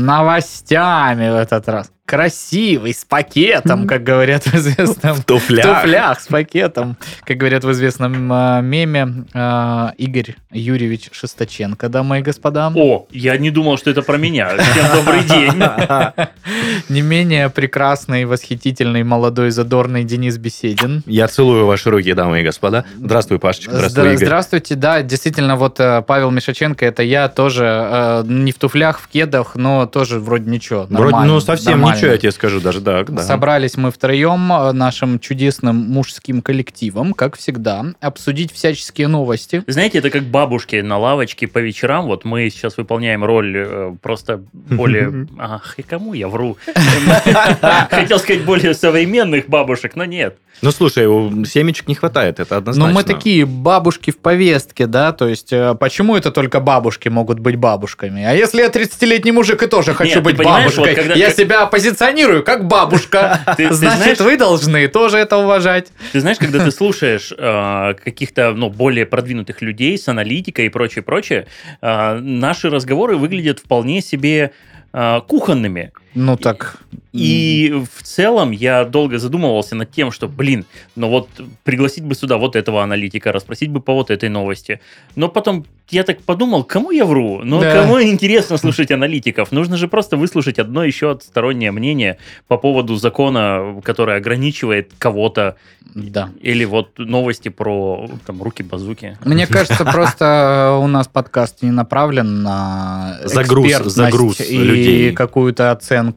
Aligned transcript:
новостями 0.00 1.30
в 1.30 1.34
этот 1.34 1.68
раз. 1.68 1.92
Красивый, 2.08 2.94
с 2.94 3.04
пакетом, 3.04 3.86
как 3.86 4.02
говорят 4.02 4.46
в 4.46 4.54
известном... 4.54 5.14
В 5.14 5.24
туфлях. 5.24 5.66
В 5.66 5.82
туфлях, 5.82 6.20
с 6.20 6.26
пакетом. 6.26 6.96
Как 7.24 7.36
говорят 7.36 7.64
в 7.64 7.70
известном 7.72 8.32
э, 8.32 8.62
меме 8.62 9.26
э, 9.34 9.88
Игорь 9.98 10.36
Юрьевич 10.50 11.10
Шесточенко, 11.12 11.90
дамы 11.90 12.20
и 12.20 12.22
господа. 12.22 12.72
О, 12.74 13.06
я 13.10 13.36
не 13.36 13.50
думал, 13.50 13.76
что 13.76 13.90
это 13.90 14.00
про 14.00 14.16
меня. 14.16 14.56
Всем 14.56 14.86
добрый 14.94 15.22
день. 15.24 15.62
Не 16.88 17.02
менее 17.02 17.50
прекрасный, 17.50 18.24
восхитительный, 18.24 19.02
молодой, 19.02 19.50
задорный 19.50 20.04
Денис 20.04 20.38
Беседин. 20.38 21.02
Я 21.04 21.28
целую 21.28 21.66
ваши 21.66 21.90
руки, 21.90 22.14
дамы 22.14 22.40
и 22.40 22.42
господа. 22.42 22.86
Здравствуй, 22.96 23.38
Пашечка. 23.38 23.72
Здравствуй, 23.74 24.04
Здра- 24.04 24.12
Игорь. 24.14 24.24
Здравствуйте, 24.26 24.74
да, 24.76 25.02
действительно, 25.02 25.56
вот 25.56 25.78
э, 25.78 26.02
Павел 26.06 26.30
Мишаченко, 26.30 26.86
это 26.86 27.02
я 27.02 27.28
тоже 27.28 27.64
э, 27.66 28.22
не 28.26 28.52
в 28.52 28.58
туфлях, 28.58 29.00
в 29.00 29.08
кедах, 29.08 29.56
но 29.56 29.84
тоже 29.84 30.20
вроде 30.20 30.50
ничего. 30.50 30.86
Вроде, 30.88 30.94
нормально, 30.94 31.34
ну, 31.34 31.40
совсем 31.40 31.72
нормально. 31.72 31.97
Ничего, 31.98 32.12
я 32.12 32.18
тебе 32.18 32.32
скажу, 32.32 32.60
даже 32.60 32.80
так, 32.80 33.12
да. 33.12 33.22
Собрались 33.22 33.76
мы 33.76 33.90
втроем 33.90 34.52
э, 34.52 34.72
нашим 34.72 35.18
чудесным 35.18 35.76
мужским 35.76 36.42
коллективом, 36.42 37.12
как 37.12 37.36
всегда, 37.36 37.84
обсудить 38.00 38.52
всяческие 38.52 39.08
новости. 39.08 39.62
Знаете, 39.66 39.98
это 39.98 40.10
как 40.10 40.24
бабушки 40.24 40.76
на 40.76 40.98
лавочке 40.98 41.46
по 41.46 41.58
вечерам. 41.58 42.06
Вот 42.06 42.24
мы 42.24 42.48
сейчас 42.50 42.76
выполняем 42.76 43.24
роль 43.24 43.54
э, 43.56 43.96
просто 44.00 44.42
более... 44.52 45.26
Ах, 45.38 45.74
и 45.78 45.82
кому 45.82 46.14
я 46.14 46.28
вру? 46.28 46.56
Хотел 47.90 48.18
сказать 48.18 48.44
более 48.44 48.74
современных 48.74 49.48
бабушек, 49.48 49.96
но 49.96 50.04
нет. 50.04 50.36
Ну, 50.60 50.72
слушай, 50.72 51.04
семечек 51.46 51.86
не 51.88 51.94
хватает, 51.94 52.40
это 52.40 52.54
Но 52.54 52.58
однозначно. 52.58 52.88
Ну, 52.88 52.94
мы 52.94 53.04
такие 53.04 53.46
бабушки 53.46 54.10
в 54.10 54.18
повестке, 54.18 54.86
да, 54.86 55.12
то 55.12 55.28
есть 55.28 55.52
э, 55.52 55.76
почему 55.78 56.16
это 56.16 56.32
только 56.32 56.58
бабушки 56.58 57.08
могут 57.08 57.38
быть 57.38 57.56
бабушками? 57.56 58.24
А 58.24 58.32
если 58.32 58.62
я 58.62 58.68
30-летний 58.68 59.30
мужик 59.30 59.62
и 59.62 59.66
тоже 59.66 59.94
хочу 59.94 60.20
быть 60.20 60.36
бабушкой, 60.36 61.16
я 61.16 61.30
себя 61.30 61.66
позиционирую 61.88 62.42
как 62.44 62.66
бабушка, 62.66 63.40
Ты- 63.56 63.68
ты 63.68 63.74
значит, 63.74 63.98
знаешь- 63.98 64.20
вы 64.20 64.36
должны 64.36 64.88
тоже 64.88 65.18
это 65.18 65.36
уважать. 65.38 65.88
Ты 66.12 66.20
знаешь, 66.20 66.38
когда 66.38 66.64
ты 66.64 66.70
слушаешь 66.70 67.32
э, 67.36 67.94
каких-то 68.04 68.52
ну, 68.52 68.70
более 68.70 69.06
продвинутых 69.06 69.62
людей 69.62 69.96
с 69.98 70.08
аналитикой 70.08 70.66
и 70.66 70.68
прочее, 70.68 71.02
прочее, 71.02 71.46
э, 71.80 72.18
наши 72.18 72.70
разговоры 72.70 73.16
выглядят 73.16 73.58
вполне 73.60 74.00
себе 74.02 74.52
э, 74.92 75.20
кухонными. 75.26 75.92
Ну 76.20 76.36
так, 76.36 76.78
И 77.12 77.72
в 77.96 78.02
целом 78.02 78.50
я 78.50 78.84
долго 78.84 79.18
задумывался 79.18 79.74
над 79.76 79.90
тем, 79.92 80.10
что, 80.12 80.26
блин, 80.28 80.64
ну 80.96 81.08
вот 81.08 81.28
пригласить 81.64 82.04
бы 82.04 82.14
сюда 82.14 82.36
вот 82.38 82.56
этого 82.56 82.82
аналитика, 82.82 83.32
расспросить 83.32 83.70
бы 83.70 83.80
по 83.80 83.92
вот 83.94 84.10
этой 84.10 84.28
новости. 84.28 84.80
Но 85.16 85.28
потом 85.28 85.64
я 85.90 86.02
так 86.02 86.20
подумал, 86.22 86.64
кому 86.64 86.90
я 86.90 87.04
вру? 87.04 87.40
Ну, 87.44 87.60
Да. 87.60 87.72
кому 87.82 88.02
интересно 88.02 88.58
слушать 88.58 88.90
аналитиков? 88.90 89.52
Нужно 89.52 89.76
же 89.76 89.86
просто 89.88 90.16
выслушать 90.16 90.58
одно 90.58 90.84
еще 90.84 91.18
стороннее 91.22 91.70
мнение 91.72 92.16
по 92.48 92.58
поводу 92.58 92.96
закона, 92.96 93.80
который 93.84 94.16
ограничивает 94.16 94.90
кого-то, 94.98 95.54
да. 95.94 96.28
или 96.42 96.64
вот 96.66 96.98
новости 96.98 97.48
про 97.48 98.08
там 98.26 98.42
руки-базуки. 98.42 99.16
Мне 99.24 99.46
кажется, 99.46 99.84
просто 99.84 100.78
у 100.82 100.86
нас 100.88 101.08
подкаст 101.08 101.62
не 101.62 101.70
направлен 101.70 102.42
на 102.42 103.18
Загруз- 103.24 103.88
загруз 103.88 104.40
и 104.40 104.58
людей. 104.58 105.12
какую-то 105.12 105.70
оценку. 105.70 106.07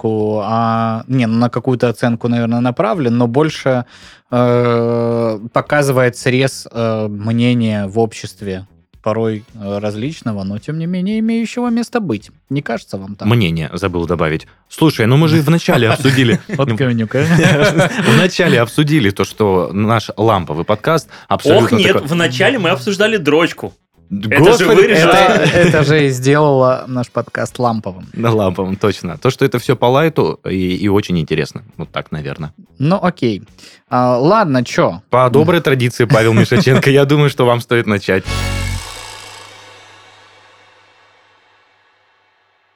А, 0.43 1.03
не, 1.07 1.27
ну, 1.27 1.37
на 1.37 1.49
какую-то 1.49 1.89
оценку, 1.89 2.27
наверное, 2.27 2.59
направлен, 2.59 3.17
но 3.17 3.27
больше 3.27 3.85
э, 4.29 5.39
показывает 5.53 6.17
срез 6.17 6.67
э, 6.71 7.07
мнения 7.07 7.87
в 7.87 7.99
обществе 7.99 8.67
порой 9.01 9.43
э, 9.55 9.79
различного, 9.79 10.43
но 10.43 10.59
тем 10.59 10.77
не 10.77 10.85
менее 10.85 11.19
имеющего 11.19 11.69
место 11.69 11.99
быть. 11.99 12.31
Не 12.49 12.61
кажется 12.61 12.97
вам 12.97 13.15
так? 13.15 13.27
Мнение 13.27 13.69
забыл 13.73 14.05
добавить. 14.05 14.47
Слушай, 14.69 15.07
ну 15.07 15.17
мы 15.17 15.27
же 15.27 15.41
вначале 15.41 15.89
обсудили... 15.91 16.39
Вот 16.49 16.69
говнюк, 16.69 17.15
а? 17.15 17.25
Вначале 18.07 18.61
обсудили 18.61 19.09
то, 19.09 19.23
что 19.23 19.71
наш 19.73 20.09
ламповый 20.17 20.65
подкаст 20.65 21.09
абсолютно 21.27 21.77
Ох, 21.77 21.83
нет, 21.83 22.01
вначале 22.01 22.59
мы 22.59 22.69
обсуждали 22.69 23.17
дрочку. 23.17 23.73
Это 24.11 24.57
же 24.57 24.65
вырежено. 24.67 25.11
Это, 25.11 25.57
это 25.57 25.83
же 25.83 26.05
и 26.05 26.09
сделало 26.09 26.83
наш 26.87 27.09
подкаст 27.09 27.57
ламповым. 27.59 28.07
На 28.13 28.31
ламповом, 28.31 28.75
точно. 28.75 29.17
То, 29.17 29.29
что 29.29 29.45
это 29.45 29.57
все 29.57 29.75
по 29.75 29.85
лайту 29.85 30.39
и, 30.49 30.75
и 30.75 30.87
очень 30.89 31.17
интересно. 31.19 31.63
Вот 31.77 31.89
так, 31.91 32.11
наверное. 32.11 32.53
Ну, 32.77 32.99
окей. 33.01 33.43
А, 33.89 34.17
ладно, 34.17 34.65
чё? 34.65 35.01
По 35.09 35.29
доброй 35.29 35.61
традиции, 35.61 36.05
Павел 36.05 36.33
Мишаченко, 36.33 36.89
я 36.89 37.05
думаю, 37.05 37.29
что 37.29 37.45
вам 37.45 37.61
стоит 37.61 37.87
начать. 37.87 38.23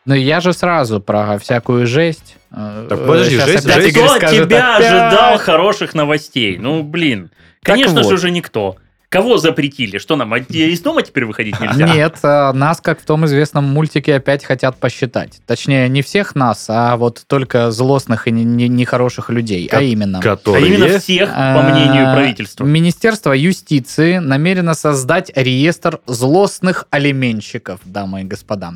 Ну, 0.05 0.13
я 0.13 0.39
же 0.39 0.53
сразу 0.53 0.99
про 1.01 1.37
всякую 1.39 1.87
жесть. 1.87 2.37
э, 2.51 2.85
Так, 2.87 2.99
подожди, 3.07 3.37
щас 3.37 3.49
жесть- 3.49 3.65
опять 3.65 3.83
жесть- 3.93 3.97
Кто 4.17 4.29
тебя 4.29 4.75
опять. 4.75 4.91
ожидал 4.91 5.37
хороших 5.39 5.95
новостей? 5.95 6.57
Ну, 6.57 6.83
блин. 6.83 7.31
Конечно 7.63 7.95
вот. 8.03 8.07
же 8.09 8.13
уже 8.13 8.29
никто. 8.29 8.77
Кого 9.09 9.37
запретили? 9.37 9.97
Что 9.97 10.15
нам, 10.15 10.35
из 10.35 10.81
дома 10.81 11.01
теперь 11.01 11.25
выходить 11.25 11.59
нельзя? 11.59 11.85
Нет, 11.93 12.17
э, 12.23 12.51
нас, 12.53 12.81
как 12.81 12.99
в 12.99 13.05
том 13.05 13.25
известном 13.25 13.63
мультике, 13.65 14.15
опять 14.15 14.43
хотят 14.43 14.77
посчитать. 14.77 15.39
Точнее, 15.45 15.87
не 15.89 16.01
всех 16.01 16.35
нас, 16.35 16.65
а 16.69 16.97
вот 16.97 17.23
только 17.27 17.71
злостных 17.71 18.27
и 18.27 18.31
не- 18.31 18.43
не- 18.43 18.67
нехороших 18.67 19.29
людей. 19.29 19.69
А 19.71 19.81
именно... 19.81 20.19
А 20.19 20.21
Которые... 20.21 20.67
именно 20.67 20.99
всех, 20.99 21.29
по 21.33 21.61
мнению 21.61 22.09
А, 22.11 22.15
правительства. 22.15 22.65
Министерство 22.65 23.31
юстиции 23.31 24.17
намерено 24.17 24.73
создать 24.73 25.31
реестр 25.35 25.99
злостных 26.07 26.85
алименщиков, 26.89 27.79
дамы 27.85 28.21
и 28.21 28.23
господа. 28.23 28.73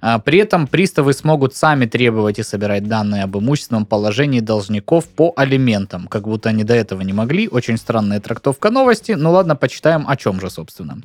А, 0.00 0.18
При 0.18 0.38
этом 0.38 0.66
приставы 0.66 1.12
смогут 1.12 1.54
сами 1.54 1.86
требовать 1.86 2.38
и 2.38 2.42
собирать 2.42 2.88
данные 2.88 3.22
об 3.24 3.36
имущественном 3.38 3.86
положении 3.86 4.40
должников 4.40 5.06
по 5.06 5.32
алиментам, 5.36 6.08
как 6.08 6.24
будто 6.24 6.48
они 6.48 6.64
до 6.64 6.74
этого 6.74 7.02
не 7.02 7.12
могли. 7.12 7.48
Очень 7.48 7.76
странная 7.78 8.20
трактовка 8.20 8.70
новости. 8.70 9.12
Ну 9.12 9.30
ладно, 9.30 9.54
почитаем, 9.62 10.08
о 10.08 10.16
чем 10.16 10.40
же, 10.40 10.50
собственно. 10.50 10.98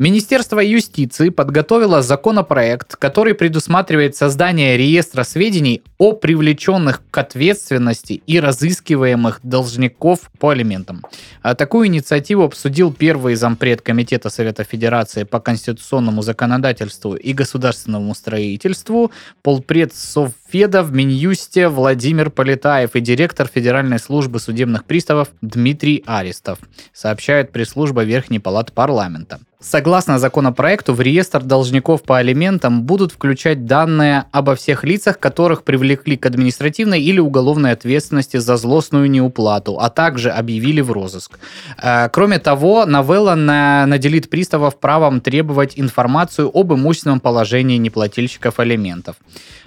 Министерство 0.00 0.60
юстиции 0.60 1.28
подготовило 1.28 2.00
законопроект, 2.00 2.96
который 2.96 3.34
предусматривает 3.34 4.16
создание 4.16 4.78
реестра 4.78 5.24
сведений 5.24 5.82
о 5.98 6.12
привлеченных 6.12 7.02
к 7.10 7.18
ответственности 7.18 8.22
и 8.26 8.40
разыскиваемых 8.40 9.40
должников 9.42 10.30
по 10.38 10.52
алиментам. 10.52 11.04
А 11.42 11.54
Такую 11.54 11.88
инициативу 11.88 12.44
обсудил 12.44 12.94
первый 12.94 13.34
зампред 13.34 13.82
Комитета 13.82 14.30
Совета 14.30 14.64
Федерации 14.64 15.24
по 15.24 15.38
конституционному 15.38 16.22
законодательству 16.22 17.14
и 17.14 17.34
государственному 17.34 18.14
строительству, 18.14 19.12
полпред 19.42 19.94
Совфеда 19.94 20.82
в 20.82 20.94
Минюсте 20.94 21.68
Владимир 21.68 22.30
Полетаев 22.30 22.96
и 22.96 23.00
директор 23.00 23.46
Федеральной 23.54 23.98
службы 23.98 24.40
судебных 24.40 24.86
приставов 24.86 25.28
Дмитрий 25.42 26.02
Аристов, 26.06 26.58
сообщает 26.94 27.52
пресс-служба 27.52 28.02
Верхней 28.02 28.38
Палаты 28.38 28.72
Парламента. 28.72 29.40
Согласно 29.62 30.18
законопроекту, 30.18 30.94
в 30.94 31.02
реестр 31.02 31.42
должников 31.42 32.02
по 32.02 32.16
алиментам 32.16 32.82
будут 32.84 33.12
включать 33.12 33.66
данные 33.66 34.24
обо 34.32 34.54
всех 34.54 34.84
лицах, 34.84 35.18
которых 35.18 35.64
привлекли 35.64 36.16
к 36.16 36.24
административной 36.24 37.02
или 37.02 37.20
уголовной 37.20 37.72
ответственности 37.72 38.38
за 38.38 38.56
злостную 38.56 39.10
неуплату, 39.10 39.78
а 39.78 39.90
также 39.90 40.30
объявили 40.30 40.80
в 40.80 40.90
розыск. 40.90 41.38
Э, 41.82 42.08
Кроме 42.08 42.38
того, 42.38 42.86
новелла 42.86 43.34
на- 43.34 43.84
наделит 43.84 44.30
приставов 44.30 44.80
правом 44.80 45.20
требовать 45.20 45.74
информацию 45.76 46.50
об 46.54 46.72
имущественном 46.72 47.20
положении 47.20 47.76
неплательщиков 47.76 48.60
алиментов. 48.60 49.16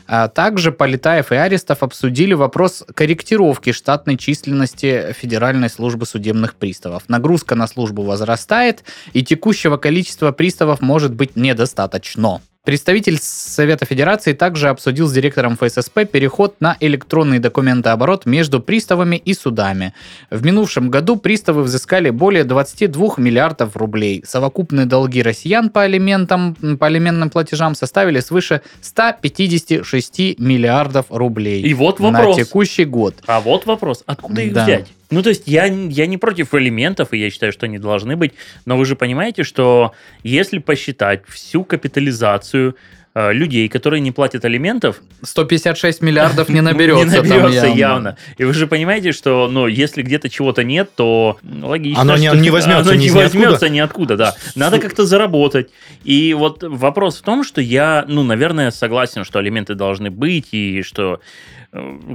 А 0.06 0.28
Также 0.28 0.72
Полетаев 0.74 1.32
и 1.32 1.36
Арестов 1.36 1.82
обсудили 1.82 2.34
вопрос 2.34 2.84
корректировки 2.94 3.72
штатной 3.72 4.18
численности 4.18 5.16
Федеральной 5.18 5.70
службы 5.70 6.06
судебных 6.06 6.56
приставов. 6.56 7.04
Нагрузка 7.08 7.56
на 7.56 7.68
службу 7.68 8.04
возрастает, 8.04 8.84
и 9.14 9.24
текущего 9.24 9.78
количества 9.84 10.32
приставов 10.32 10.82
может 10.82 11.14
быть 11.14 11.36
недостаточно. 11.36 12.42
Представитель 12.66 13.20
Совета 13.22 13.86
Федерации 13.86 14.32
также 14.32 14.70
обсудил 14.70 15.10
с 15.10 15.12
директором 15.12 15.58
ФССП 15.58 16.10
переход 16.10 16.56
на 16.62 16.78
электронный 16.80 17.40
документооборот 17.40 18.26
между 18.26 18.62
приставами 18.62 19.18
и 19.18 19.34
судами. 19.34 19.94
В 20.32 20.46
минувшем 20.46 20.90
году 20.90 21.18
приставы 21.18 21.64
взыскали 21.64 22.10
более 22.10 22.46
22 22.46 23.16
миллиардов 23.18 23.76
рублей. 23.76 24.24
Совокупные 24.26 24.86
долги 24.86 25.22
россиян 25.22 25.70
по 25.70 25.82
алиментам, 25.82 26.56
по 26.80 26.88
алиментным 26.88 27.30
платежам 27.30 27.76
составили 27.76 28.22
свыше 28.22 28.62
156 28.80 30.40
миллиардов 30.40 31.08
рублей. 31.10 31.62
И 31.64 31.74
вот 31.74 32.00
вопрос. 32.00 32.38
На 32.38 32.44
текущий 32.46 32.86
год. 32.86 33.16
А 33.28 33.42
вот 33.42 33.66
вопрос, 33.66 34.04
откуда 34.06 34.42
их 34.42 34.54
Да. 34.54 34.64
взять? 34.64 34.88
Ну, 35.10 35.22
то 35.22 35.30
есть 35.30 35.44
я, 35.46 35.66
я 35.66 36.06
не 36.08 36.18
против 36.18 36.54
элементов, 36.54 37.14
и 37.14 37.18
я 37.18 37.30
считаю, 37.30 37.52
что 37.52 37.66
они 37.66 37.78
должны 37.78 38.16
быть, 38.16 38.34
но 38.66 38.78
вы 38.78 38.86
же 38.86 38.96
понимаете, 38.96 39.44
что 39.44 39.94
если 40.24 40.60
посчитать 40.60 41.24
всю 41.28 41.64
капитализацию 41.64 42.76
э, 43.14 43.34
людей, 43.34 43.68
которые 43.70 44.00
не 44.00 44.12
платят 44.12 44.44
алиментов, 44.46 45.02
156 45.22 46.02
миллиардов 46.02 46.50
не 46.50 46.62
наберется. 46.62 47.06
не 47.22 47.30
наберется 47.30 47.68
явно. 47.68 48.18
И 48.38 48.44
вы 48.44 48.54
же 48.54 48.66
понимаете, 48.66 49.12
что, 49.12 49.48
ну, 49.48 49.68
если 49.68 50.02
где-то 50.02 50.30
чего-то 50.30 50.64
нет, 50.64 50.90
то 50.96 51.38
логично, 51.44 52.02
Оно 52.02 52.18
не- 52.18 52.50
возьмется 52.50 52.90
оно 52.90 52.94
ни 52.94 53.04
не 53.06 53.12
возьмется 53.12 53.70
ниоткуда, 53.70 54.18
да. 54.18 54.36
Надо 54.56 54.80
как-то 54.80 55.06
заработать. 55.06 55.70
И 56.04 56.34
вот 56.34 56.64
вопрос 56.64 57.20
в 57.20 57.22
том, 57.22 57.44
что 57.44 57.62
я, 57.62 58.06
ну, 58.08 58.24
наверное, 58.24 58.72
согласен, 58.72 59.24
что 59.26 59.40
алименты 59.40 59.76
должны 59.76 60.10
быть, 60.10 60.50
и 60.52 60.82
что 60.82 61.20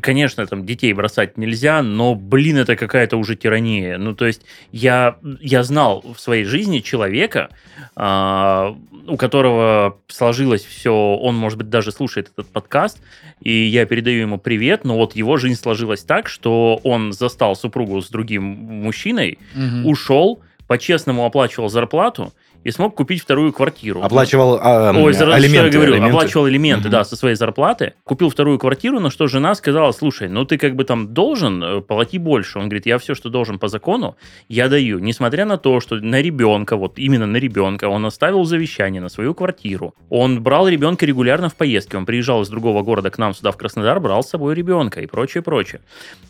Конечно, 0.03 0.47
там 0.47 0.65
детей 0.65 0.93
бросать 0.93 1.37
нельзя, 1.37 1.83
но, 1.83 2.15
блин, 2.15 2.59
это 2.59 2.77
какая-то 2.77 3.17
уже 3.17 3.35
тирания. 3.35 3.99
Ну, 3.99 4.15
то 4.15 4.27
есть 4.27 4.43
я, 4.71 5.17
я 5.41 5.65
знал 5.65 6.05
в 6.15 6.21
своей 6.21 6.45
жизни 6.45 6.79
человека, 6.79 7.49
а, 7.97 8.77
у 9.09 9.17
которого 9.17 9.99
сложилось 10.07 10.65
все, 10.65 10.93
он, 10.93 11.35
может 11.37 11.59
быть, 11.59 11.71
даже 11.71 11.91
слушает 11.91 12.31
этот 12.33 12.53
подкаст, 12.53 13.03
и 13.41 13.51
я 13.53 13.85
передаю 13.85 14.21
ему 14.21 14.39
привет, 14.39 14.85
но 14.85 14.95
вот 14.97 15.17
его 15.17 15.37
жизнь 15.37 15.61
сложилась 15.61 16.03
так, 16.05 16.29
что 16.29 16.81
он 16.85 17.13
застал 17.13 17.57
супругу 17.57 18.01
с 18.01 18.11
другим 18.11 18.43
мужчиной, 18.45 19.39
Мгм. 19.55 19.87
ушел, 19.87 20.41
по-честному 20.69 21.25
оплачивал 21.25 21.69
зарплату 21.69 22.33
и 22.65 22.71
смог 22.71 22.95
купить 22.97 23.23
вторую 23.23 23.53
квартиру. 23.53 24.03
Оплачивал 24.03 24.59
а, 24.61 24.93
Ой, 24.97 25.13
за- 25.13 25.33
алименты. 25.35 25.49
что 25.57 25.65
я 25.67 25.71
говорю, 25.73 25.93
алименты. 25.95 26.17
оплачивал 26.17 26.49
элементы, 26.49 26.83
Мгм. 26.89 26.91
да, 26.91 27.05
со 27.05 27.17
своей 27.17 27.35
зарплаты, 27.37 27.95
купил 28.05 28.29
вторую 28.31 28.59
квартиру, 28.59 29.01
на 29.01 29.11
что 29.11 29.27
жена 29.27 29.55
сказала, 29.55 29.93
слушай, 29.93 30.29
ну 30.29 30.45
ты 30.45 30.59
как 30.59 30.75
бы 30.77 30.85
там 30.85 31.15
должен, 31.15 31.63
э, 31.63 31.81
плати 31.81 32.19
больше. 32.19 32.59
Он 32.59 32.65
говорит, 32.69 32.87
я 32.87 32.99
все, 32.99 33.15
что 33.15 33.29
должен 33.31 33.59
по 33.59 33.69
закону, 33.69 34.17
я 34.49 34.69
даю. 34.69 34.99
Несмотря 34.99 35.45
на 35.45 35.57
то, 35.57 35.81
что 35.81 35.97
на 35.97 36.21
ребенка, 36.21 36.77
вот 36.77 36.99
именно 36.99 37.27
на 37.27 37.37
ребенка, 37.37 37.89
он 37.89 38.05
оставил 38.07 38.45
завещание 38.45 39.01
на 39.01 39.09
свою 39.09 39.35
квартиру. 39.35 39.95
Он 40.11 40.43
брал 40.43 40.69
ребенка 40.69 41.07
регулярно 41.07 41.49
в 41.49 41.55
поездки. 41.55 41.97
Он 41.97 42.07
приезжал 42.07 42.43
из 42.43 42.49
другого 42.49 42.83
города 42.83 43.11
к 43.11 43.19
нам 43.19 43.35
сюда, 43.35 43.51
в 43.53 43.57
Краснодар, 43.57 44.01
брал 44.01 44.23
с 44.23 44.29
собой 44.31 44.55
ребенка 44.55 45.01
и 45.01 45.07
прочее, 45.07 45.43
прочее. 45.43 45.81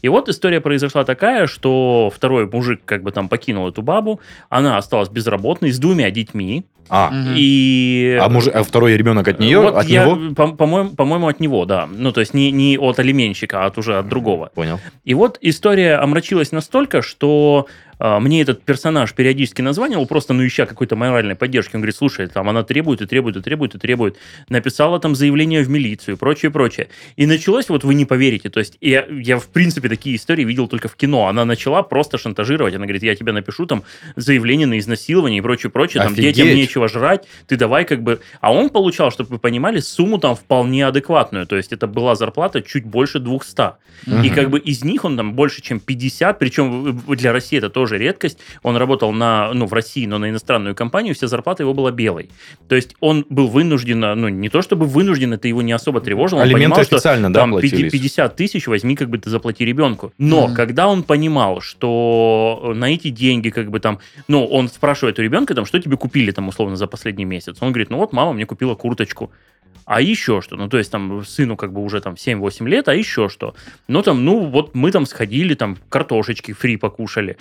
И 0.03 0.09
вот 0.09 0.29
история 0.29 0.61
произошла 0.61 1.05
такая, 1.05 1.47
что 1.47 2.11
второй 2.15 2.47
мужик 2.47 2.81
как 2.85 3.03
бы 3.03 3.11
там 3.13 3.29
покинул 3.29 3.69
эту 3.69 3.83
бабу, 3.83 4.21
она 4.49 4.77
осталась 4.77 5.09
безработной 5.09 5.71
с 5.73 5.79
двумя 5.79 6.11
детьми, 6.19 6.65
А, 6.91 7.11
и... 7.37 8.19
а, 8.21 8.29
муж- 8.29 8.49
а 8.49 8.63
второй 8.63 8.97
ребенок 8.97 9.29
от 9.29 9.39
нее, 9.41 9.61
Вот 9.61 9.77
от 9.77 9.87
я, 9.89 10.05
него? 10.07 10.35
по- 10.35 10.49
По-моему, 10.57 10.91
по-моему, 10.97 11.29
от 11.29 11.39
него, 11.41 11.65
да. 11.67 11.87
Ну, 11.91 12.13
то 12.13 12.21
есть 12.21 12.33
не, 12.35 12.51
не 12.51 12.79
от 12.79 12.99
алименщика, 12.99 13.63
а 13.63 13.67
от 13.67 13.77
уже 13.79 13.99
от 13.99 14.09
другого. 14.09 14.51
Понял. 14.55 14.81
И 15.05 15.15
вот 15.15 15.39
история 15.43 15.97
омрачилась 15.97 16.51
настолько, 16.53 17.03
что 17.03 17.67
мне 18.01 18.43
этот 18.43 18.63
персонаж 18.63 19.13
периодически 19.15 19.63
названивал, 19.63 20.07
просто 20.07 20.33
ну 20.35 20.47
ища 20.47 20.67
какой-то 20.67 20.97
моральной 20.97 21.35
поддержки. 21.35 21.75
Он 21.75 21.81
говорит, 21.81 21.97
слушай, 21.97 22.27
там 22.29 22.49
она 22.49 22.63
требует 22.63 23.01
и 23.03 23.07
требует 23.07 23.37
и 23.37 23.41
требует 23.41 23.75
и 23.75 23.79
требует. 23.79 24.17
Написала 24.49 25.01
там 25.01 25.15
заявление 25.15 25.63
в 25.63 25.69
милицию 25.69 26.15
и 26.17 26.19
прочее, 26.19 26.51
прочее. 26.51 26.89
И 27.17 27.27
началось, 27.27 27.69
вот 27.69 27.85
вы 27.85 27.95
не 27.95 28.05
поверите, 28.05 28.51
то 28.51 28.61
есть 28.61 28.77
я, 28.81 29.07
я 29.11 29.39
в 29.39 29.49
принципе 29.49 29.89
такие 29.89 30.17
истории 30.17 30.45
видел 30.45 30.69
только 30.69 30.89
в 30.89 30.97
кино. 30.97 31.27
Она 31.27 31.45
начала 31.45 31.83
просто 31.83 32.19
шантажировать. 32.19 32.75
Она 32.75 32.85
говорит, 32.85 33.03
я 33.03 33.15
тебе 33.15 33.33
напишу 33.33 33.67
там 33.67 33.83
заявление 34.17 34.67
на 34.67 34.79
изнасилование 34.79 35.39
и 35.39 35.43
прочее, 35.43 35.71
прочее. 35.71 36.03
Там 36.03 36.13
Офигеть. 36.13 36.37
детям 36.37 36.55
нечего 36.55 36.89
жрать, 36.89 37.27
ты 37.47 37.57
давай 37.57 37.85
как 37.85 38.03
бы... 38.03 38.21
А 38.41 38.53
он 38.53 38.71
получал, 38.71 39.11
чтобы 39.11 39.31
вы 39.31 39.39
понимали, 39.39 39.81
сумму 39.81 40.19
там 40.19 40.37
вполне 40.37 40.87
адекватную. 40.87 41.47
То 41.47 41.57
есть 41.57 41.73
это 41.73 41.87
была 41.87 42.15
зарплата 42.15 42.63
чуть 42.63 42.85
больше 42.85 43.19
200. 43.19 43.73
И 44.07 44.11
Мгм. 44.11 44.35
как 44.35 44.51
бы 44.51 44.59
из 44.61 44.85
них 44.85 45.05
он 45.05 45.17
там 45.17 45.35
больше, 45.35 45.61
чем 45.61 45.81
50, 45.81 46.39
причем 46.39 47.03
для 47.09 47.33
России 47.33 47.59
это 47.59 47.69
тоже 47.69 47.88
редкость. 47.97 48.39
Он 48.63 48.77
работал 48.77 49.13
на, 49.13 49.53
ну, 49.55 49.67
в 49.67 49.73
России, 49.73 50.07
но 50.07 50.19
на 50.19 50.29
иностранную 50.29 50.75
компанию, 50.75 51.15
вся 51.15 51.27
зарплата 51.29 51.63
его 51.63 51.73
была 51.75 51.91
белой. 51.91 52.31
То 52.69 52.77
есть 52.77 52.95
он 53.01 53.25
был 53.31 53.49
вынужден, 53.49 54.01
ну, 54.01 54.29
не 54.29 54.49
то 54.49 54.63
чтобы 54.63 54.87
вынужден, 54.87 55.33
это 55.33 55.49
его 55.49 55.63
не 55.63 55.73
особо 55.73 56.01
тревожило. 56.01 56.39
Он 56.39 56.45
Алименты 56.45 56.65
понимал, 56.65 56.85
что 56.85 56.97
официально, 56.97 57.33
да, 57.33 57.41
там 57.41 57.51
платились? 57.53 57.93
50 57.93 58.37
тысяч 58.37 58.67
возьми, 58.67 58.97
как 58.97 59.09
бы 59.09 59.19
ты 59.19 59.31
заплати 59.31 59.65
ребенку. 59.65 60.13
Но 60.19 60.47
Мгм. 60.49 60.55
когда 60.55 60.89
он 60.89 61.03
понимал, 61.03 61.61
что 61.61 62.73
на 62.75 62.93
эти 62.93 63.09
деньги, 63.09 63.51
как 63.51 63.71
бы 63.71 63.81
там, 63.81 63.99
ну, 64.29 64.45
он 64.45 64.69
спрашивает 64.69 65.19
у 65.19 65.23
ребенка, 65.23 65.55
там, 65.55 65.65
что 65.65 65.79
тебе 65.81 65.97
купили 65.97 66.31
там 66.31 66.49
условно 66.49 66.77
за 66.77 66.87
последний 66.87 67.25
месяц. 67.25 67.57
Он 67.61 67.71
говорит, 67.73 67.91
ну 67.91 67.99
вот 67.99 68.13
мама 68.13 68.33
мне 68.33 68.47
купила 68.47 68.75
курточку. 68.75 69.31
А 69.91 70.03
еще 70.03 70.43
что? 70.43 70.57
Ну, 70.57 70.69
то 70.69 70.77
есть 70.77 70.91
там 70.93 71.25
сыну 71.25 71.57
как 71.57 71.73
бы 71.73 71.83
уже 71.83 72.03
там 72.03 72.13
7-8 72.13 72.69
лет, 72.69 72.89
а 72.89 72.95
еще 72.95 73.31
что? 73.31 73.55
Ну, 73.89 74.03
там, 74.03 74.23
ну, 74.23 74.41
вот 74.45 74.75
мы 74.75 74.93
там 74.93 75.07
сходили, 75.07 75.55
там, 75.55 75.79
картошечки 75.89 76.53
фри 76.53 76.77
покушали. 76.77 77.39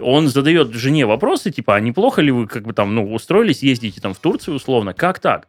Он 0.00 0.28
задает 0.28 0.72
жене 0.72 1.04
вопросы, 1.04 1.50
типа, 1.50 1.76
а 1.76 1.80
неплохо 1.80 2.22
ли 2.22 2.30
вы 2.30 2.46
как 2.46 2.62
бы 2.62 2.72
там, 2.72 2.94
ну, 2.94 3.12
устроились, 3.12 3.62
ездите 3.62 4.00
там 4.00 4.14
в 4.14 4.18
Турцию 4.18 4.54
условно? 4.56 4.94
Как 4.94 5.18
так? 5.18 5.46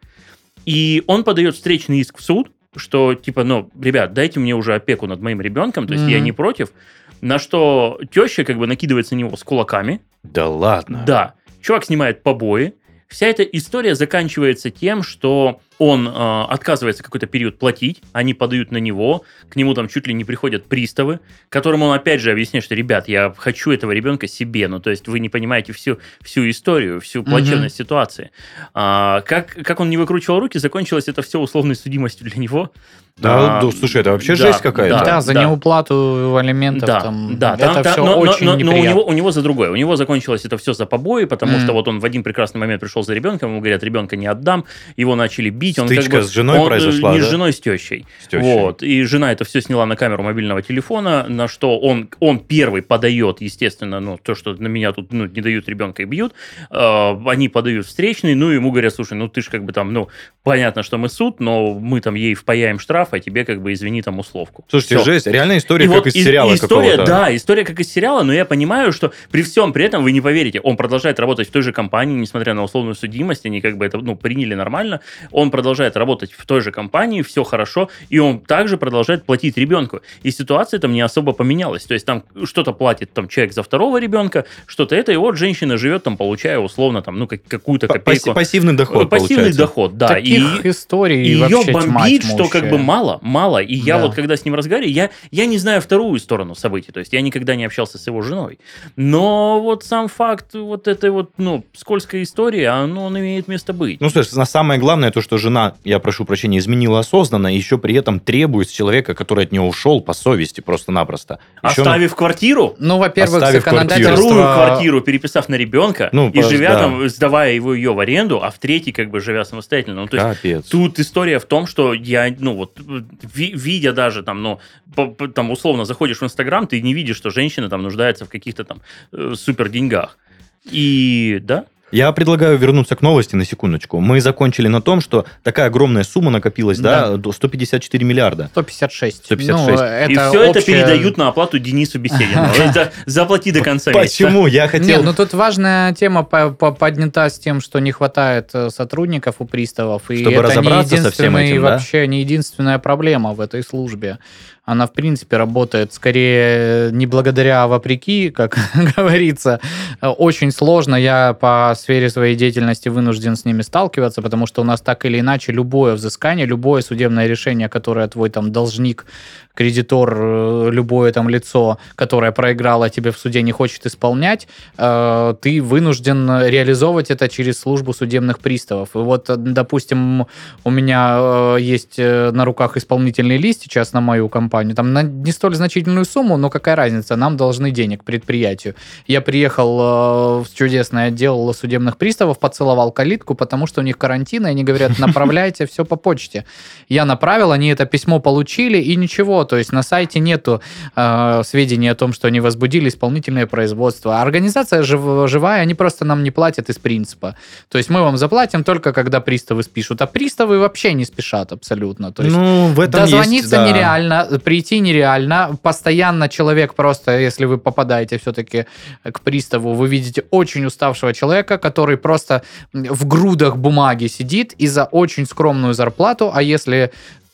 И 0.65 1.03
он 1.07 1.23
подает 1.23 1.55
встречный 1.55 1.99
иск 1.99 2.17
в 2.17 2.21
суд, 2.21 2.51
что, 2.75 3.13
типа, 3.15 3.45
ну, 3.45 3.69
ребят, 3.81 4.11
дайте 4.11 4.41
мне 4.41 4.53
уже 4.53 4.75
опеку 4.75 5.07
над 5.07 5.21
моим 5.21 5.39
ребенком, 5.39 5.87
то 5.87 5.93
есть 5.93 6.05
я 6.09 6.17
Мгм. 6.17 6.25
не 6.25 6.31
против. 6.33 6.73
На 7.21 7.39
что 7.39 7.97
теща 8.11 8.43
как 8.43 8.57
бы 8.57 8.67
накидывается 8.67 9.15
на 9.15 9.19
него 9.19 9.37
с 9.37 9.43
кулаками. 9.45 10.01
Да 10.23 10.49
ладно. 10.49 11.03
Да. 11.07 11.33
Чувак 11.61 11.85
снимает 11.85 12.23
побои. 12.23 12.73
Вся 13.07 13.27
эта 13.27 13.43
история 13.43 13.93
заканчивается 13.95 14.69
тем, 14.69 15.03
что 15.03 15.59
он 15.83 16.07
э, 16.07 16.11
отказывается 16.49 17.01
какой-то 17.01 17.25
период 17.25 17.57
платить, 17.57 18.03
они 18.13 18.35
подают 18.35 18.69
на 18.71 18.77
него, 18.77 19.23
к 19.49 19.55
нему 19.55 19.73
там 19.73 19.87
чуть 19.87 20.05
ли 20.05 20.13
не 20.13 20.23
приходят 20.23 20.65
приставы, 20.67 21.19
которым 21.49 21.81
он 21.81 21.91
опять 21.95 22.21
же 22.21 22.31
объясняет, 22.31 22.63
что, 22.63 22.75
ребят, 22.75 23.07
я 23.07 23.33
хочу 23.35 23.71
этого 23.71 23.89
ребенка 23.91 24.27
себе, 24.27 24.67
ну, 24.67 24.79
то 24.79 24.91
есть 24.91 25.07
вы 25.07 25.19
не 25.19 25.29
понимаете 25.29 25.73
всю, 25.73 25.97
всю 26.21 26.47
историю, 26.51 27.01
всю 27.01 27.23
плачевность 27.23 27.75
ситуации. 27.75 28.29
А, 28.75 29.21
как, 29.21 29.47
как 29.63 29.79
он 29.79 29.89
не 29.89 29.97
выкручивал 29.97 30.39
руки, 30.39 30.59
закончилось 30.59 31.07
это 31.07 31.23
все 31.23 31.39
условной 31.39 31.75
судимостью 31.75 32.29
для 32.29 32.39
него. 32.39 32.71
Да, 33.17 33.59
А, 33.59 33.61
ну, 33.61 33.71
слушай, 33.71 34.01
это 34.01 34.11
вообще 34.13 34.35
да, 34.35 34.47
жесть 34.47 34.61
какая-то. 34.61 34.99
да. 34.99 35.05
Да, 35.05 35.21
за 35.21 35.33
неуплату 35.33 36.35
алиментов 36.37 36.87
Да, 36.87 37.01
там. 37.01 37.37
да, 37.37 37.55
это 37.55 37.73
там- 37.73 37.83
там- 37.83 37.93
все 37.93 38.05
но, 38.05 38.11
но- 38.15 38.19
очень 38.19 38.45
но- 38.45 38.51
но 38.53 38.57
у 38.57 38.59
неприятно. 38.59 38.89
него, 38.89 39.05
у 39.05 39.13
него 39.13 39.31
за 39.31 39.41
другое. 39.41 39.69
У 39.69 39.75
него 39.75 39.95
закончилось 39.95 40.45
это 40.45 40.57
все 40.57 40.73
за 40.73 40.85
побои, 40.85 41.25
потому 41.25 41.53
Мгм. 41.53 41.61
что 41.61 41.73
вот 41.73 41.87
он 41.87 41.99
в 41.99 42.05
один 42.05 42.23
прекрасный 42.23 42.59
момент 42.59 42.79
пришел 42.81 43.03
за 43.03 43.13
ребенком, 43.13 43.49
ему 43.51 43.59
говорят, 43.59 43.83
ребенка 43.83 44.15
не 44.15 44.27
отдам, 44.27 44.63
его 44.95 45.15
начали 45.15 45.49
бить. 45.49 45.70
Он 45.79 45.87
Стычка 45.87 46.11
как 46.11 46.21
бы, 46.21 46.27
с 46.27 46.31
женой 46.31 46.59
он, 46.59 46.65
э, 46.65 46.67
произошла, 46.69 47.13
Не 47.13 47.19
да? 47.19 47.25
с 47.25 47.29
женой, 47.29 47.53
с 47.53 47.59
тещей. 47.59 48.05
С 48.21 48.27
тещей. 48.27 48.41
Вот. 48.41 48.83
И 48.83 49.03
жена 49.03 49.31
это 49.31 49.43
все 49.43 49.61
сняла 49.61 49.85
на 49.85 49.95
камеру 49.95 50.23
мобильного 50.23 50.61
телефона, 50.61 51.25
на 51.27 51.47
что 51.47 51.79
он, 51.79 52.09
он 52.19 52.39
первый 52.39 52.81
подает, 52.81 53.41
естественно, 53.41 53.99
ну, 53.99 54.17
то, 54.21 54.35
что 54.35 54.53
на 54.53 54.67
меня 54.67 54.91
тут 54.91 55.11
ну, 55.13 55.25
не 55.25 55.41
дают 55.41 55.67
ребенка 55.69 56.03
и 56.03 56.05
бьют. 56.05 56.33
Э, 56.69 57.15
они 57.25 57.49
подают 57.49 57.85
встречный, 57.85 58.35
ну, 58.35 58.49
ему 58.49 58.71
говорят, 58.71 58.93
слушай, 58.93 59.13
ну, 59.13 59.27
ты 59.27 59.41
же 59.41 59.49
как 59.49 59.63
бы 59.63 59.73
там, 59.73 59.93
ну, 59.93 60.09
понятно, 60.43 60.83
что 60.83 60.97
мы 60.97 61.09
суд, 61.09 61.39
но 61.39 61.73
мы 61.73 62.01
там 62.01 62.15
ей 62.15 62.33
впаяем 62.33 62.79
штраф, 62.79 63.09
а 63.11 63.19
тебе 63.19 63.45
как 63.45 63.61
бы, 63.61 63.73
извини, 63.73 64.01
там, 64.01 64.19
условку. 64.19 64.65
Слушайте, 64.69 64.95
Всё. 64.97 65.05
жесть. 65.05 65.27
Реальная 65.27 65.57
история, 65.57 65.85
И 65.85 65.87
как 65.87 65.97
вот 65.97 66.07
из 66.07 66.13
сериала 66.13 66.53
история, 66.55 66.91
какого-то. 66.91 67.11
да, 67.11 67.35
история 67.35 67.63
как 67.65 67.79
из 67.79 67.91
сериала, 67.91 68.23
но 68.23 68.33
я 68.33 68.45
понимаю, 68.45 68.91
что 68.91 69.11
при 69.29 69.43
всем 69.43 69.73
при 69.73 69.85
этом 69.85 70.03
вы 70.03 70.11
не 70.11 70.21
поверите, 70.21 70.59
он 70.59 70.77
продолжает 70.77 71.19
работать 71.19 71.47
в 71.49 71.51
той 71.51 71.61
же 71.61 71.71
компании, 71.73 72.15
несмотря 72.15 72.53
на 72.53 72.63
условную 72.63 72.95
судимость, 72.95 73.45
они 73.45 73.61
как 73.61 73.77
бы 73.77 73.85
это 73.85 73.97
ну, 73.99 74.15
приняли 74.15 74.53
нормально, 74.55 75.01
он 75.31 75.50
продолжает 75.51 75.95
работать 75.97 76.31
в 76.31 76.45
той 76.45 76.61
же 76.61 76.71
компании, 76.71 77.21
все 77.21 77.43
хорошо, 77.43 77.89
и 78.09 78.17
он 78.19 78.39
также 78.39 78.77
продолжает 78.77 79.25
платить 79.25 79.57
ребенку. 79.57 80.01
И 80.23 80.31
ситуация 80.31 80.79
там 80.79 80.93
не 80.93 81.01
особо 81.01 81.33
поменялась, 81.33 81.83
то 81.83 81.93
есть 81.93 82.05
там 82.05 82.23
что-то 82.45 82.73
платит 82.73 83.13
там 83.13 83.27
человек 83.27 83.53
за 83.53 83.61
второго 83.63 83.99
ребенка, 83.99 84.45
что-то 84.65 84.95
это, 84.95 85.11
и 85.11 85.15
вот 85.17 85.37
женщина 85.37 85.77
живет 85.77 86.03
там, 86.03 86.17
получая 86.17 86.57
условно 86.59 87.01
там, 87.01 87.19
ну, 87.19 87.27
как- 87.27 87.43
какую-то 87.43 87.87
копейку. 87.87 88.29
пасси- 88.29 88.33
Пассивный 88.33 88.73
доход, 88.73 89.09
Пассивный 89.09 89.35
получается. 89.35 89.59
доход, 89.59 89.97
да. 89.97 90.07
Таких 90.07 90.65
и... 90.65 90.69
историй 90.69 91.21
И 91.23 91.31
ее 91.33 91.47
вообще 91.47 91.71
бомбит, 91.71 92.23
что 92.23 92.47
как 92.47 92.69
бы 92.69 92.77
мало, 92.77 93.19
мало. 93.21 93.61
И 93.61 93.75
я 93.75 93.97
Да. 93.97 94.05
вот 94.05 94.15
когда 94.15 94.35
с 94.35 94.45
ним 94.45 94.55
разговариваю, 94.55 94.91
я, 94.93 95.09
я 95.31 95.45
не 95.45 95.57
знаю 95.57 95.81
вторую 95.81 96.19
сторону 96.19 96.55
событий. 96.55 96.91
То 96.91 96.99
есть 96.99 97.13
я 97.13 97.21
никогда 97.21 97.55
не 97.55 97.65
общался 97.65 97.97
с 97.97 98.07
его 98.07 98.21
женой. 98.21 98.59
Но 98.95 99.61
вот 99.61 99.83
сам 99.83 100.07
факт 100.07 100.53
вот 100.53 100.87
этой 100.87 101.09
вот, 101.09 101.31
ну, 101.37 101.65
скользкой 101.73 102.23
истории, 102.23 102.63
оно, 102.63 103.05
он 103.05 103.17
имеет 103.19 103.47
место 103.47 103.73
быть. 103.73 103.99
Ну, 103.99 104.09
слушай, 104.09 104.33
на 104.35 104.45
самое 104.45 104.79
главное 104.79 105.11
то, 105.11 105.21
что 105.21 105.37
жена, 105.41 105.75
я 105.83 105.99
прошу 105.99 106.23
прощения, 106.23 106.59
изменила 106.59 106.99
осознанно, 106.99 107.53
и 107.53 107.57
еще 107.57 107.77
при 107.77 107.95
этом 107.95 108.19
требует 108.21 108.69
с 108.69 108.71
человека, 108.71 109.13
который 109.13 109.43
от 109.45 109.51
нее 109.51 109.61
ушел 109.61 109.99
по 109.99 110.13
совести 110.13 110.61
просто-напросто. 110.61 111.39
Еще, 111.63 111.81
Оставив 111.81 112.15
квартиру, 112.15 112.75
Ну, 112.79 112.97
во-первых, 112.97 113.41
Оставив 113.43 113.63
законодательство... 113.63 114.15
вторую 114.15 114.43
квартиру 114.43 115.01
переписав 115.01 115.49
на 115.49 115.55
ребенка 115.55 116.09
Ну, 116.13 116.29
и 116.29 116.39
пос- 116.39 116.49
живя 116.49 116.73
да. 116.75 116.79
там, 116.83 117.09
сдавая 117.09 117.53
его 117.53 117.73
ее 117.73 117.93
в 117.93 117.99
аренду, 117.99 118.41
а 118.41 118.49
в 118.51 118.59
третий 118.59 118.91
как 118.93 119.09
бы 119.09 119.19
живя 119.19 119.43
самостоятельно. 119.43 120.01
Ну, 120.01 120.07
то 120.07 120.15
есть 120.17 120.27
Капец. 120.29 120.65
Тут 120.67 120.99
история 120.99 121.39
в 121.39 121.45
том, 121.45 121.67
что 121.67 121.93
я, 121.93 122.33
ну 122.39 122.55
вот, 122.55 122.79
ви- 122.79 123.53
видя 123.55 123.91
даже 123.93 124.23
там, 124.23 124.41
ну, 124.41 124.59
по- 124.95 125.07
по- 125.07 125.27
там 125.27 125.51
условно 125.51 125.83
заходишь 125.85 126.19
в 126.19 126.23
Инстаграм, 126.23 126.67
ты 126.67 126.81
не 126.81 126.93
видишь, 126.93 127.17
что 127.17 127.29
женщина 127.31 127.69
там 127.69 127.81
нуждается 127.81 128.25
в 128.25 128.29
каких-то 128.29 128.63
там 128.63 128.81
э, 129.11 129.33
супер 129.35 129.69
деньгах. 129.69 130.17
И 130.65 131.39
да, 131.41 131.65
Я 131.91 132.11
предлагаю 132.11 132.57
вернуться 132.57 132.95
к 132.95 133.01
новости 133.01 133.35
на 133.35 133.45
секундочку. 133.45 133.99
Мы 133.99 134.21
закончили 134.21 134.67
на 134.67 134.81
том, 134.81 135.01
что 135.01 135.25
такая 135.43 135.67
огромная 135.67 136.03
сумма 136.03 136.31
накопилась, 136.31 136.79
да, 136.79 137.17
до 137.17 137.31
154 137.31 138.05
миллиарда. 138.05 138.47
156. 138.51 139.25
156. 139.25 139.67
Ну, 139.67 139.73
это 139.75 140.11
и 140.11 140.15
все 140.15 140.43
это 140.43 140.59
общая- 140.59 140.65
передают 140.65 141.17
на 141.17 141.27
оплату 141.27 141.59
Денису 141.59 141.99
Беседину. 141.99 142.45
Это 142.57 142.91
Заплати 143.05 143.51
до 143.51 143.61
конца 143.61 143.91
месяца. 143.91 144.23
Почему? 144.23 144.47
Я 144.47 144.67
хотел... 144.67 144.87
Нет, 144.87 145.03
ну 145.03 145.13
тут 145.13 145.33
важная 145.33 145.93
тема 145.93 146.23
по- 146.23 146.51
по- 146.51 146.71
поднята 146.71 147.29
с 147.29 147.37
тем, 147.39 147.61
что 147.61 147.79
не 147.79 147.91
хватает 147.91 148.49
э, 148.53 148.69
сотрудников 148.69 149.35
у 149.39 149.45
приставов. 149.45 150.09
И 150.09 150.17
Чтобы 150.21 150.37
это 150.37 150.43
разобраться 150.43 150.95
не 150.95 151.01
со 151.01 151.11
всем 151.11 151.35
этим, 151.35 151.61
да? 151.61 151.71
вообще 151.71 152.07
не 152.07 152.21
единственная 152.21 152.79
проблема 152.79 153.33
в 153.33 153.41
этой 153.41 153.63
службе. 153.63 154.19
Она, 154.63 154.85
в 154.85 154.93
принципе, 154.93 155.37
работает 155.37 155.91
скорее 155.91 156.91
не 156.91 157.07
благодаря, 157.07 157.63
а 157.63 157.67
вопреки, 157.67 158.29
как 158.29 158.57
говорится. 158.95 159.59
Очень 160.01 160.51
сложно. 160.51 160.95
Я 160.95 161.33
по 161.33 161.73
сфере 161.75 162.09
своей 162.09 162.35
деятельности 162.35 162.87
вынужден 162.87 163.35
с 163.35 163.43
ними 163.43 163.63
сталкиваться, 163.63 164.21
потому 164.21 164.45
что 164.45 164.61
у 164.61 164.63
нас 164.63 164.79
так 164.81 165.03
или 165.05 165.19
иначе 165.19 165.51
любое 165.51 165.95
взыскание, 165.95 166.45
любое 166.45 166.83
судебное 166.83 167.25
решение, 167.25 167.69
которое 167.69 168.07
твой 168.07 168.29
там 168.29 168.51
должник, 168.51 169.05
кредитор, 169.53 170.15
э, 170.17 170.69
любое 170.71 171.11
там 171.11 171.29
лицо, 171.29 171.77
которое 171.95 172.31
проиграло 172.31 172.89
тебе 172.89 173.11
в 173.11 173.17
суде, 173.17 173.41
не 173.41 173.51
хочет 173.51 173.85
исполнять, 173.85 174.47
э, 174.77 175.35
ты 175.41 175.61
вынужден 175.61 176.43
реализовывать 176.47 177.11
это 177.11 177.27
через 177.29 177.59
службу 177.59 177.93
судебных 177.93 178.39
приставов. 178.39 178.89
И 178.95 178.97
вот, 178.97 179.29
э, 179.29 179.35
допустим, 179.37 180.27
у 180.63 180.69
меня 180.69 181.57
есть 181.57 181.97
на 181.97 182.45
руках 182.45 182.77
исполнительный 182.77 183.37
лист 183.37 183.63
сейчас 183.63 183.93
на 183.93 184.01
мою 184.01 184.29
компанию, 184.29 184.75
там 184.75 184.93
на 184.93 185.03
не 185.03 185.31
столь 185.31 185.55
значительную 185.55 186.05
сумму, 186.05 186.37
но 186.37 186.49
какая 186.49 186.75
разница, 186.75 187.15
нам 187.15 187.37
должны 187.37 187.71
денег 187.71 188.03
предприятию. 188.03 188.75
Я 189.07 189.21
приехал 189.21 190.41
в 190.41 190.47
чудесный 190.53 191.07
отдел 191.07 191.53
судебных 191.53 191.97
приставов, 191.97 192.39
поцеловал 192.39 192.91
калитку, 192.91 193.35
потому 193.35 193.67
что 193.67 193.81
у 193.81 193.83
них 193.83 193.97
карантин, 193.97 194.47
и 194.47 194.49
они 194.49 194.63
говорят, 194.63 194.91
направляйте 194.99 195.65
все 195.65 195.85
по 195.85 195.95
почте. 195.95 196.45
Я 196.89 197.05
направил, 197.05 197.51
они 197.51 197.69
это 197.69 197.85
письмо 197.85 198.19
получили, 198.19 198.77
и 198.77 198.95
ничего, 198.95 199.43
то 199.51 199.57
есть 199.57 199.73
на 199.73 199.83
сайте 199.83 200.19
нету 200.19 200.61
э, 200.95 201.41
сведений 201.43 201.89
о 201.89 201.95
том, 201.95 202.13
что 202.13 202.27
они 202.27 202.39
возбудили 202.39 202.87
исполнительное 202.87 203.47
производство. 203.47 204.15
А 204.15 204.21
Организация 204.21 204.81
жив- 204.81 205.29
живая, 205.29 205.61
они 205.61 205.73
просто 205.73 206.05
нам 206.05 206.23
не 206.23 206.31
платят 206.31 206.69
из 206.69 206.77
принципа. 206.77 207.35
То 207.67 207.77
есть 207.77 207.89
мы 207.89 208.01
вам 208.01 208.15
заплатим 208.15 208.63
только, 208.63 208.93
когда 208.93 209.19
приставы 209.19 209.63
спишут, 209.63 210.01
а 210.01 210.07
приставы 210.07 210.57
вообще 210.57 210.93
не 210.93 211.03
спешат 211.03 211.51
абсолютно. 211.51 212.13
То 212.13 212.23
есть 212.23 212.33
ну, 212.33 212.67
в 212.67 212.79
этом 212.79 213.01
Дозвониться 213.01 213.33
есть, 213.33 213.49
да. 213.49 213.69
нереально, 213.69 214.39
прийти 214.41 214.79
нереально. 214.79 215.57
Постоянно 215.61 216.29
человек 216.29 216.73
просто, 216.73 217.19
если 217.19 217.43
вы 217.43 217.57
попадаете 217.57 218.17
все-таки 218.17 218.67
к 219.03 219.19
приставу, 219.19 219.73
вы 219.73 219.89
видите 219.89 220.23
очень 220.31 220.65
уставшего 220.65 221.13
человека, 221.13 221.57
который 221.57 221.97
просто 221.97 222.41
в 222.71 223.05
грудах 223.05 223.57
бумаги 223.57 224.07
сидит 224.07 224.53
и 224.53 224.67
за 224.67 224.85
очень 224.85 225.25
скромную 225.25 225.73
зарплату, 225.73 226.31
а 226.33 226.41
если 226.41 226.91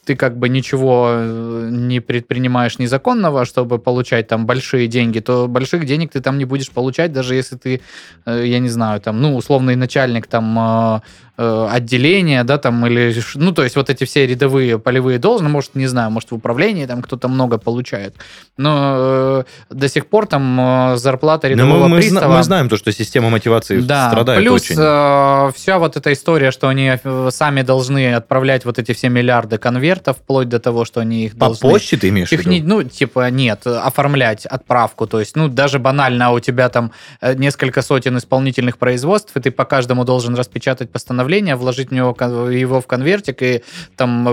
ты 0.07 0.15
как 0.15 0.37
бы 0.37 0.49
ничего 0.49 1.09
э, 1.09 1.69
не 1.69 1.99
предпринимаешь 1.99 2.79
незаконного, 2.79 3.43
чтобы 3.43 3.77
получать 3.77 4.27
там 4.27 4.45
большие 4.45 4.87
деньги, 4.87 5.19
то 5.19 5.47
больших 5.47 5.85
денег 5.85 6.11
ты 6.11 6.21
там 6.21 6.37
не 6.37 6.45
будешь 6.45 6.71
получать, 6.71 7.11
даже 7.11 7.35
если 7.35 7.57
ты, 7.57 7.81
э, 8.25 8.43
я 8.45 8.59
не 8.59 8.69
знаю, 8.69 9.01
там, 9.01 9.21
ну, 9.21 9.35
условный 9.35 9.75
начальник 9.75 10.27
там 10.27 10.57
э, 10.59 11.01
отделения, 11.38 12.44
да, 12.44 12.58
там, 12.58 12.86
или, 12.88 13.15
ну, 13.36 13.51
то 13.51 13.63
есть 13.63 13.75
вот 13.75 13.89
эти 13.89 14.03
все 14.06 14.25
рядовые 14.25 14.79
полевые 14.79 15.20
должности, 15.20 15.51
может, 15.51 15.75
не 15.75 15.88
знаю, 15.88 16.10
может, 16.12 16.32
в 16.32 16.36
управлении 16.36 16.86
там 16.86 17.01
кто-то 17.01 17.27
много 17.27 17.58
получает, 17.58 18.15
но 18.58 18.96
э, 18.98 19.44
до 19.70 19.89
сих 19.89 20.08
пор 20.08 20.25
там 20.25 20.60
э, 20.94 20.98
зарплата 20.98 21.48
Но 21.48 21.53
рядового 21.53 21.84
мы, 21.84 21.89
мы 21.89 21.98
пристава... 21.98 22.38
мы 22.38 22.44
знаем 22.44 22.70
то, 22.70 22.77
что 22.77 22.91
система 22.91 23.29
мотивации 23.29 23.79
Да, 23.82 24.10
страдает 24.10 24.41
плюс 24.41 24.63
очень. 24.63 24.75
вся 24.75 25.77
вот 25.79 25.96
эта 25.96 26.12
история, 26.12 26.51
что 26.51 26.70
они 26.70 26.98
э, 27.03 27.29
сами 27.32 27.62
должны 27.62 28.15
отправлять 28.15 28.65
вот 28.65 28.79
эти 28.79 28.94
все 28.94 29.10
миллиарды 29.10 29.58
конвертов, 29.58 30.17
вплоть 30.17 30.50
до 30.50 30.60
того, 30.60 30.86
что 30.86 31.01
они 31.01 31.25
их 31.25 31.34
По 31.34 31.48
должны... 31.48 31.70
почте 31.70 31.98
ты 31.98 32.10
имеешь 32.10 32.27
в 32.27 32.32
Техни... 32.32 32.56
виду? 32.56 32.67
Ну, 32.67 32.84
типа, 32.84 33.29
нет, 33.29 33.67
оформлять 33.67 34.46
отправку. 34.46 35.06
То 35.08 35.20
есть, 35.20 35.36
ну, 35.36 35.48
даже 35.48 35.79
банально, 35.79 36.32
у 36.32 36.39
тебя 36.39 36.70
там 36.70 36.91
э, 37.22 37.36
несколько 37.36 37.82
сотен 37.82 38.17
исполнительных 38.17 38.77
производств, 38.77 39.36
и 39.36 39.39
ты 39.39 39.51
по 39.51 39.65
каждому 39.65 40.03
должен 40.03 40.36
распечатать 40.36 40.89
постановление, 40.91 41.26
вложить 41.55 41.89
в 41.89 41.93
него 41.93 42.15
его 42.50 42.81
в 42.81 42.88
конвертик 42.88 43.41
и 43.41 43.63
там 43.96 44.27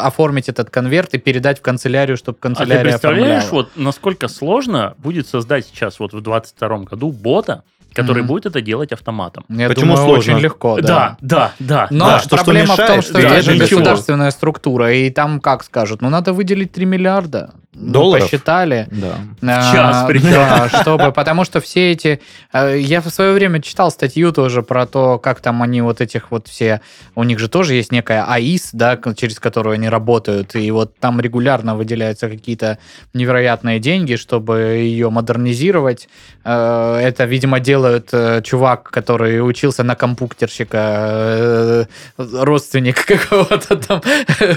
оформить 0.00 0.48
этот 0.48 0.70
конверт 0.70 1.14
и 1.14 1.18
передать 1.18 1.58
в 1.58 1.62
канцелярию, 1.62 2.16
чтобы 2.16 2.36
А 2.36 2.40
ты 2.40 2.42
канцелярия 2.42 2.82
представляешь, 2.92 3.44
оформляла. 3.44 3.50
вот 3.52 3.70
насколько 3.76 4.28
сложно 4.28 4.94
будет 4.98 5.26
создать 5.28 5.66
сейчас 5.66 5.98
вот 6.00 6.12
в 6.12 6.20
22 6.20 6.78
году 6.84 7.10
бота, 7.12 7.62
который 7.94 8.18
Мгм. 8.20 8.28
будет 8.28 8.46
это 8.46 8.60
делать 8.62 8.92
автоматом? 8.92 9.44
Я 9.50 9.68
Почему 9.68 9.92
думаю, 9.94 10.06
сложно? 10.06 10.34
очень 10.34 10.42
легко, 10.42 10.80
да. 10.80 10.86
Да, 10.86 11.16
да, 11.20 11.52
да. 11.58 11.88
Но 11.90 12.06
Да, 12.06 12.18
что- 12.20 12.36
что 12.36 12.44
проблема 12.44 12.74
в 12.74 12.76
том, 12.86 13.02
что 13.02 13.14
да, 13.14 13.20
это 13.20 13.42
же 13.42 13.52
ничего. 13.54 13.80
государственная 13.80 14.30
структура, 14.30 14.92
и 14.94 15.10
там 15.10 15.40
как 15.40 15.62
скажут, 15.64 16.00
ну 16.00 16.08
надо 16.08 16.32
выделить 16.32 16.72
3 16.72 16.86
миллиарда. 16.86 17.50
Ну, 17.74 17.92
Долларов? 17.92 18.24
посчитали. 18.24 18.86
Да. 18.90 19.16
А, 19.42 19.72
час 19.72 20.04
причем. 20.06 20.30
Да, 20.32 20.68
чтобы, 20.68 21.10
потому 21.10 21.44
что 21.44 21.60
все 21.62 21.92
эти... 21.92 22.20
э, 22.52 22.78
Я 22.78 23.00
в 23.00 23.08
свое 23.08 23.32
время 23.32 23.62
читал 23.62 23.90
статью 23.90 24.30
тоже 24.32 24.62
про 24.62 24.84
то, 24.86 25.18
как 25.18 25.40
там 25.40 25.62
они 25.62 25.80
вот 25.80 26.02
этих 26.02 26.30
вот 26.30 26.48
все... 26.48 26.82
У 27.14 27.24
них 27.24 27.38
же 27.38 27.48
тоже 27.48 27.74
есть 27.74 27.90
некая 27.90 28.24
АИС, 28.30 28.70
да, 28.74 28.98
через 29.16 29.40
которую 29.40 29.72
они 29.74 29.88
работают, 29.88 30.54
и 30.54 30.70
вот 30.70 30.98
там 30.98 31.18
регулярно 31.18 31.74
выделяются 31.74 32.28
какие-то 32.28 32.76
невероятные 33.14 33.78
деньги, 33.78 34.16
чтобы 34.16 34.58
ее 34.58 35.08
модернизировать. 35.08 36.08
Э, 36.44 36.98
Это, 37.02 37.24
видимо, 37.24 37.58
делают 37.58 38.10
э, 38.12 38.42
чувак, 38.42 38.90
который 38.90 39.40
учился 39.40 39.82
на 39.82 39.94
компьютерщика, 39.94 41.88
родственник 42.18 43.04
какого-то 43.06 43.76
там 43.76 44.02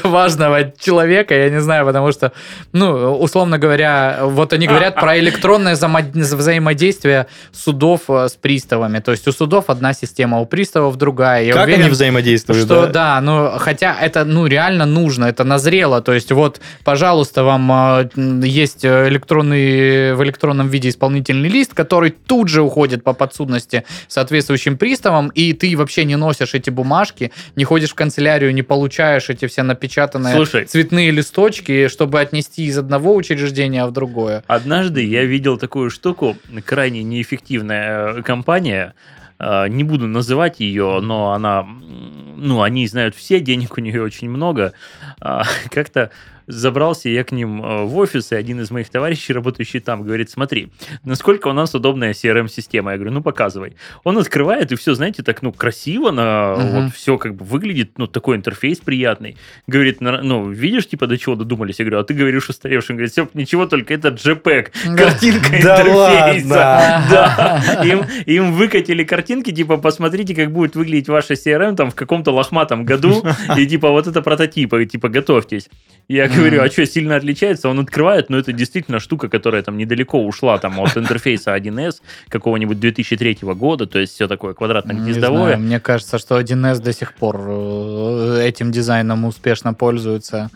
важного 0.03 0.71
человека, 0.77 1.33
я 1.33 1.49
не 1.49 1.61
знаю, 1.61 1.85
потому 1.85 2.11
что 2.11 2.31
ну, 2.73 3.04
условно 3.09 3.57
говоря, 3.57 4.19
вот 4.23 4.53
они 4.53 4.67
говорят 4.67 4.95
про 4.95 5.17
электронное 5.19 5.75
взаимо- 5.75 6.11
взаимодействие 6.11 7.27
судов 7.51 8.01
э, 8.09 8.27
с 8.29 8.33
приставами. 8.33 8.99
То 8.99 9.11
есть 9.11 9.27
у 9.27 9.31
судов 9.31 9.65
одна 9.69 9.93
система, 9.93 10.39
у 10.39 10.45
приставов 10.45 10.97
другая. 10.97 11.43
Я 11.43 11.53
как 11.53 11.65
уверен, 11.65 11.81
они 11.81 11.89
взаимодействуют? 11.89 12.65
что 12.65 12.87
да, 12.87 13.19
ну 13.21 13.51
хотя 13.57 13.95
это 13.99 14.25
ну 14.25 14.47
реально 14.47 14.85
нужно, 14.85 15.25
это 15.25 15.43
назрело. 15.43 16.01
То 16.01 16.13
есть 16.13 16.31
вот, 16.31 16.61
пожалуйста, 16.83 17.43
вам 17.43 17.71
э, 17.71 18.09
есть 18.43 18.85
электронный 18.85 20.13
в 20.13 20.23
электронном 20.23 20.69
виде 20.69 20.89
исполнительный 20.89 21.49
лист, 21.49 21.73
который 21.73 22.11
тут 22.11 22.49
же 22.49 22.61
уходит 22.61 23.03
по 23.03 23.13
подсудности 23.13 23.83
соответствующим 24.07 24.77
приставам, 24.77 25.29
и 25.29 25.53
ты 25.53 25.75
вообще 25.77 26.05
не 26.05 26.15
носишь 26.15 26.53
эти 26.53 26.69
бумажки, 26.69 27.31
не 27.55 27.63
ходишь 27.63 27.91
в 27.91 27.95
канцелярию, 27.95 28.53
не 28.53 28.63
получаешь 28.63 29.29
эти 29.29 29.47
все 29.47 29.63
напечатанные 29.63 30.35
Слушай. 30.35 30.65
цветные 30.65 31.11
листочки, 31.11 31.87
чтобы 31.87 32.19
отнести 32.19 32.65
из 32.65 32.77
одного 32.77 32.94
учреждения 32.99 33.85
в 33.85 33.91
другое. 33.91 34.43
Однажды 34.47 35.03
я 35.03 35.23
видел 35.25 35.57
такую 35.57 35.89
штуку, 35.89 36.37
крайне 36.65 37.03
неэффективная 37.03 38.13
э, 38.13 38.21
компания, 38.21 38.93
э, 39.39 39.67
не 39.67 39.83
буду 39.83 40.07
называть 40.07 40.59
ее, 40.59 40.99
но 41.01 41.31
она, 41.31 41.63
ну, 41.63 42.61
они 42.61 42.87
знают 42.87 43.15
все, 43.15 43.39
денег 43.39 43.77
у 43.77 43.81
нее 43.81 44.01
очень 44.01 44.29
много. 44.29 44.73
А, 45.19 45.43
Как-то 45.71 46.11
забрался 46.47 47.09
я 47.09 47.23
к 47.23 47.31
ним 47.31 47.63
э, 47.63 47.83
в 47.85 47.97
офис, 47.97 48.31
и 48.31 48.35
один 48.35 48.61
из 48.61 48.71
моих 48.71 48.89
товарищей, 48.89 49.33
работающий 49.33 49.79
там, 49.79 50.03
говорит, 50.03 50.29
смотри, 50.29 50.69
насколько 51.03 51.47
у 51.47 51.53
нас 51.53 51.73
удобная 51.75 52.13
CRM-система. 52.13 52.91
Я 52.91 52.97
говорю, 52.97 53.13
ну, 53.13 53.21
показывай. 53.21 53.75
Он 54.03 54.17
открывает, 54.17 54.71
и 54.71 54.75
все, 54.75 54.93
знаете, 54.95 55.23
так, 55.23 55.41
ну, 55.41 55.51
красиво, 55.51 56.11
на, 56.11 56.55
Мгм. 56.55 56.83
вот 56.85 56.93
все 56.95 57.17
как 57.17 57.35
бы 57.35 57.45
выглядит, 57.45 57.97
ну, 57.97 58.07
такой 58.07 58.35
интерфейс 58.37 58.79
приятный. 58.79 59.37
Говорит, 59.67 60.01
«На- 60.01 60.21
ну, 60.21 60.49
видишь, 60.49 60.87
типа, 60.87 61.07
до 61.07 61.17
чего 61.17 61.35
додумались? 61.35 61.79
Я 61.79 61.85
говорю, 61.85 61.99
а 61.99 62.03
ты 62.03 62.13
говоришь 62.13 62.49
устаревший. 62.49 62.93
Он 62.93 62.97
говорит, 62.97 63.13
«Сёп, 63.13 63.33
ничего, 63.35 63.65
только 63.65 63.93
это 63.93 64.09
JPEG, 64.09 64.95
картинка 64.97 65.49
Да 65.63 65.81
интерфейса. 65.81 66.47
ладно? 66.47 67.05
Да. 67.15 67.81
Им, 67.83 68.03
им 68.25 68.53
выкатили 68.53 69.03
картинки, 69.03 69.51
типа, 69.51 69.77
посмотрите, 69.77 70.35
как 70.35 70.51
будет 70.51 70.75
выглядеть 70.75 71.07
ваша 71.09 71.33
CRM 71.33 71.75
там 71.75 71.91
в 71.91 71.95
каком-то 71.95 72.31
лохматом 72.31 72.85
году, 72.85 73.23
и 73.57 73.65
типа, 73.65 73.89
вот 73.91 74.07
это 74.07 74.21
прототипы, 74.21 74.85
типа, 74.85 75.09
готовьтесь. 75.09 75.69
Я 76.07 76.27
говорю, 76.35 76.61
а 76.61 76.69
что, 76.69 76.85
сильно 76.85 77.15
отличается? 77.15 77.69
Он 77.69 77.79
открывает, 77.79 78.29
но 78.29 78.37
это 78.37 78.53
действительно 78.53 78.99
штука, 78.99 79.29
которая 79.29 79.61
там 79.63 79.77
недалеко 79.77 80.23
ушла 80.23 80.57
там 80.57 80.79
от 80.79 80.97
интерфейса 80.97 81.55
1С 81.55 82.01
какого-нибудь 82.29 82.79
2003 82.79 83.39
года, 83.41 83.87
то 83.87 83.99
есть 83.99 84.13
все 84.13 84.27
такое 84.27 84.51
Не 84.51 84.55
квадратно-гнездовое. 84.55 85.57
мне 85.57 85.79
кажется, 85.79 86.17
что 86.17 86.39
1С 86.39 86.81
до 86.81 86.93
сих 86.93 87.13
пор 87.13 87.41
э, 87.47 88.41
этим 88.45 88.71
дизайном 88.71 89.25
успешно 89.25 89.73
пользуется. 89.73 90.49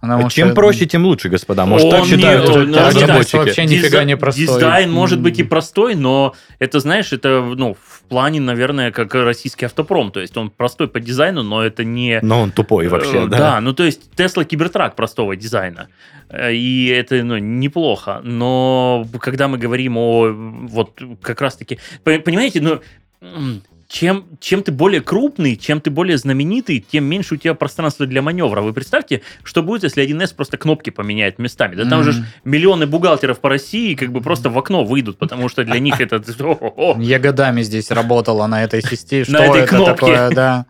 Потому 0.00 0.26
А 0.26 0.30
Чем 0.30 0.48
что 0.48 0.54
проще, 0.54 0.86
тем 0.86 1.04
лучше, 1.04 1.28
господа. 1.28 1.66
Может, 1.66 1.84
Он 1.86 1.90
так 1.90 2.00
не- 2.04 2.08
считают 2.08 2.48
он- 2.48 2.54
э, 2.54 2.58
ну, 2.60 2.66
не 2.68 2.74
так. 2.74 2.94
разработчики? 2.94 3.36
вообще 3.36 3.64
нифига 3.66 4.04
не 4.04 4.16
простой. 4.16 4.46
Дизайн 4.46 4.90
может 4.90 5.20
быть 5.20 5.38
и 5.38 5.42
простой, 5.42 5.94
но 5.94 6.34
это, 6.58 6.80
знаешь, 6.80 7.12
это, 7.12 7.42
ну, 7.56 7.74
в 7.74 8.02
плане, 8.08 8.40
наверное, 8.40 8.92
как 8.92 9.14
российский 9.14 9.66
автопром. 9.66 10.10
То 10.10 10.20
есть 10.20 10.36
он 10.38 10.48
простой 10.50 10.88
по 10.88 11.00
дизайну, 11.00 11.42
но 11.42 11.62
это 11.62 11.84
не... 11.84 12.18
Но 12.22 12.40
он 12.40 12.50
тупой 12.50 12.88
вообще, 12.88 13.24
Э, 13.24 13.28
да. 13.28 13.60
ну 13.60 13.72
то 13.74 13.84
есть 13.84 14.10
Tesla 14.16 14.44
Кибертрак 14.44 14.96
простого 14.96 15.36
дизайна. 15.36 15.88
Э, 16.30 16.52
И 16.54 16.86
это 16.86 17.22
ну, 17.22 17.36
неплохо. 17.38 18.20
Но 18.24 19.06
когда 19.20 19.48
мы 19.48 19.58
говорим 19.58 19.96
о 19.98 20.30
вот 20.32 20.98
как 21.20 21.40
раз-таки... 21.42 21.78
по- 22.04 22.18
Понимаете, 22.20 22.60
ну... 22.62 22.80
Чем, 23.90 24.24
чем 24.38 24.62
ты 24.62 24.70
более 24.70 25.00
крупный, 25.00 25.56
чем 25.56 25.80
ты 25.80 25.90
более 25.90 26.16
знаменитый, 26.16 26.78
тем 26.78 27.02
меньше 27.04 27.34
у 27.34 27.36
тебя 27.36 27.54
пространства 27.54 28.06
для 28.06 28.22
маневра. 28.22 28.60
Вы 28.60 28.72
представьте, 28.72 29.22
что 29.42 29.64
будет, 29.64 29.82
если 29.82 30.04
1С 30.04 30.32
просто 30.32 30.56
кнопки 30.58 30.90
поменяет 30.90 31.40
местами. 31.40 31.74
Да 31.74 31.84
там 31.84 32.04
же 32.04 32.12
ж 32.12 32.16
Мгм. 32.18 32.26
миллионы 32.44 32.86
бухгалтеров 32.86 33.40
по 33.40 33.48
России 33.48 33.96
как 33.96 34.12
бы 34.12 34.20
просто 34.20 34.48
в 34.48 34.56
окно 34.56 34.84
выйдут, 34.84 35.18
потому 35.18 35.48
что 35.48 35.64
для 35.64 35.80
них 35.80 36.00
это... 36.00 36.22
Я 36.98 37.18
годами 37.18 37.62
здесь 37.62 37.90
работала 37.90 38.46
на 38.46 38.62
этой 38.62 38.80
системе. 38.80 39.24
Что 39.24 39.32
На 39.32 39.46
этой 39.46 39.62
это 39.62 39.66
кнопке. 39.68 39.92
такое, 39.94 40.30
да? 40.30 40.66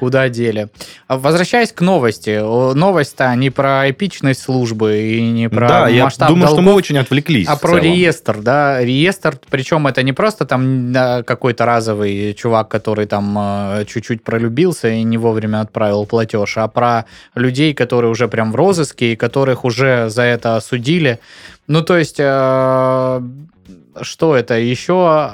Куда 0.00 0.30
дели? 0.30 0.68
А 1.08 1.18
Возвращаясь 1.18 1.72
к 1.72 1.82
новости. 1.82 2.40
Новость-то 2.74 3.34
не 3.34 3.50
про 3.50 3.90
эпичность 3.90 4.40
службы 4.40 4.98
и 4.98 5.20
не 5.20 5.50
про 5.50 5.68
Да, 5.68 5.88
я 5.88 6.04
масштаб 6.04 6.30
думаю, 6.30 6.46
что 6.46 6.56
мы 6.56 6.62
долгов, 6.62 6.78
очень 6.78 6.96
отвлеклись. 6.96 7.46
а 7.46 7.56
про 7.56 7.78
реестр, 7.78 8.38
да, 8.40 8.82
реестр, 8.82 9.38
причем 9.50 9.86
это 9.86 10.02
не 10.02 10.14
просто 10.14 10.46
там 10.46 10.94
какой-то 11.26 11.66
разовый 11.66 12.32
чувак, 12.32 12.68
который 12.68 13.04
там 13.04 13.36
э, 13.38 13.84
чуть-чуть 13.84 14.24
пролюбился 14.24 14.88
и 14.88 15.02
не 15.02 15.18
вовремя 15.18 15.60
отправил 15.60 16.06
платеж, 16.06 16.56
а 16.56 16.68
про 16.68 17.04
людей, 17.34 17.74
которые 17.74 18.10
уже 18.10 18.26
прям 18.26 18.52
в 18.52 18.56
розыске 18.56 19.12
и 19.12 19.16
которых 19.16 19.66
уже 19.66 20.08
за 20.08 20.22
это 20.22 20.56
осудили. 20.56 21.18
Ну, 21.66 21.82
то 21.82 21.98
есть, 21.98 22.16
э, 22.18 23.20
что 24.02 24.36
это 24.36 24.54
еще? 24.58 25.30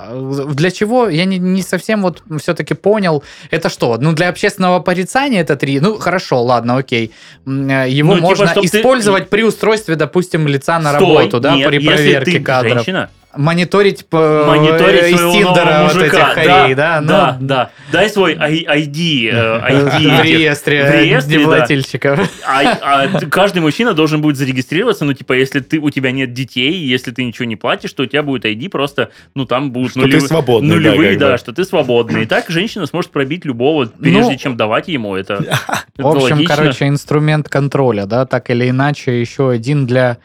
Для 0.54 0.70
чего? 0.70 1.08
Я 1.08 1.25
не, 1.25 1.38
не 1.38 1.62
совсем 1.62 2.02
вот 2.02 2.23
все-таки 2.40 2.75
понял. 2.75 3.23
Это 3.50 3.68
что? 3.68 3.96
Ну, 3.99 4.12
для 4.12 4.28
общественного 4.28 4.80
порицания 4.80 5.40
это 5.40 5.56
три. 5.56 5.80
Ну, 5.80 5.99
хорошо, 5.99 6.42
ладно, 6.42 6.76
окей. 6.76 7.12
Э, 7.46 7.87
Его 7.88 8.11
Ну, 8.14 8.16
типа, 8.16 8.26
можно 8.28 8.46
ты- 8.54 8.61
использовать 8.66 9.28
при 9.30 9.42
устройстве, 9.42 9.96
допустим, 9.96 10.46
лица 10.49 10.78
на 10.78 10.94
Стой, 10.94 11.16
работу, 11.16 11.40
да, 11.40 11.56
нет, 11.56 11.68
при 11.68 11.76
если 11.76 11.88
проверке 11.88 12.32
ты 12.32 12.40
кадров. 12.40 12.73
женщина, 12.75 13.11
Мониторить, 13.37 14.07
по, 14.07 14.45
мониторить 14.47 15.02
э, 15.02 15.11
из 15.11 15.16
своего 15.19 15.33
Тиндера 15.33 15.83
вот 15.83 15.95
мужика. 15.95 16.16
этих 16.16 16.35
харей, 16.35 16.75
да? 16.75 17.00
ну, 17.00 17.09
да, 17.09 17.37
да. 17.40 17.71
Дай 17.93 18.11
свой 18.11 18.37
ай- 18.38 18.64
ID, 18.64 19.31
э, 19.31 19.33
ID 20.00 20.21
В 20.21 20.25
реестре, 20.25 20.85
в 20.85 20.95
реестре, 20.95 21.47
да. 21.47 22.28
А, 22.47 22.78
а 22.83 23.26
каждый 23.31 23.61
мужчина 23.61 23.95
должен 23.95 24.21
будет 24.21 24.37
зарегистрироваться, 24.37 25.05
ну, 25.05 25.12
типа, 25.12 25.33
если 25.35 25.61
ты, 25.61 25.78
у 25.78 25.90
тебя 25.90 26.12
нет 26.12 26.33
детей, 26.33 26.73
если 26.73 27.11
ты 27.11 27.25
ничего 27.25 27.45
не 27.45 27.57
платишь, 27.57 27.93
то 27.93 28.02
у 28.02 28.07
тебя 28.07 28.23
будет 28.23 28.45
ID 28.45 28.69
просто, 28.69 29.11
ну, 29.35 29.45
там 29.45 29.73
будут 29.73 29.93
Что 29.93 30.09
ты 30.09 30.21
свободный, 30.21 30.71
да, 30.71 30.75
нулевые, 30.76 31.16
да, 31.16 31.33
бы. 31.33 31.38
что 31.38 31.52
ты 31.52 31.64
свободный. 31.64 32.23
И 32.23 32.26
так 32.26 32.47
женщина 32.49 32.87
сможет 32.87 33.11
пробить 33.11 33.45
любого, 33.45 33.87
прежде 33.87 34.21
Ну, 34.21 34.37
чем 34.37 34.57
давать 34.57 34.88
ему 34.88 35.14
это. 35.14 35.37
В 35.97 36.07
общем, 36.07 36.37
логично. 36.37 36.57
короче, 36.57 36.88
инструмент 36.88 37.49
контроля, 37.49 38.07
да, 38.07 38.26
так 38.26 38.50
или 38.50 38.69
иначе, 38.69 39.21
еще 39.21 39.50
один 39.50 39.87
для 39.87 40.19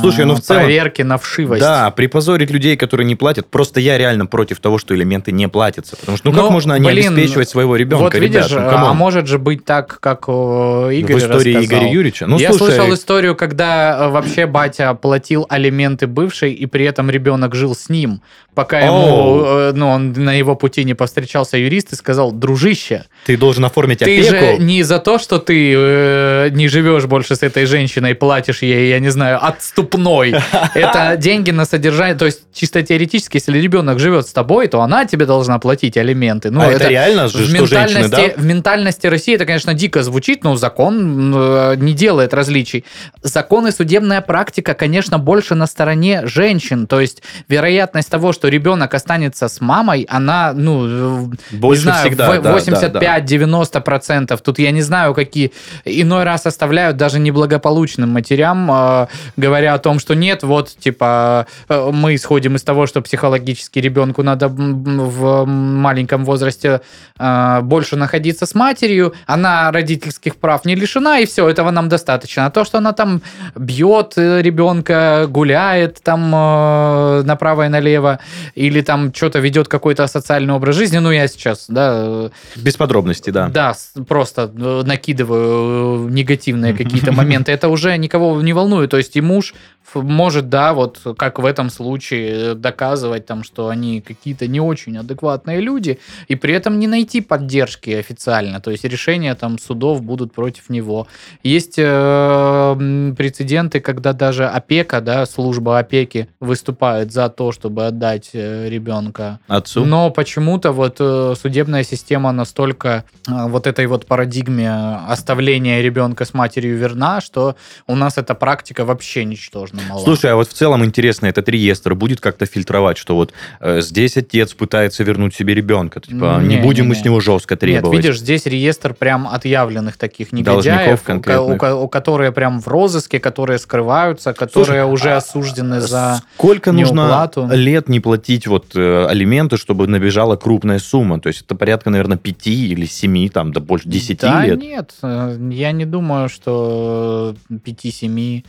Слушай, 0.00 0.24
ну, 0.24 0.34
в 0.34 0.40
целом- 0.40 0.62
проверки 0.64 1.02
на 1.02 1.16
вшивость. 1.18 1.60
Да, 1.60 1.90
припозорить 1.90 2.50
людей, 2.50 2.76
которые 2.76 3.06
не 3.06 3.14
платят. 3.14 3.46
Просто 3.48 3.78
я 3.80 3.98
реально 3.98 4.26
против 4.26 4.58
того, 4.58 4.78
что 4.78 4.94
элементы 4.94 5.30
не 5.32 5.48
платятся. 5.48 5.96
Потому 5.96 6.16
что 6.18 6.28
ну 6.28 6.34
Ну, 6.36 6.42
как 6.42 6.50
можно 6.50 6.78
не 6.78 6.90
блин, 6.90 7.12
обеспечивать 7.14 7.48
своего 7.48 7.76
ребенка, 7.76 8.02
Вот 8.04 8.14
видишь, 8.14 8.50
ребят? 8.50 8.72
Ну, 8.80 8.86
а 8.86 8.94
может 8.94 9.26
же 9.28 9.38
быть 9.38 9.64
так, 9.64 10.00
как 10.00 10.24
э, 10.28 10.90
Игорь 10.94 11.16
в 11.16 11.18
истории 11.18 11.54
рассказал. 11.54 11.62
Игоря 11.80 11.92
Юрьевича. 11.92 12.26
Ну, 12.26 12.38
Я 12.38 12.52
слушай, 12.52 12.74
слышал 12.76 12.94
историю, 12.94 13.34
когда 13.36 14.06
э, 14.06 14.08
вообще 14.10 14.46
батя 14.46 14.92
платил 14.94 15.46
алименты 15.48 16.06
бывшей, 16.06 16.52
и 16.52 16.66
при 16.66 16.84
этом 16.84 17.08
ребенок 17.10 17.54
жил 17.54 17.74
с 17.76 17.88
ним, 17.88 18.22
пока 18.54 18.80
ему, 18.80 18.96
Оу. 18.96 19.44
э, 19.44 19.72
ну, 19.72 19.88
он 19.88 20.12
на 20.12 20.32
его 20.34 20.56
пути 20.56 20.82
не 20.84 20.94
повстречался 20.94 21.58
юрист 21.58 21.92
и 21.92 21.96
сказал, 21.96 22.32
дружище, 22.32 23.04
ты 23.24 23.36
должен 23.36 23.64
оформить 23.64 24.00
ты 24.00 24.04
опеку. 24.18 24.56
же 24.56 24.58
не 24.58 24.82
за 24.82 24.98
то, 24.98 25.18
что 25.18 25.38
ты 25.38 25.74
э, 25.76 26.48
не 26.50 26.68
живешь 26.68 27.04
больше 27.06 27.36
с 27.36 27.42
этой 27.42 27.66
женщиной, 27.66 28.14
платишь 28.14 28.62
ей, 28.62 28.88
я 28.90 28.98
не 28.98 29.10
знаю, 29.10 29.38
отступной. 29.66 30.34
Это 30.74 31.16
деньги 31.16 31.50
на 31.50 31.64
содержание. 31.64 32.16
То 32.16 32.26
есть, 32.26 32.42
чисто 32.52 32.82
теоретически, 32.82 33.36
если 33.36 33.58
ребенок 33.58 33.98
живет 33.98 34.26
с 34.26 34.32
тобой, 34.32 34.68
то 34.68 34.80
она 34.80 35.04
тебе 35.04 35.26
должна 35.26 35.58
платить 35.58 35.96
алименты. 35.96 36.50
Ну, 36.50 36.60
а 36.60 36.66
это, 36.66 36.88
реально 36.88 37.28
же, 37.28 37.38
в 37.38 37.48
что 37.48 37.66
женщины, 37.66 38.02
ментальности, 38.02 38.34
да? 38.36 38.42
в 38.42 38.44
ментальности 38.44 39.06
России 39.06 39.34
это, 39.34 39.44
конечно, 39.44 39.74
дико 39.74 40.02
звучит, 40.02 40.44
но 40.44 40.56
закон 40.56 41.32
э, 41.34 41.74
не 41.76 41.92
делает 41.92 42.34
различий. 42.34 42.84
Закон 43.22 43.66
и 43.66 43.72
судебная 43.72 44.20
практика, 44.20 44.74
конечно, 44.74 45.18
больше 45.18 45.54
на 45.54 45.66
стороне 45.66 46.26
женщин. 46.26 46.86
То 46.86 47.00
есть 47.00 47.22
вероятность 47.48 48.10
того, 48.10 48.32
что 48.32 48.48
ребенок 48.48 48.94
останется 48.94 49.48
с 49.48 49.60
мамой, 49.60 50.06
она, 50.08 50.52
ну, 50.54 51.32
Больше 51.50 51.82
не 51.82 51.82
знаю, 51.82 52.06
всегда, 52.06 52.30
в- 52.30 52.42
да, 52.42 52.52
да. 52.52 52.58
85-90%. 52.58 54.38
Тут 54.42 54.58
я 54.58 54.70
не 54.70 54.82
знаю, 54.82 55.14
какие 55.14 55.52
иной 55.84 56.24
раз 56.24 56.46
оставляют 56.46 56.96
даже 56.96 57.18
неблагополучным 57.18 58.10
матерям, 58.10 58.70
э, 58.70 59.06
говоря 59.36 59.55
о 59.64 59.78
том, 59.78 59.98
что 59.98 60.14
нет, 60.14 60.42
вот, 60.42 60.68
типа, 60.68 61.46
э, 61.68 61.90
мы 61.92 62.14
исходим 62.14 62.56
из 62.56 62.62
того, 62.62 62.86
что 62.86 63.00
психологически 63.00 63.78
ребенку 63.78 64.22
надо 64.22 64.48
в 64.48 65.44
маленьком 65.46 66.24
возрасте 66.24 66.80
э, 67.18 67.60
больше 67.62 67.96
находиться 67.96 68.46
с 68.46 68.54
матерью, 68.54 69.14
она 69.26 69.72
родительских 69.72 70.36
прав 70.36 70.64
не 70.64 70.74
лишена, 70.74 71.18
и 71.18 71.26
все, 71.26 71.48
этого 71.48 71.70
нам 71.70 71.88
достаточно. 71.88 72.46
А 72.46 72.50
то, 72.50 72.64
что 72.64 72.78
она 72.78 72.92
там 72.92 73.22
бьет 73.54 74.14
э, 74.16 74.42
ребенка, 74.42 75.26
гуляет 75.28 76.02
там 76.02 76.32
э, 76.34 77.22
направо 77.24 77.66
и 77.66 77.68
налево, 77.68 78.18
или 78.54 78.80
там 78.82 79.12
что-то 79.14 79.38
ведет 79.38 79.68
какой-то 79.68 80.06
социальный 80.06 80.54
образ 80.54 80.76
жизни, 80.76 80.98
ну, 80.98 81.10
я 81.10 81.28
сейчас, 81.28 81.66
да, 81.68 82.30
Без 82.56 82.76
подробностей, 82.76 83.32
да. 83.32 83.48
да, 83.48 83.74
просто 84.08 84.50
накидываю 84.84 86.08
негативные 86.08 86.74
какие-то 86.74 87.12
моменты. 87.16 87.52
Это 87.52 87.68
уже 87.68 87.96
никого 87.96 88.40
не 88.42 88.52
волнует. 88.52 88.90
То 88.90 88.96
есть 88.96 89.16
и 89.16 89.20
муж 89.46 89.54
ф- 89.54 89.75
может, 90.02 90.48
да, 90.48 90.72
вот 90.74 91.00
как 91.16 91.38
в 91.38 91.44
этом 91.44 91.70
случае, 91.70 92.52
э, 92.52 92.54
доказывать 92.54 93.26
там, 93.26 93.44
что 93.44 93.68
они 93.68 94.00
какие-то 94.00 94.46
не 94.46 94.60
очень 94.60 94.98
адекватные 94.98 95.60
люди, 95.60 95.98
и 96.28 96.36
при 96.36 96.54
этом 96.54 96.78
не 96.78 96.86
найти 96.86 97.20
поддержки 97.20 97.90
официально. 97.90 98.60
То 98.60 98.70
есть 98.70 98.84
решения 98.84 99.34
там 99.34 99.58
судов 99.58 100.02
будут 100.02 100.32
против 100.32 100.70
него. 100.70 101.06
Есть 101.42 101.74
э, 101.78 103.12
прецеденты, 103.16 103.80
когда 103.80 104.12
даже 104.12 104.46
опека, 104.46 105.00
да, 105.00 105.26
служба 105.26 105.78
опеки 105.78 106.28
выступает 106.40 107.12
за 107.12 107.28
то, 107.28 107.52
чтобы 107.52 107.86
отдать 107.86 108.30
э, 108.32 108.68
ребенка 108.68 109.40
Отцу. 109.48 109.84
но 109.84 110.10
почему-то 110.10 110.72
вот 110.72 110.96
э, 111.00 111.34
судебная 111.40 111.84
система 111.84 112.32
настолько 112.32 113.04
вот 113.26 113.66
этой 113.66 113.86
вот 113.86 114.06
парадигме 114.06 114.70
оставления 115.08 115.82
ребенка 115.82 116.24
с 116.24 116.34
матерью 116.34 116.76
верна, 116.76 117.20
что 117.20 117.56
у 117.86 117.96
нас 117.96 118.18
эта 118.18 118.34
практика 118.34 118.84
вообще 118.84 119.24
ничтожно 119.24 119.80
мала. 119.88 120.04
Слушай, 120.04 120.32
а 120.32 120.36
вот 120.36 120.48
в 120.48 120.52
целом 120.52 120.84
интересно, 120.84 121.26
этот 121.26 121.48
реестр 121.48 121.94
будет 121.94 122.20
как-то 122.20 122.46
фильтровать, 122.46 122.98
что 122.98 123.14
вот 123.14 123.32
э, 123.60 123.80
здесь 123.80 124.16
отец 124.16 124.54
пытается 124.54 125.04
вернуть 125.04 125.34
себе 125.34 125.54
ребенка. 125.54 126.00
Типа, 126.00 126.40
не, 126.40 126.56
Не, 126.56 126.62
будем 126.62 126.84
не, 126.84 126.90
мы 126.90 126.94
не. 126.94 127.00
с 127.00 127.04
него 127.04 127.20
жестко 127.20 127.54
Нет, 127.54 127.60
требовать. 127.60 127.96
видишь, 127.96 128.18
здесь 128.18 128.46
реестр 128.46 128.94
прям 128.94 129.28
отъявленных 129.28 129.96
таких 129.96 130.32
негодяев, 130.32 131.02
у 131.08 131.52
у, 131.52 131.84
у 131.84 131.88
которые 131.88 132.32
прям 132.32 132.60
в 132.60 132.68
розыске, 132.68 133.20
которые 133.20 133.58
скрываются, 133.58 134.32
которые 134.32 134.66
Слушай, 134.66 134.84
уже 134.84 135.12
а 135.12 135.16
осуждены 135.18 135.80
за... 135.80 136.20
Сколько 136.34 136.72
нужно 136.72 137.02
неуплату. 137.02 137.48
лет 137.52 137.88
не 137.88 138.00
платить 138.00 138.46
вот 138.46 138.74
э, 138.74 139.06
алименты, 139.06 139.56
чтобы 139.56 139.86
набежала 139.86 140.36
крупная 140.36 140.78
сумма? 140.78 141.20
То 141.20 141.28
есть 141.28 141.42
это 141.42 141.54
порядка, 141.54 141.90
наверное, 141.90 142.18
5 142.18 142.46
или 142.46 142.86
7, 142.86 143.28
там, 143.28 143.52
до 143.52 143.60
больше 143.60 143.88
10 143.88 144.20
да, 144.20 144.44
лет. 144.44 144.58
нет, 144.58 144.94
э, 145.02 145.36
я 145.50 145.72
не 145.72 145.84
думаю, 145.84 146.28
что 146.28 147.34
5-7... 147.50 148.44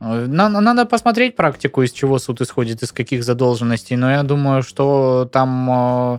На- 0.00 0.48
Надо 0.48 0.84
посмотреть 0.86 1.36
практику, 1.36 1.82
из 1.82 1.92
чего 1.92 2.18
суд 2.18 2.40
исходит, 2.40 2.82
из 2.82 2.92
каких 2.92 3.24
задолженностей, 3.24 3.96
но 3.96 4.10
я 4.10 4.22
думаю, 4.22 4.62
что 4.62 5.28
там 5.32 5.70
э, 5.70 6.18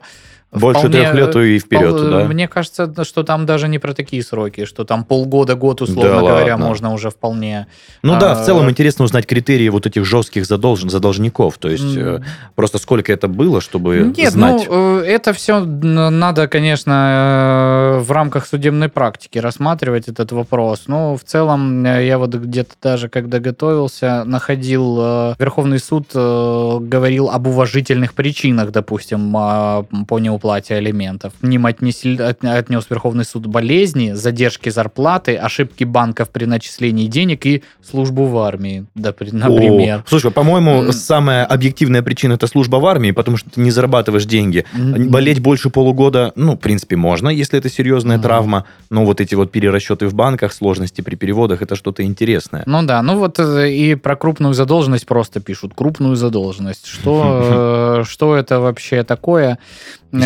Больше 0.51 0.87
трех 0.87 1.13
лет 1.13 1.35
и 1.35 1.59
вперед, 1.59 1.91
Пол- 1.91 2.09
да? 2.09 2.23
Мне 2.23 2.47
кажется, 2.47 2.89
что 3.03 3.23
там 3.23 3.45
даже 3.45 3.67
не 3.67 3.79
про 3.79 3.93
такие 3.93 4.23
сроки, 4.23 4.63
что 4.63 4.85
там 4.85 5.03
полгода, 5.03 5.55
год, 5.55 5.81
условно 5.81 6.03
Да 6.13 6.19
говоря, 6.19 6.53
ладно. 6.53 6.65
можно 6.67 6.93
уже 6.93 7.09
вполне. 7.09 7.67
Ну 8.01 8.17
да, 8.17 8.31
А, 8.31 8.35
в 8.35 8.45
целом 8.45 8.69
интересно 8.69 9.03
узнать 9.03 9.25
критерии 9.27 9.67
вот 9.67 9.85
этих 9.85 10.05
жестких 10.05 10.45
задолжен, 10.45 10.89
задолжников. 10.89 11.57
То 11.57 11.67
есть 11.69 11.97
э, 11.97 12.21
просто 12.55 12.77
сколько 12.77 13.11
это 13.11 13.27
было, 13.27 13.59
чтобы 13.59 14.13
Нет, 14.15 14.31
знать. 14.31 14.67
ну 14.69 14.99
э, 15.01 15.05
это 15.05 15.33
все 15.33 15.59
надо, 15.59 16.47
конечно, 16.47 17.97
э, 17.97 17.99
в 17.99 18.11
рамках 18.11 18.47
судебной 18.47 18.87
практики 18.87 19.37
рассматривать 19.39 20.07
этот 20.07 20.31
вопрос. 20.31 20.83
Но 20.87 21.17
в 21.17 21.23
целом 21.25 21.85
э, 21.85 22.05
я 22.07 22.17
вот 22.17 22.33
где-то 22.33 22.73
даже 22.81 23.09
когда 23.09 23.39
готовился, 23.39 24.23
находил 24.23 24.97
э, 25.01 25.35
Верховный 25.39 25.79
суд 25.79 26.07
э, 26.15 26.77
говорил 26.81 27.29
об 27.29 27.47
уважительных 27.47 28.13
причинах, 28.13 28.71
допустим, 28.71 29.35
а, 29.35 29.83
по 30.07 30.19
неуплате 30.19 30.36
алиментов. 30.45 31.33
К 31.39 31.43
ним 31.43 31.65
отнесли, 31.65 32.17
от- 32.17 32.43
отнес 32.43 32.85
Верховный 32.89 33.25
суд 33.25 33.45
болезни, 33.47 34.13
задержки 34.13 34.69
зарплаты, 34.69 35.35
ошибки 35.35 35.83
банков 35.83 36.29
при 36.29 36.45
начислении 36.45 37.07
денег 37.07 37.45
и 37.45 37.63
службу 37.83 38.25
в 38.25 38.37
армии, 38.39 38.85
да, 38.95 39.11
при- 39.11 39.31
например. 39.31 39.99
О, 39.99 40.03
слушай, 40.09 40.31
по-моему, 40.31 40.91
самая 40.91 41.45
объективная 41.45 42.01
причина 42.01 42.33
это 42.33 42.47
служба 42.47 42.77
в 42.77 42.85
армии, 42.85 43.11
потому 43.11 43.37
что 43.37 43.49
ты 43.49 43.61
не 43.61 43.71
зарабатываешь 43.71 44.25
деньги. 44.25 44.65
М. 44.73 45.09
Болеть 45.09 45.39
больше 45.39 45.69
полугода, 45.69 46.31
ну, 46.35 46.53
в 46.53 46.57
принципе, 46.59 46.95
можно, 46.95 47.29
если 47.29 47.57
это 47.59 47.69
серьезная 47.69 48.19
травма. 48.19 48.65
Но 48.89 49.05
вот 49.05 49.21
эти 49.21 49.35
вот 49.35 49.51
перерасчеты 49.51 50.07
в 50.07 50.13
банках, 50.13 50.53
сложности 50.53 51.01
при 51.01 51.15
переводах, 51.15 51.61
это 51.61 51.75
что-то 51.75 52.03
интересное. 52.03 52.63
Ну 52.65 52.83
да, 52.83 53.01
ну 53.01 53.17
вот 53.17 53.39
э, 53.39 53.71
и 53.71 53.95
про 53.95 54.15
крупную 54.15 54.53
задолженность 54.53 55.05
просто 55.05 55.39
пишут. 55.39 55.73
Крупную 55.75 56.15
задолженность. 56.15 56.85
Что, 56.87 57.99
э, 58.01 58.03
что 58.07 58.35
это 58.35 58.59
вообще 58.59 59.03
такое? 59.03 59.57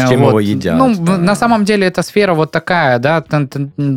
С 0.06 0.10
чем 0.10 0.22
вот. 0.22 0.30
его 0.30 0.40
едят, 0.40 0.78
Ну, 0.78 0.96
да. 0.96 1.18
на 1.18 1.36
самом 1.36 1.66
деле 1.66 1.88
эта 1.88 2.02
сфера 2.04 2.34
вот 2.34 2.52
такая, 2.52 3.00
да, 3.00 3.22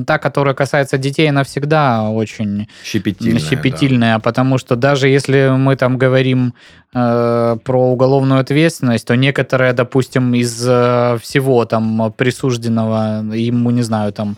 та, 0.07 0.19
которая 0.19 0.55
касается 0.55 0.99
детей, 0.99 1.29
она 1.29 1.43
всегда 1.45 2.09
очень 2.11 2.69
Щепетильное. 2.85 3.41
щепетильная, 3.41 4.19
потому 4.19 4.59
что 4.59 4.77
даже 4.77 5.09
если 5.09 5.51
мы 5.57 5.77
там 5.77 5.99
говорим 5.99 6.55
э, 6.95 7.57
про 7.65 7.91
уголовную 7.93 8.41
ответственность, 8.41 9.07
то 9.07 9.17
некоторые, 9.17 9.73
допустим, 9.73 10.35
из 10.35 10.65
э, 10.67 11.19
всего 11.23 11.65
там 11.65 12.13
присужденного 12.17 13.25
ему, 13.35 13.71
не 13.71 13.83
знаю, 13.83 14.13
там 14.13 14.37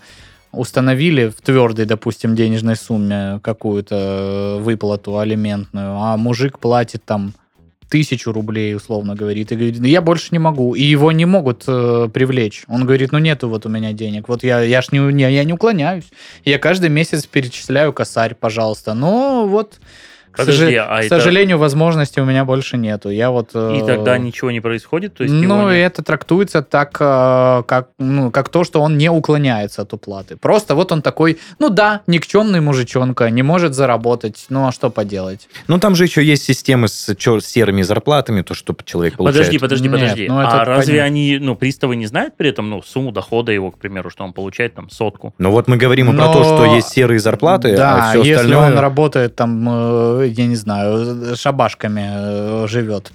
установили 0.53 1.29
в 1.29 1.41
твердой, 1.43 1.85
допустим, 1.85 2.35
денежной 2.35 2.77
сумме 2.77 3.41
какую-то 3.43 3.95
э, 3.95 4.63
выплату 4.63 5.19
алиментную, 5.19 5.97
а 5.99 6.17
мужик 6.17 6.59
платит 6.59 7.05
там 7.05 7.35
тысячу 7.89 8.33
рублей, 8.33 8.75
условно 8.75 9.15
говорит, 9.15 9.53
и 9.53 9.55
говорит, 9.57 9.79
«Ну, 9.79 9.87
я 9.87 10.01
больше 10.03 10.29
не 10.33 10.39
могу, 10.39 10.75
и 10.75 10.83
его 10.83 11.13
не 11.13 11.25
могут 11.25 11.65
э, 11.69 12.09
привлечь. 12.13 12.65
Он 12.69 12.85
говорит, 12.85 13.13
ну 13.13 13.19
нету 13.19 13.49
вот 13.49 13.67
у 13.67 13.69
меня 13.69 13.93
денег, 13.93 14.29
вот 14.29 14.43
я, 14.45 14.61
я 14.63 14.83
ж 14.83 14.89
не, 14.93 14.99
не- 15.13 15.33
я 15.33 15.45
не 15.45 15.53
уклоняюсь, 15.53 16.05
я 16.45 16.59
каждый 16.59 16.91
месяц 16.91 17.27
перечисляю 17.27 17.93
косарь, 17.93 18.35
пожалуйста, 18.35 18.95
но 18.95 19.47
вот 19.47 19.79
Подожди, 20.37 20.65
соже- 20.65 20.79
а 20.79 20.97
к 21.01 21.05
это- 21.05 21.09
сожалению, 21.09 21.59
возможности 21.59 22.21
у 22.21 22.25
меня 22.25 22.45
больше 22.45 22.77
нету. 22.77 23.11
Я 23.11 23.31
вот... 23.31 23.55
И 23.55 23.59
э, 23.83 23.87
тогда 23.87 24.19
ничего 24.19 24.51
не 24.51 24.61
происходит? 24.61 25.15
То 25.15 25.25
есть 25.25 25.35
ну, 25.35 25.71
не- 25.71 25.79
это 25.81 26.03
трактуется 26.03 26.63
так, 26.63 26.97
э, 27.01 27.63
как, 27.67 27.89
ну, 27.99 28.31
как 28.31 28.49
то, 28.49 28.65
что 28.65 28.81
он 28.81 28.99
не 28.99 29.09
уклоняется 29.11 29.83
от 29.83 29.93
уплаты. 29.93 30.37
Просто 30.37 30.75
вот 30.75 30.93
он 30.93 31.03
такой, 31.03 31.39
ну 31.59 31.71
да, 31.71 32.03
никчемный 32.07 32.61
мужичонка, 32.61 33.31
не 33.31 33.43
может 33.43 33.75
заработать, 33.75 34.47
ну 34.49 34.67
а 34.67 34.73
что 34.73 34.91
поделать? 34.91 35.49
Ну, 35.69 35.79
там 35.79 35.95
же 35.95 36.05
еще 36.05 36.23
есть 36.25 36.45
системы 36.45 36.89
с 36.89 37.15
чё- 37.17 37.41
серыми 37.41 37.83
зарплатами, 37.83 38.43
то, 38.43 38.55
что 38.55 38.75
человек 38.85 39.17
получает. 39.17 39.37
Подожди, 39.47 39.59
подожди, 39.59 39.89
Нет, 39.89 40.01
подожди. 40.01 40.29
ну, 40.29 40.41
это 40.41 40.63
а 40.63 40.65
разве 40.65 40.95
понятно. 40.95 41.07
они, 41.07 41.39
ну, 41.41 41.55
приставы 41.57 41.97
не 41.97 42.07
знают 42.07 42.37
при 42.37 42.51
этом, 42.51 42.69
ну, 42.71 42.83
сумму 42.83 43.13
дохода 43.13 43.53
его, 43.53 43.71
к 43.71 43.79
примеру, 43.79 44.11
что 44.11 44.25
он 44.25 44.33
получает 44.33 44.75
там 44.75 44.91
сотку? 44.91 45.35
Но 45.39 45.51
вот 45.51 45.69
мы 45.69 45.77
говорим 45.77 46.11
и 46.13 46.17
про 46.17 46.27
Но- 46.27 46.33
то, 46.33 46.45
что 46.45 46.65
есть 46.75 46.89
серые 46.91 47.19
зарплаты, 47.19 47.77
да, 47.77 47.97
а 47.97 48.11
все 48.11 48.19
если 48.21 48.33
остальное... 48.33 48.67
он 48.73 48.79
работает 48.79 49.37
там, 49.37 49.67
э, 49.69 50.26
я 50.27 50.47
не 50.47 50.57
знаю, 50.57 51.37
шабашками 51.37 52.65
э, 52.65 52.67
живет, 52.69 53.13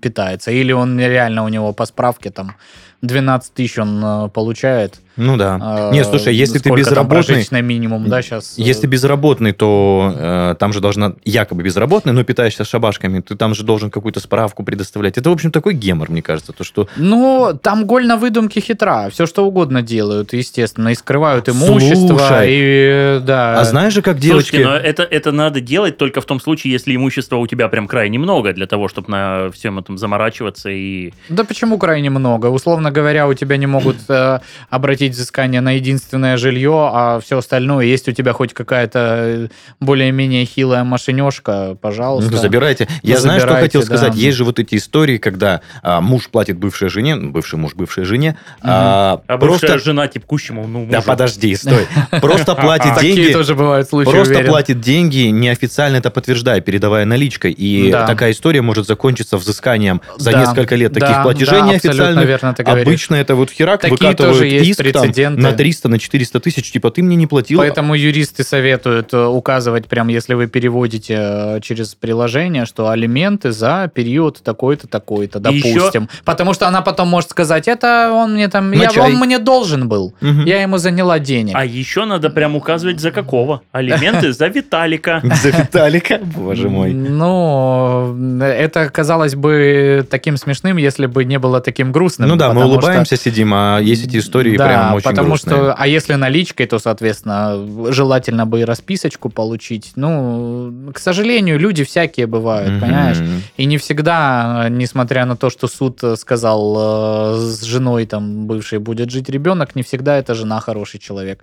питается, 0.00 0.50
или 0.50 0.72
он 0.72 0.98
реально 0.98 1.44
у 1.44 1.48
него 1.48 1.72
по 1.72 1.86
справке 1.86 2.30
там 2.30 2.56
12 3.02 3.54
тысяч 3.54 3.78
он 3.78 4.02
э, 4.04 4.28
получает. 4.28 5.00
Ну 5.16 5.36
да. 5.36 5.88
э, 5.90 5.94
Не, 5.94 6.04
слушай, 6.04 6.34
если 6.34 6.58
ты 6.58 6.68
там 6.68 6.76
безработный, 6.76 7.08
прожиточный 7.08 7.62
минимум, 7.62 8.08
да, 8.08 8.22
сейчас. 8.22 8.54
Если 8.56 8.86
безработный, 8.86 9.52
то 9.52 10.12
э, 10.16 10.54
там 10.58 10.72
же 10.72 10.80
должна 10.80 11.14
якобы 11.24 11.62
безработный, 11.62 12.12
но 12.12 12.24
питаешься 12.24 12.64
шабашками, 12.64 13.20
ты 13.20 13.36
там 13.36 13.54
же 13.54 13.62
должен 13.62 13.90
какую-то 13.90 14.20
справку 14.20 14.64
предоставлять. 14.64 15.18
Это, 15.18 15.30
в 15.30 15.32
общем, 15.32 15.50
такой 15.52 15.74
гемор, 15.74 16.10
мне 16.10 16.22
кажется, 16.22 16.52
то 16.52 16.64
что 16.64 16.88
Ну, 16.96 17.58
там 17.62 17.86
голь 17.86 18.06
на 18.06 18.16
выдумке 18.16 18.60
хитра. 18.60 19.08
Все, 19.10 19.26
что 19.26 19.46
угодно 19.46 19.82
делают, 19.82 20.32
естественно. 20.32 20.88
И 20.88 20.94
скрывают 20.94 21.48
имущество. 21.48 22.18
Слушай, 22.18 22.48
и, 22.48 23.20
да. 23.20 23.60
А 23.60 23.64
знаешь 23.64 23.92
же, 23.92 24.02
как 24.02 24.18
девочки... 24.18 24.56
Слушайте, 24.56 24.68
но 24.68 24.76
это, 24.76 25.02
это 25.02 25.32
надо 25.32 25.60
делать 25.60 25.96
только 25.96 26.20
в 26.20 26.24
том 26.24 26.40
случае, 26.40 26.72
если 26.72 26.94
имущества 26.94 27.36
у 27.36 27.46
тебя 27.46 27.68
прям 27.68 27.86
крайне 27.86 28.18
много, 28.18 28.52
для 28.52 28.66
того, 28.66 28.88
чтобы 28.88 29.10
на 29.10 29.50
всем 29.52 29.78
этом 29.78 29.98
заморачиваться 29.98 30.70
и... 30.70 31.12
Да 31.28 31.44
почему 31.44 31.78
крайне 31.78 32.10
много? 32.10 32.46
Условно 32.46 32.90
говоря, 32.90 33.28
у 33.28 33.34
тебя 33.34 33.56
не 33.56 33.66
могут 33.66 33.96
э, 34.08 34.40
обратить 34.70 35.03
взыскание 35.12 35.60
на 35.60 35.72
единственное 35.72 36.36
жилье, 36.36 36.90
а 36.92 37.20
все 37.20 37.38
остальное, 37.38 37.84
есть 37.86 38.08
у 38.08 38.12
тебя 38.12 38.32
хоть 38.32 38.54
какая-то 38.54 38.98
э, 39.24 39.48
более-менее 39.80 40.44
хилая 40.44 40.84
машинешка, 40.84 41.76
пожалуйста. 41.80 42.30
Ну, 42.30 42.36
забирайте. 42.38 42.88
Я 43.02 43.16
Ну, 43.16 43.20
знаю, 43.20 43.40
что 43.40 43.54
хотел 43.56 43.82
сказать. 43.82 44.12
да. 44.12 44.18
Есть 44.18 44.36
же 44.36 44.44
вот 44.44 44.58
эти 44.58 44.76
истории, 44.76 45.18
когда 45.18 45.60
а, 45.82 46.00
муж 46.00 46.28
платит 46.30 46.56
бывшей 46.58 46.88
жене, 46.88 47.14
ну, 47.14 47.30
бывший 47.30 47.58
муж 47.58 47.74
бывшей 47.74 48.04
жене, 48.04 48.36
а, 48.62 49.20
А 49.26 49.36
бывшая 49.36 49.68
просто... 49.68 49.78
жена 49.78 50.08
текущему, 50.08 50.66
ну, 50.66 50.86
Да 50.90 50.98
мужу. 50.98 51.06
подожди, 51.06 51.54
стой. 51.56 51.86
Просто 52.20 52.54
платит 52.54 52.94
Такие 52.94 53.14
деньги... 53.16 53.32
тоже 53.32 53.54
бывают 53.54 53.88
случаи, 53.88 54.10
Просто 54.10 54.40
платит 54.44 54.80
деньги, 54.80 55.28
неофициально 55.28 55.96
это 55.96 56.10
подтверждая, 56.10 56.60
передавая 56.60 57.04
наличкой. 57.04 57.52
И 57.52 57.90
Да. 57.90 58.06
такая 58.06 58.32
история 58.32 58.62
может 58.62 58.86
закончиться 58.86 59.36
взысканием 59.36 60.00
за 60.16 60.32
Да, 60.32 60.40
несколько 60.40 60.74
лет 60.76 60.92
таких 60.92 61.08
да, 61.08 61.22
платежей 61.22 61.60
да, 61.60 61.66
неофициальных. 61.68 62.42
Обычно 62.66 63.14
это 63.16 63.34
вот 63.34 63.50
херак 63.50 63.80
Такие 63.80 63.92
выкатывают 63.92 64.38
тоже 64.38 64.48
иск 64.94 65.02
там, 65.02 65.02
прецеденты. 65.02 65.42
на 65.42 65.52
300, 65.52 65.88
на 65.88 65.98
400 65.98 66.40
тысяч, 66.40 66.72
типа 66.72 66.90
ты 66.90 67.02
мне 67.02 67.16
не 67.16 67.26
платил. 67.26 67.58
Поэтому 67.58 67.94
юристы 67.94 68.44
советуют 68.44 69.12
э, 69.12 69.24
указывать, 69.26 69.86
прям 69.86 70.08
если 70.08 70.34
вы 70.34 70.46
переводите 70.46 71.16
э, 71.18 71.60
через 71.60 71.94
приложение, 71.94 72.64
что 72.66 72.88
алименты 72.88 73.52
за 73.52 73.90
период 73.94 74.40
такой-то, 74.42 74.86
такой-то, 74.88 75.38
И 75.50 75.56
еще- 75.56 75.74
допустим. 75.74 76.08
Потому 76.24 76.54
что 76.54 76.66
она 76.68 76.80
потом 76.82 77.08
может 77.08 77.30
сказать, 77.30 77.68
это 77.68 78.10
он 78.12 78.34
мне 78.34 78.48
там, 78.48 78.72
я, 78.72 78.90
он 78.98 79.14
мне 79.16 79.38
должен 79.38 79.88
был, 79.88 80.14
Мгм. 80.20 80.44
я 80.44 80.62
ему 80.62 80.78
заняла 80.78 81.18
денег. 81.18 81.54
А 81.56 81.64
еще 81.64 82.04
надо 82.04 82.30
прям 82.30 82.56
указывать 82.56 83.00
за 83.00 83.10
какого. 83.10 83.62
Алименты 83.72 84.32
за 84.32 84.48
Виталика. 84.48 85.20
За 85.42 85.50
Виталика, 85.50 86.20
боже 86.22 86.68
мой. 86.68 86.92
Ну, 86.92 88.40
это 88.40 88.88
казалось 88.88 89.34
бы 89.34 90.06
таким 90.10 90.36
смешным, 90.36 90.76
если 90.76 91.06
бы 91.06 91.24
не 91.24 91.38
было 91.38 91.60
таким 91.60 91.92
грустным. 91.92 92.28
Ну 92.28 92.36
да, 92.36 92.52
мы 92.52 92.64
улыбаемся, 92.64 93.16
сидим, 93.16 93.52
а 93.54 93.78
есть 93.80 94.06
эти 94.06 94.18
истории 94.18 94.56
да, 94.88 94.94
очень 94.94 95.10
потому 95.10 95.28
грустные. 95.28 95.56
что, 95.56 95.74
а 95.74 95.86
если 95.86 96.14
наличкой, 96.14 96.66
то, 96.66 96.78
соответственно, 96.78 97.92
желательно 97.92 98.46
бы 98.46 98.60
и 98.60 98.64
расписочку 98.64 99.28
получить. 99.30 99.92
Ну, 99.96 100.90
к 100.94 100.98
сожалению, 100.98 101.58
люди 101.58 101.84
всякие 101.84 102.26
бывают, 102.26 102.70
Мгм. 102.72 102.80
понимаешь? 102.80 103.18
И 103.56 103.64
не 103.66 103.78
всегда, 103.78 104.66
несмотря 104.70 105.24
на 105.26 105.36
то, 105.36 105.50
что 105.50 105.68
суд 105.68 106.00
сказал, 106.18 107.34
э, 107.36 107.38
с 107.40 107.62
женой 107.62 108.06
там 108.06 108.46
бывшей 108.46 108.78
будет 108.78 109.10
жить 109.10 109.28
ребенок, 109.28 109.74
не 109.76 109.82
всегда 109.82 110.16
эта 110.18 110.34
жена 110.34 110.60
хороший 110.60 111.00
человек. 111.00 111.40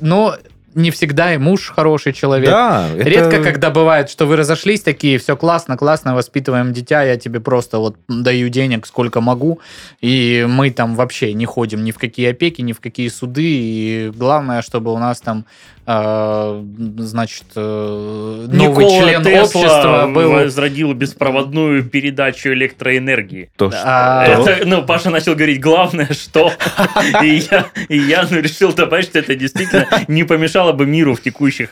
Но 0.00 0.36
не 0.74 0.90
всегда 0.90 1.34
и 1.34 1.38
муж 1.38 1.72
хороший 1.74 2.12
человек. 2.12 2.50
Да, 2.50 2.88
это- 2.96 3.08
Редко, 3.08 3.42
когда 3.42 3.70
бывает, 3.70 4.10
что 4.10 4.26
вы 4.26 4.36
разошлись 4.36 4.80
такие, 4.80 5.18
все 5.18 5.36
классно, 5.36 5.76
классно, 5.76 6.14
воспитываем 6.14 6.72
дитя, 6.72 7.02
я 7.02 7.16
тебе 7.16 7.40
просто 7.40 7.78
вот 7.78 7.96
даю 8.08 8.48
денег 8.48 8.86
сколько 8.86 9.20
могу, 9.20 9.60
и 10.00 10.46
мы 10.48 10.70
там 10.70 10.94
вообще 10.94 11.32
не 11.34 11.46
ходим 11.46 11.84
ни 11.84 11.90
в 11.92 11.98
какие 11.98 12.30
опеки, 12.30 12.60
ни 12.62 12.72
в 12.72 12.80
какие 12.80 13.08
суды, 13.08 13.42
и 13.44 14.12
главное, 14.14 14.62
чтобы 14.62 14.92
у 14.92 14.98
нас 14.98 15.20
там, 15.20 15.44
э, 15.86 16.62
значит, 16.98 17.44
э, 17.56 18.46
новый 18.50 18.84
Никола 18.84 19.00
член 19.02 19.22
Тесла 19.22 19.42
общества 19.42 20.10
был... 20.12 20.30
возродил 20.30 20.92
беспроводную 20.94 21.84
передачу 21.84 22.48
электроэнергии. 22.50 23.50
То, 23.56 23.68
Да. 23.68 23.82
А, 23.84 24.26
Это, 24.26 24.66
ну, 24.66 24.82
Паша 24.82 25.10
начал 25.10 25.34
говорить, 25.34 25.60
главное, 25.60 26.08
что... 26.12 26.52
И 27.22 27.42
я, 27.50 27.66
и 27.88 27.98
я 27.98 28.26
ну, 28.30 28.40
решил 28.40 28.72
добавить, 28.72 29.06
что 29.06 29.18
это 29.18 29.34
действительно 29.34 29.86
не 30.08 30.24
помешало 30.24 30.63
бы 30.72 30.86
миру 30.86 31.14
в 31.14 31.20
текущих... 31.20 31.70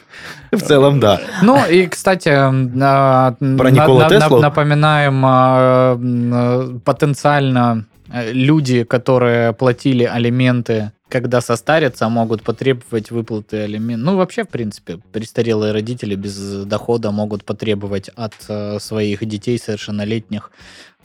В 0.50 0.61
целом, 0.61 1.00
да. 1.00 1.20
Ну 1.42 1.64
и, 1.66 1.87
кстати, 1.87 2.28
а, 2.28 3.35
Про 3.38 3.70
на- 3.70 3.70
Никола 3.70 4.09
Теслу? 4.09 4.37
на- 4.37 4.42
напоминаем 4.42 5.22
а, 5.24 5.94
м, 5.94 6.81
потенциально 6.85 7.85
э, 8.12 8.33
люди, 8.33 8.85
которые 8.85 9.52
платили 9.55 10.05
алименты, 10.05 10.92
когда 11.09 11.40
состарятся, 11.40 12.09
могут 12.09 12.42
потребовать 12.42 13.11
выплаты 13.11 13.59
алиментов. 13.64 14.05
Ну, 14.12 14.16
вообще, 14.18 14.44
в 14.44 14.48
принципе, 14.48 14.98
престарелые 15.12 15.72
родители 15.72 16.14
без 16.14 16.64
дохода 16.64 17.11
могут 17.11 17.44
потребовать 17.44 18.09
от 18.16 18.35
э, 18.48 18.78
своих 18.81 19.24
детей 19.26 19.59
совершеннолетних 19.59 20.50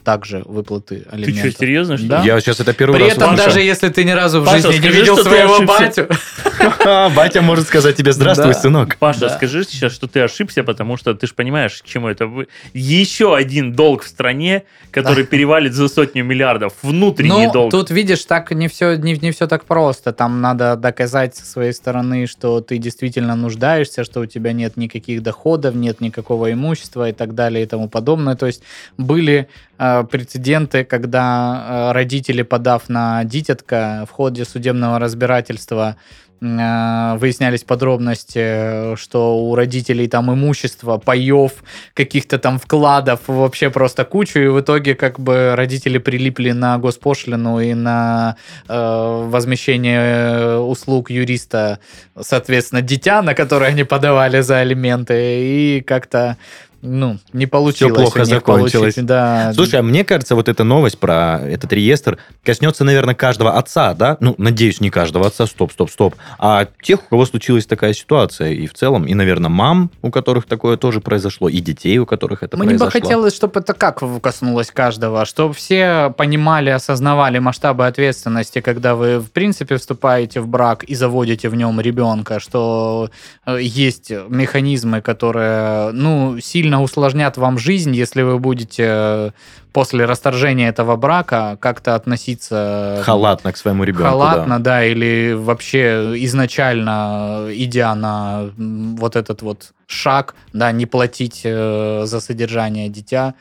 также 0.04 0.42
выплаты 0.46 1.00
Ты 1.00 1.06
алиментов. 1.14 1.50
что, 1.50 1.58
серьезно, 1.60 1.98
что? 1.98 2.06
Да. 2.08 2.22
Я 2.22 2.40
сейчас 2.40 2.60
это 2.60 2.72
первый 2.72 2.94
При 2.96 3.04
раз 3.04 3.12
этом, 3.18 3.24
услышал. 3.34 3.46
даже 3.46 3.60
если 3.60 3.88
ты 3.90 4.04
ни 4.04 4.10
разу 4.12 4.40
в 4.40 4.46
Паша, 4.46 4.56
жизни 4.56 4.72
не 4.72 4.78
скажи, 4.78 4.98
видел 5.00 5.14
что 5.16 5.24
ты 5.24 5.30
своего 5.30 5.60
батю, 5.66 6.08
Батя 7.16 7.42
может 7.42 7.66
сказать 7.66 7.96
тебе 7.96 8.12
«Здравствуй, 8.12 8.52
Да. 8.52 8.58
сынок». 8.60 8.96
Паша, 8.98 9.20
Да. 9.20 9.28
скажи 9.30 9.64
сейчас, 9.64 9.92
что 9.92 10.06
ты 10.06 10.20
ошибся, 10.20 10.64
потому 10.64 10.96
что 10.96 11.14
ты 11.14 11.26
же 11.26 11.34
понимаешь, 11.34 11.80
к 11.82 11.86
чему 11.86 12.08
это. 12.08 12.28
Еще 12.74 13.34
один 13.36 13.72
долг 13.72 14.02
в 14.02 14.08
стране, 14.08 14.64
который 14.90 15.24
перевалит 15.24 15.74
за 15.74 15.88
сотню 15.88 16.24
миллиардов. 16.24 16.72
Внутренний 16.82 17.46
Ну, 17.46 17.52
долг. 17.52 17.70
тут, 17.70 17.90
видишь, 17.90 18.24
так 18.24 18.50
не 18.52 18.68
все, 18.68 18.96
не, 18.96 19.14
не 19.14 19.30
все 19.32 19.46
так 19.46 19.64
просто. 19.64 20.12
Там 20.12 20.40
надо 20.40 20.76
доказать 20.76 21.36
со 21.36 21.44
своей 21.44 21.72
стороны, 21.72 22.26
что 22.26 22.60
ты 22.60 22.78
действительно 22.78 23.36
нуждаешься, 23.36 24.04
что 24.04 24.20
у 24.20 24.26
тебя 24.26 24.52
нет 24.52 24.76
никаких 24.76 25.22
доходов, 25.22 25.74
нет 25.74 26.00
никакого 26.00 26.52
имущества 26.52 27.08
и 27.08 27.12
так 27.12 27.34
далее 27.34 27.64
и 27.64 27.66
тому 27.66 27.88
подобное. 27.88 28.34
То 28.36 28.46
есть 28.46 28.62
были 28.96 29.48
э, 29.78 30.04
прецеденты, 30.10 30.84
когда 30.84 31.88
э, 31.90 31.92
родители, 31.92 32.42
подав 32.42 32.88
на 32.88 33.24
дитятка 33.24 34.06
в 34.08 34.12
ходе 34.12 34.44
судебного 34.44 34.98
разбирательства, 34.98 35.96
выяснялись 36.40 37.64
подробности, 37.64 38.96
что 38.96 39.38
у 39.38 39.54
родителей 39.54 40.08
там 40.08 40.32
имущество, 40.32 40.98
паев, 40.98 41.52
каких-то 41.94 42.38
там 42.38 42.58
вкладов, 42.58 43.20
вообще 43.26 43.70
просто 43.70 44.04
кучу, 44.04 44.38
и 44.38 44.46
в 44.48 44.60
итоге 44.60 44.94
как 44.94 45.18
бы 45.18 45.54
родители 45.56 45.98
прилипли 45.98 46.52
на 46.52 46.78
госпошлину 46.78 47.60
и 47.60 47.74
на 47.74 48.36
э, 48.68 49.24
возмещение 49.28 50.58
услуг 50.58 51.10
юриста, 51.10 51.80
соответственно, 52.20 52.82
дитя, 52.82 53.22
на 53.22 53.34
которое 53.34 53.66
они 53.66 53.84
подавали 53.84 54.40
за 54.40 54.58
алименты, 54.58 55.14
и 55.40 55.80
как-то 55.80 56.36
ну, 56.80 57.18
не 57.32 57.46
получилось. 57.46 57.94
плохо 57.94 58.18
у 58.18 58.20
них 58.20 58.28
закончилось. 58.28 58.94
получить, 58.94 59.06
Да. 59.06 59.52
Слушай, 59.52 59.80
а 59.80 59.82
мне 59.82 60.04
кажется, 60.04 60.34
вот 60.34 60.48
эта 60.48 60.62
новость 60.62 60.98
про 60.98 61.40
этот 61.40 61.72
реестр 61.72 62.18
коснется, 62.44 62.84
наверное, 62.84 63.14
каждого 63.14 63.58
отца, 63.58 63.94
да? 63.94 64.16
Ну, 64.20 64.34
надеюсь, 64.38 64.80
не 64.80 64.90
каждого 64.90 65.26
отца, 65.26 65.46
стоп, 65.46 65.72
стоп, 65.72 65.90
стоп. 65.90 66.14
А 66.38 66.68
тех, 66.82 67.00
у 67.04 67.08
кого 67.08 67.26
случилась 67.26 67.66
такая 67.66 67.94
ситуация. 67.94 68.52
И 68.52 68.66
в 68.66 68.74
целом, 68.74 69.06
и, 69.06 69.14
наверное, 69.14 69.50
мам, 69.50 69.90
у 70.02 70.10
которых 70.10 70.46
такое 70.46 70.76
тоже 70.76 71.00
произошло, 71.00 71.48
и 71.48 71.58
детей, 71.58 71.98
у 71.98 72.06
которых 72.06 72.42
это 72.42 72.56
Мне 72.56 72.74
бы 72.74 72.78
произошло. 72.78 73.00
хотелось, 73.00 73.34
чтобы 73.34 73.60
это 73.60 73.74
как 73.74 74.02
коснулось 74.22 74.70
каждого, 74.70 75.24
чтобы 75.24 75.54
все 75.54 76.14
понимали, 76.16 76.70
осознавали 76.70 77.38
масштабы 77.38 77.86
ответственности, 77.86 78.60
когда 78.60 78.94
вы, 78.94 79.18
в 79.18 79.32
принципе, 79.32 79.76
вступаете 79.76 80.40
в 80.40 80.46
брак 80.46 80.84
и 80.84 80.94
заводите 80.94 81.48
в 81.48 81.56
нем 81.56 81.80
ребенка, 81.80 82.38
что 82.38 83.10
э, 83.46 83.58
есть 83.60 84.12
механизмы, 84.28 85.00
которые, 85.00 85.90
ну, 85.92 86.38
сильно 86.40 86.67
усложнят 86.76 87.36
вам 87.36 87.58
жизнь, 87.58 87.94
если 87.94 88.22
вы 88.22 88.38
будете 88.38 88.84
э, 88.86 89.30
после 89.72 90.04
расторжения 90.04 90.68
этого 90.68 90.96
брака 90.96 91.56
как-то 91.60 91.94
относиться... 91.94 93.02
Халатно 93.04 93.52
к 93.52 93.56
своему 93.56 93.84
ребенку, 93.84 94.08
Халатно, 94.10 94.58
да. 94.58 94.78
да. 94.78 94.84
или 94.84 95.32
вообще 95.32 96.14
изначально 96.24 97.48
идя 97.50 97.94
на 97.94 98.50
вот 98.56 99.16
этот 99.16 99.42
вот 99.42 99.72
шаг, 99.86 100.34
да, 100.52 100.70
не 100.72 100.86
платить 100.86 101.42
э, 101.44 102.02
за 102.04 102.20
содержание 102.20 102.88
дитя, 102.88 103.34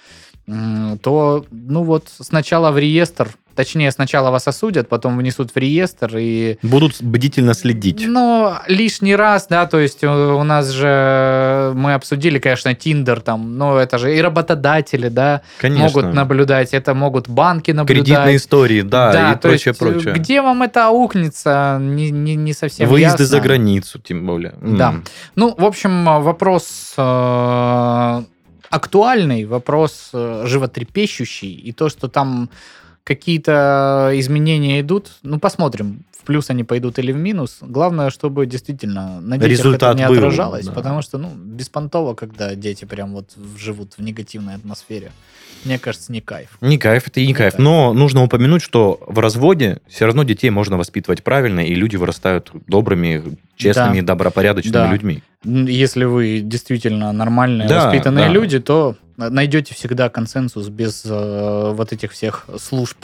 то, 0.47 1.45
ну 1.51 1.83
вот, 1.83 2.07
сначала 2.21 2.71
в 2.71 2.77
реестр, 2.77 3.29
точнее, 3.57 3.91
сначала 3.91 4.29
вас 4.29 4.47
осудят, 4.47 4.87
потом 4.87 5.17
внесут 5.17 5.51
в 5.53 5.57
реестр 5.57 6.17
и... 6.17 6.57
Будут 6.61 7.01
бдительно 7.01 7.55
следить. 7.55 8.07
Но 8.07 8.61
лишний 8.67 9.15
раз, 9.15 9.47
да, 9.49 9.65
то 9.65 9.79
есть 9.79 10.03
у, 10.03 10.09
у 10.09 10.43
нас 10.43 10.69
же 10.69 11.73
мы 11.75 11.95
обсудили, 11.95 12.37
конечно, 12.37 12.73
Тиндер 12.75 13.19
там, 13.19 13.57
но 13.57 13.77
это 13.79 13.97
же 13.97 14.15
и 14.15 14.21
работодатели, 14.21 15.09
да, 15.09 15.41
Конечно. 15.57 15.87
могут 15.87 16.13
наблюдать, 16.13 16.73
это 16.73 16.93
могут 16.93 17.27
банки 17.27 17.71
наблюдать. 17.71 18.05
Кредитные 18.05 18.35
истории, 18.35 18.81
да, 18.83 19.31
и 19.31 19.33
то 19.33 19.49
прочее, 19.49 19.71
есть, 19.71 19.81
э, 19.81 19.85
прочее. 19.85 20.13
Где 20.13 20.41
вам 20.41 20.61
это 20.61 20.87
аукнется, 20.87 21.79
не, 21.81 22.11
не, 22.11 22.35
не 22.35 22.53
совсем 22.53 22.87
Выезды 22.87 23.23
ясно. 23.23 23.25
за 23.25 23.39
границу, 23.39 23.99
тем 23.99 24.27
более. 24.27 24.53
Да. 24.61 24.95
Ну, 25.35 25.55
в 25.57 25.65
общем, 25.65 26.05
вопрос 26.05 26.93
э, 26.95 28.23
актуальный, 28.69 29.45
вопрос 29.45 30.09
э, 30.13 30.43
животрепещущий, 30.45 31.53
и 31.53 31.71
то, 31.71 31.89
что 31.89 32.07
там 32.07 32.49
какие-то 33.07 34.11
изменения 34.15 34.81
идут, 34.81 35.11
ну, 35.23 35.39
посмотрим, 35.39 36.03
в 36.11 36.25
плюс 36.25 36.49
они 36.49 36.65
пойдут 36.65 36.99
или 36.99 37.13
в 37.13 37.15
минус. 37.17 37.59
Главное, 37.61 38.09
чтобы 38.09 38.45
действительно 38.45 39.21
на 39.21 39.37
детях 39.37 39.49
Результат 39.51 39.95
это 39.95 40.03
не 40.03 40.07
был, 40.09 40.17
отражалось, 40.17 40.65
да. 40.65 40.73
потому 40.73 41.01
что, 41.01 41.17
ну, 41.17 41.29
беспонтово, 41.33 42.15
когда 42.15 42.53
дети 42.55 42.83
прям 42.83 43.13
вот 43.13 43.29
живут 43.57 43.93
в 43.97 44.01
негативной 44.01 44.55
атмосфере. 44.55 45.11
Мне 45.63 45.79
кажется, 45.79 46.11
не 46.11 46.19
кайф. 46.19 46.57
Не 46.59 46.77
кайф, 46.77 47.07
это 47.07 47.21
и 47.21 47.23
не 47.23 47.29
Не 47.29 47.33
кайф. 47.33 47.53
кайф. 47.53 47.63
Но 47.63 47.93
нужно 47.93 48.23
упомянуть, 48.23 48.61
что 48.61 48.99
в 49.07 49.19
разводе 49.19 49.79
все 49.87 50.05
равно 50.05 50.23
детей 50.23 50.49
можно 50.49 50.77
воспитывать 50.77 51.23
правильно, 51.23 51.61
и 51.61 51.73
люди 51.73 51.95
вырастают 51.95 52.51
добрыми, 52.67 53.37
честными, 53.55 54.01
Да. 54.01 54.07
добропорядочными 54.07 54.73
Да. 54.73 54.91
людьми. 54.91 55.23
Если 55.45 56.03
вы 56.03 56.41
действительно 56.43 57.13
нормальные, 57.13 57.69
Да, 57.69 57.85
воспитанные 57.85 58.25
да. 58.27 58.31
люди, 58.33 58.59
то 58.59 58.95
найдете 59.17 59.73
всегда 59.73 60.09
консенсус 60.09 60.69
без 60.69 61.03
э, 61.05 61.71
вот 61.73 61.91
этих 61.91 62.11
всех 62.11 62.45
служб. 62.59 62.97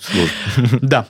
Слушай, 0.00 0.78
Да. 0.82 1.06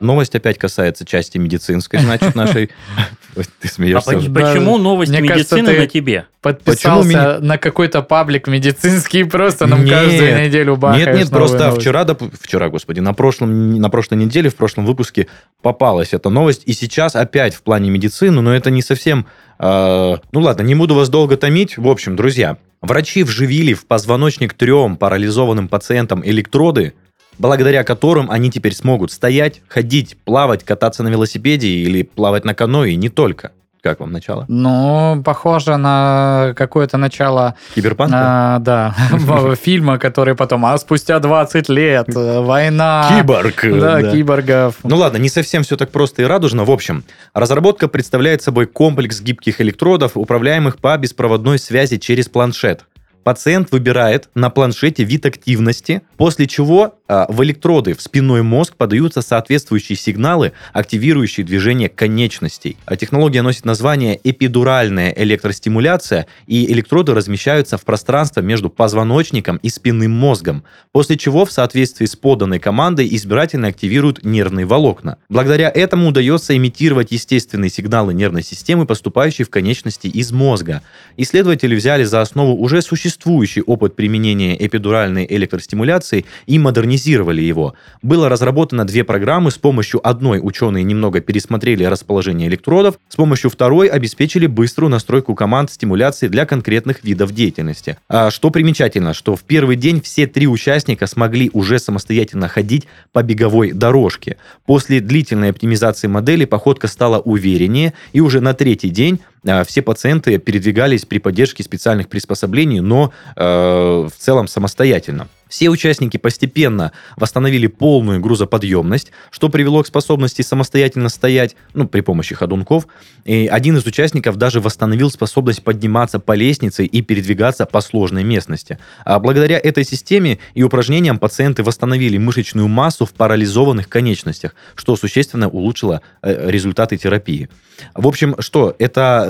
Новость 0.00 0.34
опять 0.34 0.58
касается 0.58 1.04
части 1.04 1.38
медицинской, 1.38 2.00
значит, 2.00 2.34
нашей... 2.34 2.70
Ты 3.34 3.42
А 3.62 3.68
смеешься. 3.68 4.10
поч- 4.12 4.32
почему 4.32 4.76
новости 4.78 5.12
Мне 5.16 5.28
кажется, 5.28 5.56
медицины 5.56 5.78
на 5.78 5.86
тебе? 5.86 6.26
Подписался 6.42 7.38
на 7.40 7.58
какой-то 7.58 8.02
паблик 8.02 8.48
медицинский, 8.48 9.24
просто 9.24 9.66
нам 9.66 9.84
Нет. 9.84 9.94
каждую 9.94 10.44
неделю 10.46 10.76
бахаешь 10.76 11.06
Нет, 11.06 11.16
нет, 11.16 11.30
просто 11.30 11.70
вчера, 11.70 12.02
доп- 12.04 12.32
вчера, 12.40 12.68
господи, 12.70 13.00
на, 13.00 13.12
прошлом, 13.14 13.78
на 13.78 13.88
прошлой 13.90 14.16
неделе, 14.18 14.50
в 14.50 14.56
прошлом 14.56 14.84
выпуске 14.86 15.28
попалась 15.62 16.12
эта 16.12 16.28
новость, 16.30 16.62
и 16.66 16.72
сейчас 16.72 17.14
опять 17.14 17.54
в 17.54 17.62
плане 17.62 17.90
медицины, 17.90 18.40
но 18.40 18.54
это 18.54 18.70
не 18.70 18.82
совсем... 18.82 19.26
э, 19.58 20.16
ну 20.32 20.40
ладно, 20.40 20.62
не 20.62 20.74
буду 20.74 20.94
вас 20.94 21.08
долго 21.08 21.36
томить. 21.36 21.76
В 21.78 21.86
общем, 21.88 22.16
друзья, 22.16 22.56
врачи 22.80 23.22
вживили 23.22 23.74
в 23.74 23.86
позвоночник 23.86 24.54
трем 24.54 24.96
парализованным 24.96 25.68
пациентам 25.68 26.22
электроды, 26.24 26.94
благодаря 27.40 27.84
которым 27.84 28.30
они 28.30 28.50
теперь 28.50 28.74
смогут 28.74 29.10
стоять, 29.10 29.62
ходить, 29.66 30.16
плавать, 30.24 30.62
кататься 30.62 31.02
на 31.02 31.08
велосипеде 31.08 31.68
или 31.68 32.02
плавать 32.02 32.44
на 32.44 32.54
каноэ, 32.54 32.90
и 32.90 32.96
не 32.96 33.08
только. 33.08 33.52
Как 33.82 34.00
вам 34.00 34.12
начало? 34.12 34.44
Ну, 34.46 35.22
похоже 35.24 35.78
на 35.78 36.52
какое-то 36.54 36.98
начало, 36.98 37.54
Киберпанка? 37.74 38.16
а, 38.18 38.58
да, 38.58 38.94
фильма, 39.58 39.98
который 39.98 40.34
потом, 40.34 40.66
а 40.66 40.76
спустя 40.76 41.18
20 41.18 41.70
лет, 41.70 42.14
э, 42.14 42.40
война. 42.40 43.08
Киборг. 43.08 43.64
Да, 43.80 44.02
да. 44.02 44.12
киборгов. 44.12 44.74
Ну 44.82 44.96
ладно, 44.96 45.16
не 45.16 45.30
совсем 45.30 45.62
все 45.62 45.78
так 45.78 45.90
просто 45.90 46.20
и 46.20 46.24
радужно. 46.26 46.64
В 46.64 46.70
общем, 46.70 47.04
разработка 47.32 47.88
представляет 47.88 48.42
собой 48.42 48.66
комплекс 48.66 49.22
гибких 49.22 49.62
электродов, 49.62 50.12
управляемых 50.14 50.76
по 50.76 50.94
беспроводной 50.98 51.58
связи 51.58 51.96
через 51.96 52.28
планшет. 52.28 52.84
Пациент 53.24 53.70
выбирает 53.70 54.30
на 54.34 54.48
планшете 54.48 55.04
вид 55.04 55.26
активности, 55.26 56.02
после 56.20 56.46
чего 56.46 56.96
а, 57.08 57.24
в 57.30 57.42
электроды 57.42 57.94
в 57.94 58.02
спинной 58.02 58.42
мозг 58.42 58.76
подаются 58.76 59.22
соответствующие 59.22 59.96
сигналы, 59.96 60.52
активирующие 60.74 61.46
движение 61.46 61.88
конечностей. 61.88 62.76
А 62.84 62.98
технология 62.98 63.40
носит 63.40 63.64
название 63.64 64.20
эпидуральная 64.22 65.14
электростимуляция, 65.16 66.26
и 66.46 66.70
электроды 66.70 67.14
размещаются 67.14 67.78
в 67.78 67.86
пространство 67.86 68.42
между 68.42 68.68
позвоночником 68.68 69.56
и 69.62 69.70
спинным 69.70 70.10
мозгом, 70.10 70.62
после 70.92 71.16
чего 71.16 71.46
в 71.46 71.52
соответствии 71.52 72.04
с 72.04 72.16
поданной 72.16 72.58
командой 72.58 73.08
избирательно 73.12 73.68
активируют 73.68 74.22
нервные 74.22 74.66
волокна. 74.66 75.16
Благодаря 75.30 75.72
этому 75.74 76.08
удается 76.08 76.54
имитировать 76.54 77.12
естественные 77.12 77.70
сигналы 77.70 78.12
нервной 78.12 78.42
системы, 78.42 78.84
поступающие 78.84 79.46
в 79.46 79.50
конечности 79.50 80.06
из 80.06 80.32
мозга. 80.32 80.82
Исследователи 81.16 81.74
взяли 81.74 82.04
за 82.04 82.20
основу 82.20 82.62
уже 82.62 82.82
существующий 82.82 83.62
опыт 83.62 83.96
применения 83.96 84.54
эпидуральной 84.62 85.26
электростимуляции 85.26 86.09
и 86.46 86.58
модернизировали 86.58 87.42
его. 87.42 87.74
Было 88.02 88.28
разработано 88.28 88.84
две 88.84 89.04
программы, 89.04 89.50
с 89.50 89.58
помощью 89.58 90.06
одной 90.06 90.40
ученые 90.42 90.84
немного 90.84 91.20
пересмотрели 91.20 91.84
расположение 91.84 92.48
электродов, 92.48 92.98
с 93.08 93.16
помощью 93.16 93.50
второй 93.50 93.88
обеспечили 93.88 94.46
быструю 94.46 94.90
настройку 94.90 95.34
команд 95.34 95.70
стимуляции 95.70 96.28
для 96.28 96.46
конкретных 96.46 97.04
видов 97.04 97.32
деятельности. 97.32 97.96
А 98.08 98.30
что 98.30 98.50
примечательно, 98.50 99.14
что 99.14 99.36
в 99.36 99.42
первый 99.42 99.76
день 99.76 100.00
все 100.00 100.26
три 100.26 100.46
участника 100.46 101.06
смогли 101.06 101.50
уже 101.52 101.78
самостоятельно 101.78 102.48
ходить 102.48 102.86
по 103.12 103.22
беговой 103.22 103.72
дорожке. 103.72 104.36
После 104.66 105.00
длительной 105.00 105.50
оптимизации 105.50 106.06
модели 106.06 106.44
походка 106.44 106.88
стала 106.88 107.18
увереннее, 107.18 107.94
и 108.12 108.20
уже 108.20 108.40
на 108.40 108.54
третий 108.54 108.90
день 108.90 109.20
все 109.66 109.82
пациенты 109.82 110.38
передвигались 110.38 111.06
при 111.06 111.18
поддержке 111.18 111.62
специальных 111.62 112.08
приспособлений, 112.08 112.80
но 112.80 113.12
э, 113.36 113.42
в 113.42 114.12
целом 114.18 114.48
самостоятельно. 114.48 115.28
Все 115.50 115.68
участники 115.68 116.16
постепенно 116.16 116.92
восстановили 117.16 117.66
полную 117.66 118.20
грузоподъемность, 118.20 119.10
что 119.32 119.48
привело 119.48 119.82
к 119.82 119.88
способности 119.88 120.42
самостоятельно 120.42 121.08
стоять, 121.08 121.56
ну, 121.74 121.88
при 121.88 122.02
помощи 122.02 122.36
ходунков. 122.36 122.86
И 123.24 123.48
один 123.48 123.76
из 123.76 123.84
участников 123.84 124.36
даже 124.36 124.60
восстановил 124.60 125.10
способность 125.10 125.64
подниматься 125.64 126.20
по 126.20 126.32
лестнице 126.36 126.84
и 126.84 127.02
передвигаться 127.02 127.66
по 127.66 127.80
сложной 127.80 128.22
местности. 128.22 128.78
А 129.04 129.18
благодаря 129.18 129.58
этой 129.58 129.84
системе 129.84 130.38
и 130.54 130.62
упражнениям 130.62 131.18
пациенты 131.18 131.64
восстановили 131.64 132.16
мышечную 132.16 132.68
массу 132.68 133.04
в 133.04 133.12
парализованных 133.12 133.88
конечностях, 133.88 134.54
что 134.76 134.94
существенно 134.94 135.48
улучшило 135.48 136.00
э, 136.22 136.48
результаты 136.48 136.96
терапии. 136.96 137.48
В 137.94 138.06
общем, 138.06 138.36
что 138.38 138.76
это 138.78 139.29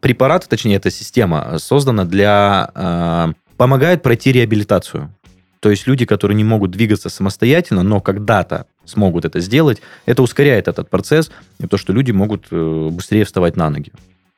препарат, 0.00 0.46
точнее, 0.48 0.76
эта 0.76 0.90
система 0.90 1.58
создана 1.58 2.04
для... 2.04 2.70
Э, 2.74 3.32
помогает 3.56 4.02
пройти 4.02 4.32
реабилитацию. 4.32 5.12
То 5.60 5.70
есть 5.70 5.86
люди, 5.86 6.06
которые 6.06 6.34
не 6.34 6.44
могут 6.44 6.70
двигаться 6.70 7.10
самостоятельно, 7.10 7.82
но 7.82 8.00
когда-то 8.00 8.66
смогут 8.86 9.26
это 9.26 9.40
сделать, 9.40 9.82
это 10.06 10.22
ускоряет 10.22 10.68
этот 10.68 10.88
процесс, 10.88 11.30
то, 11.68 11.76
что 11.76 11.92
люди 11.92 12.10
могут 12.12 12.46
э, 12.50 12.88
быстрее 12.90 13.24
вставать 13.24 13.56
на 13.56 13.68
ноги 13.68 13.92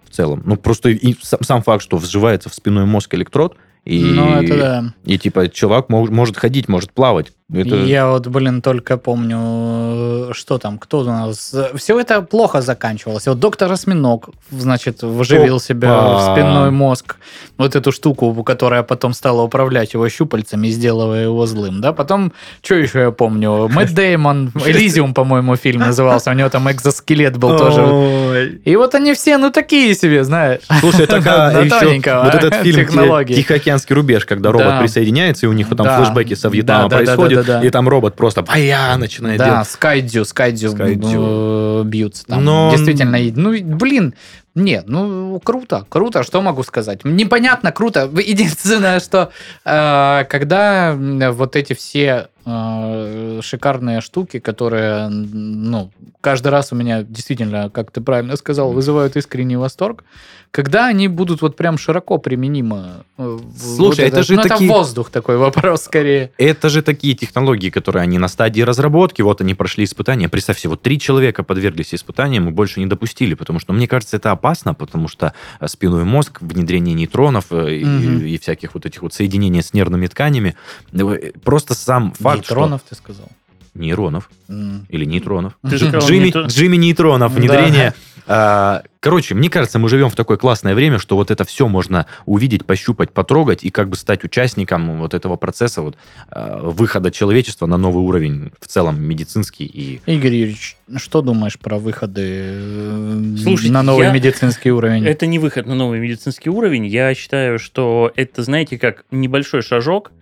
в 0.04 0.10
целом. 0.10 0.42
Ну, 0.44 0.56
просто 0.56 0.90
и 0.90 1.16
сам 1.22 1.62
факт, 1.62 1.82
что 1.82 1.96
вживается 1.96 2.48
в 2.48 2.54
спинной 2.54 2.84
мозг 2.84 3.14
электрод, 3.14 3.56
и, 3.84 4.04
Ну, 4.04 4.40
это 4.40 4.56
да. 4.58 4.84
и 5.04 5.18
типа 5.18 5.48
человек 5.48 5.86
мож- 5.88 6.10
может 6.10 6.36
ходить, 6.36 6.68
может 6.68 6.92
плавать. 6.92 7.32
Это... 7.52 7.76
Я 7.76 8.06
вот, 8.06 8.28
блин, 8.28 8.62
только 8.62 8.96
помню, 8.96 10.32
что 10.32 10.56
там, 10.58 10.78
кто 10.78 11.00
у 11.00 11.04
нас... 11.04 11.54
Все 11.74 12.00
это 12.00 12.22
плохо 12.22 12.62
заканчивалось. 12.62 13.26
Вот 13.26 13.40
доктор 13.40 13.70
Осьминог, 13.70 14.30
значит, 14.50 15.02
вживил 15.02 15.56
Опа. 15.56 15.64
себя 15.64 16.00
в 16.00 16.32
спинной 16.32 16.70
мозг. 16.70 17.16
Вот 17.58 17.76
эту 17.76 17.92
штуку, 17.92 18.32
которая 18.42 18.82
потом 18.82 19.12
стала 19.12 19.42
управлять 19.42 19.92
его 19.92 20.08
щупальцами, 20.08 20.68
сделывая 20.68 21.24
его 21.24 21.44
злым, 21.44 21.82
да? 21.82 21.92
Потом, 21.92 22.32
что 22.62 22.74
еще 22.76 23.00
я 23.00 23.10
помню? 23.10 23.68
Мэтт 23.68 23.92
Деймон, 23.94 24.52
Элизиум, 24.64 25.12
по-моему, 25.12 25.56
фильм 25.56 25.80
назывался. 25.80 26.30
У 26.30 26.34
него 26.34 26.48
там 26.48 26.70
экзоскелет 26.70 27.36
был 27.36 27.58
тоже. 27.58 28.60
И 28.64 28.76
вот 28.76 28.94
они 28.94 29.12
все, 29.12 29.36
ну, 29.36 29.50
такие 29.50 29.94
себе, 29.94 30.24
знаешь. 30.24 30.62
Слушай, 30.80 31.06
такая 31.06 31.68
тоненького, 31.80 32.24
вот 32.24 32.34
этот 32.34 32.54
фильм 32.62 32.86
технологии. 32.86 33.34
Тихоокеанский 33.72 33.94
рубеж, 33.94 34.24
когда 34.26 34.52
робот 34.52 34.66
Да. 34.68 34.80
присоединяется, 34.80 35.46
и 35.46 35.48
у 35.48 35.52
них 35.52 35.68
там 35.68 35.78
Да. 35.78 36.02
флешбеки 36.04 36.34
со 36.34 36.48
Вьетнама 36.48 36.88
Да, 36.88 36.98
да, 36.98 37.04
да, 37.04 37.04
происходят, 37.16 37.46
да, 37.46 37.52
да, 37.54 37.60
да. 37.60 37.66
и 37.66 37.70
там 37.70 37.88
робот 37.88 38.14
просто 38.16 38.42
пая 38.42 38.96
начинает 38.96 39.38
Да, 39.38 39.46
делать. 39.46 39.68
Скайдзю, 39.68 40.24
Скайдзю, 40.24 40.70
Скайдзю. 40.72 41.80
э, 41.80 41.82
бьются 41.86 42.26
там. 42.26 42.44
Но- 42.44 42.70
Действительно, 42.74 43.18
ну, 43.36 43.76
блин, 43.76 44.14
нет, 44.54 44.84
ну, 44.86 45.40
круто, 45.42 45.86
круто, 45.88 46.22
что 46.22 46.42
могу 46.42 46.62
сказать? 46.62 47.04
Непонятно, 47.04 47.72
круто. 47.72 48.10
Единственное, 48.12 49.00
что 49.00 49.30
э, 49.64 50.24
когда 50.28 50.94
вот 51.32 51.56
эти 51.56 51.72
все 51.72 52.28
э, 52.44 53.40
шикарные 53.42 54.00
штуки, 54.00 54.38
которые, 54.40 55.08
ну, 55.08 55.90
каждый 56.20 56.48
раз 56.48 56.72
у 56.72 56.76
меня 56.76 57.02
действительно, 57.02 57.70
как 57.70 57.90
ты 57.90 58.00
правильно 58.00 58.36
сказал, 58.36 58.72
вызывают 58.72 59.16
искренний 59.16 59.56
восторг, 59.56 60.04
когда 60.52 60.86
они 60.86 61.08
будут 61.08 61.40
вот 61.40 61.56
прям 61.56 61.78
широко 61.78 62.18
применимы? 62.18 63.04
э, 63.16 63.38
Слушай, 63.58 64.04
вот 64.04 64.12
это 64.12 64.22
же 64.22 64.36
ну, 64.36 64.42
такие- 64.42 64.68
это 64.68 64.78
воздух 64.78 65.08
такой 65.10 65.36
вопрос 65.38 65.82
скорее. 65.84 66.30
Это 66.36 66.68
же 66.68 66.82
такие 66.82 67.14
технологии, 67.14 67.70
которые 67.70 68.02
они 68.02 68.18
на 68.18 68.28
стадии 68.28 68.60
разработки, 68.60 69.22
вот 69.22 69.40
они 69.40 69.54
прошли 69.54 69.84
испытания. 69.84 70.28
Представь 70.28 70.58
себе, 70.58 70.70
вот 70.70 70.82
три 70.82 71.00
человека 71.00 71.42
подверглись 71.42 71.94
испытаниям 71.94 72.48
и 72.48 72.52
больше 72.52 72.80
не 72.80 72.86
допустили, 72.86 73.32
потому 73.34 73.60
что, 73.60 73.72
мне 73.72 73.88
кажется, 73.88 74.18
это 74.18 74.30
опасно, 74.42 74.74
потому 74.74 75.08
что 75.08 75.32
э, 75.60 75.68
спинной 75.68 76.04
мозг, 76.04 76.40
внедрение 76.40 76.94
нейтронов 76.94 77.46
э, 77.52 77.76
и, 77.76 78.34
и 78.34 78.38
всяких 78.38 78.74
вот 78.74 78.86
этих 78.86 79.02
вот 79.02 79.14
соединений 79.14 79.62
с 79.62 79.72
нервными 79.72 80.08
тканями, 80.08 80.56
э, 80.92 81.32
просто 81.44 81.74
сам 81.74 82.12
факт, 82.12 82.38
Нейтронов, 82.38 82.82
ты 82.88 82.96
сказал. 82.96 83.28
Нейронов 83.74 84.30
или 84.48 85.04
нейтронов. 85.04 85.58
Ты 85.68 85.78
сказал, 85.78 86.00
Джимми, 86.02 86.30
Джимми 86.46 86.76
Нейтронов, 86.76 87.34
Да. 87.34 87.40
внедрение. 87.40 87.94
А, 88.28 88.82
Короче, 89.00 89.34
мне 89.34 89.50
кажется, 89.50 89.80
мы 89.80 89.88
живем 89.88 90.10
в 90.10 90.14
такое 90.14 90.36
классное 90.36 90.76
время, 90.76 91.00
что 91.00 91.16
вот 91.16 91.32
это 91.32 91.44
все 91.44 91.66
можно 91.66 92.06
увидеть, 92.24 92.64
пощупать, 92.64 93.10
потрогать 93.10 93.64
и 93.64 93.70
как 93.70 93.88
бы 93.88 93.96
стать 93.96 94.22
участником 94.22 95.00
вот 95.00 95.12
этого 95.12 95.34
процесса 95.34 95.82
вот, 95.82 95.96
а, 96.30 96.60
выхода 96.70 97.10
человечества 97.10 97.66
на 97.66 97.76
новый 97.78 98.04
уровень 98.04 98.52
в 98.60 98.68
целом 98.68 99.02
медицинский 99.02 99.64
и 99.64 100.00
Игорь 100.06 100.34
Юрьевич, 100.36 100.76
что 100.98 101.20
думаешь 101.20 101.58
про 101.58 101.78
выходы 101.78 102.22
э, 102.24 103.34
Слушайте, 103.42 103.72
на 103.72 103.82
новый 103.82 104.06
я- 104.06 104.12
медицинский 104.12 104.70
уровень? 104.70 105.04
Это 105.04 105.26
не 105.26 105.40
выход 105.40 105.66
на 105.66 105.74
новый 105.74 105.98
медицинский 105.98 106.50
уровень. 106.50 106.86
Я 106.86 107.12
считаю, 107.16 107.58
что 107.58 108.12
это, 108.14 108.44
знаете, 108.44 108.78
как 108.78 109.04
небольшой 109.10 109.62
шажок, 109.62 110.12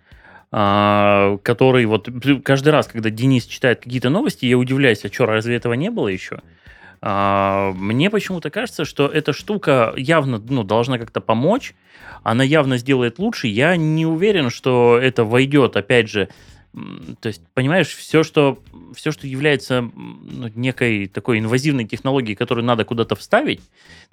который 0.50 1.84
вот 1.86 2.08
каждый 2.44 2.70
раз, 2.70 2.88
когда 2.88 3.08
Денис 3.10 3.44
читает 3.46 3.80
какие-то 3.80 4.10
новости, 4.10 4.46
я 4.46 4.58
удивляюсь, 4.58 5.04
а 5.04 5.12
что, 5.12 5.26
разве 5.26 5.54
этого 5.54 5.74
не 5.74 5.90
было 5.90 6.08
еще? 6.08 6.40
А, 7.02 7.72
Мне 7.76 8.10
почему-то 8.10 8.50
кажется, 8.50 8.84
что 8.84 9.06
эта 9.06 9.32
штука 9.32 9.94
явно 9.96 10.38
ну, 10.38 10.64
должна 10.64 10.98
как-то 10.98 11.20
помочь, 11.20 11.74
она 12.22 12.44
явно 12.44 12.76
сделает 12.76 13.18
лучше. 13.18 13.46
Я 13.46 13.76
не 13.76 14.04
уверен, 14.04 14.50
что 14.50 14.98
это 15.00 15.24
войдет, 15.24 15.76
опять 15.76 16.10
же, 16.10 16.28
то 16.72 17.26
есть, 17.26 17.42
понимаешь, 17.54 17.88
все, 17.88 18.22
что, 18.22 18.62
все, 18.94 19.10
что 19.10 19.26
является 19.26 19.82
ну, 19.82 20.48
некой 20.54 21.08
такой 21.08 21.40
инвазивной 21.40 21.84
технологией, 21.84 22.36
которую 22.36 22.64
надо 22.64 22.84
куда-то 22.84 23.16
вставить, 23.16 23.60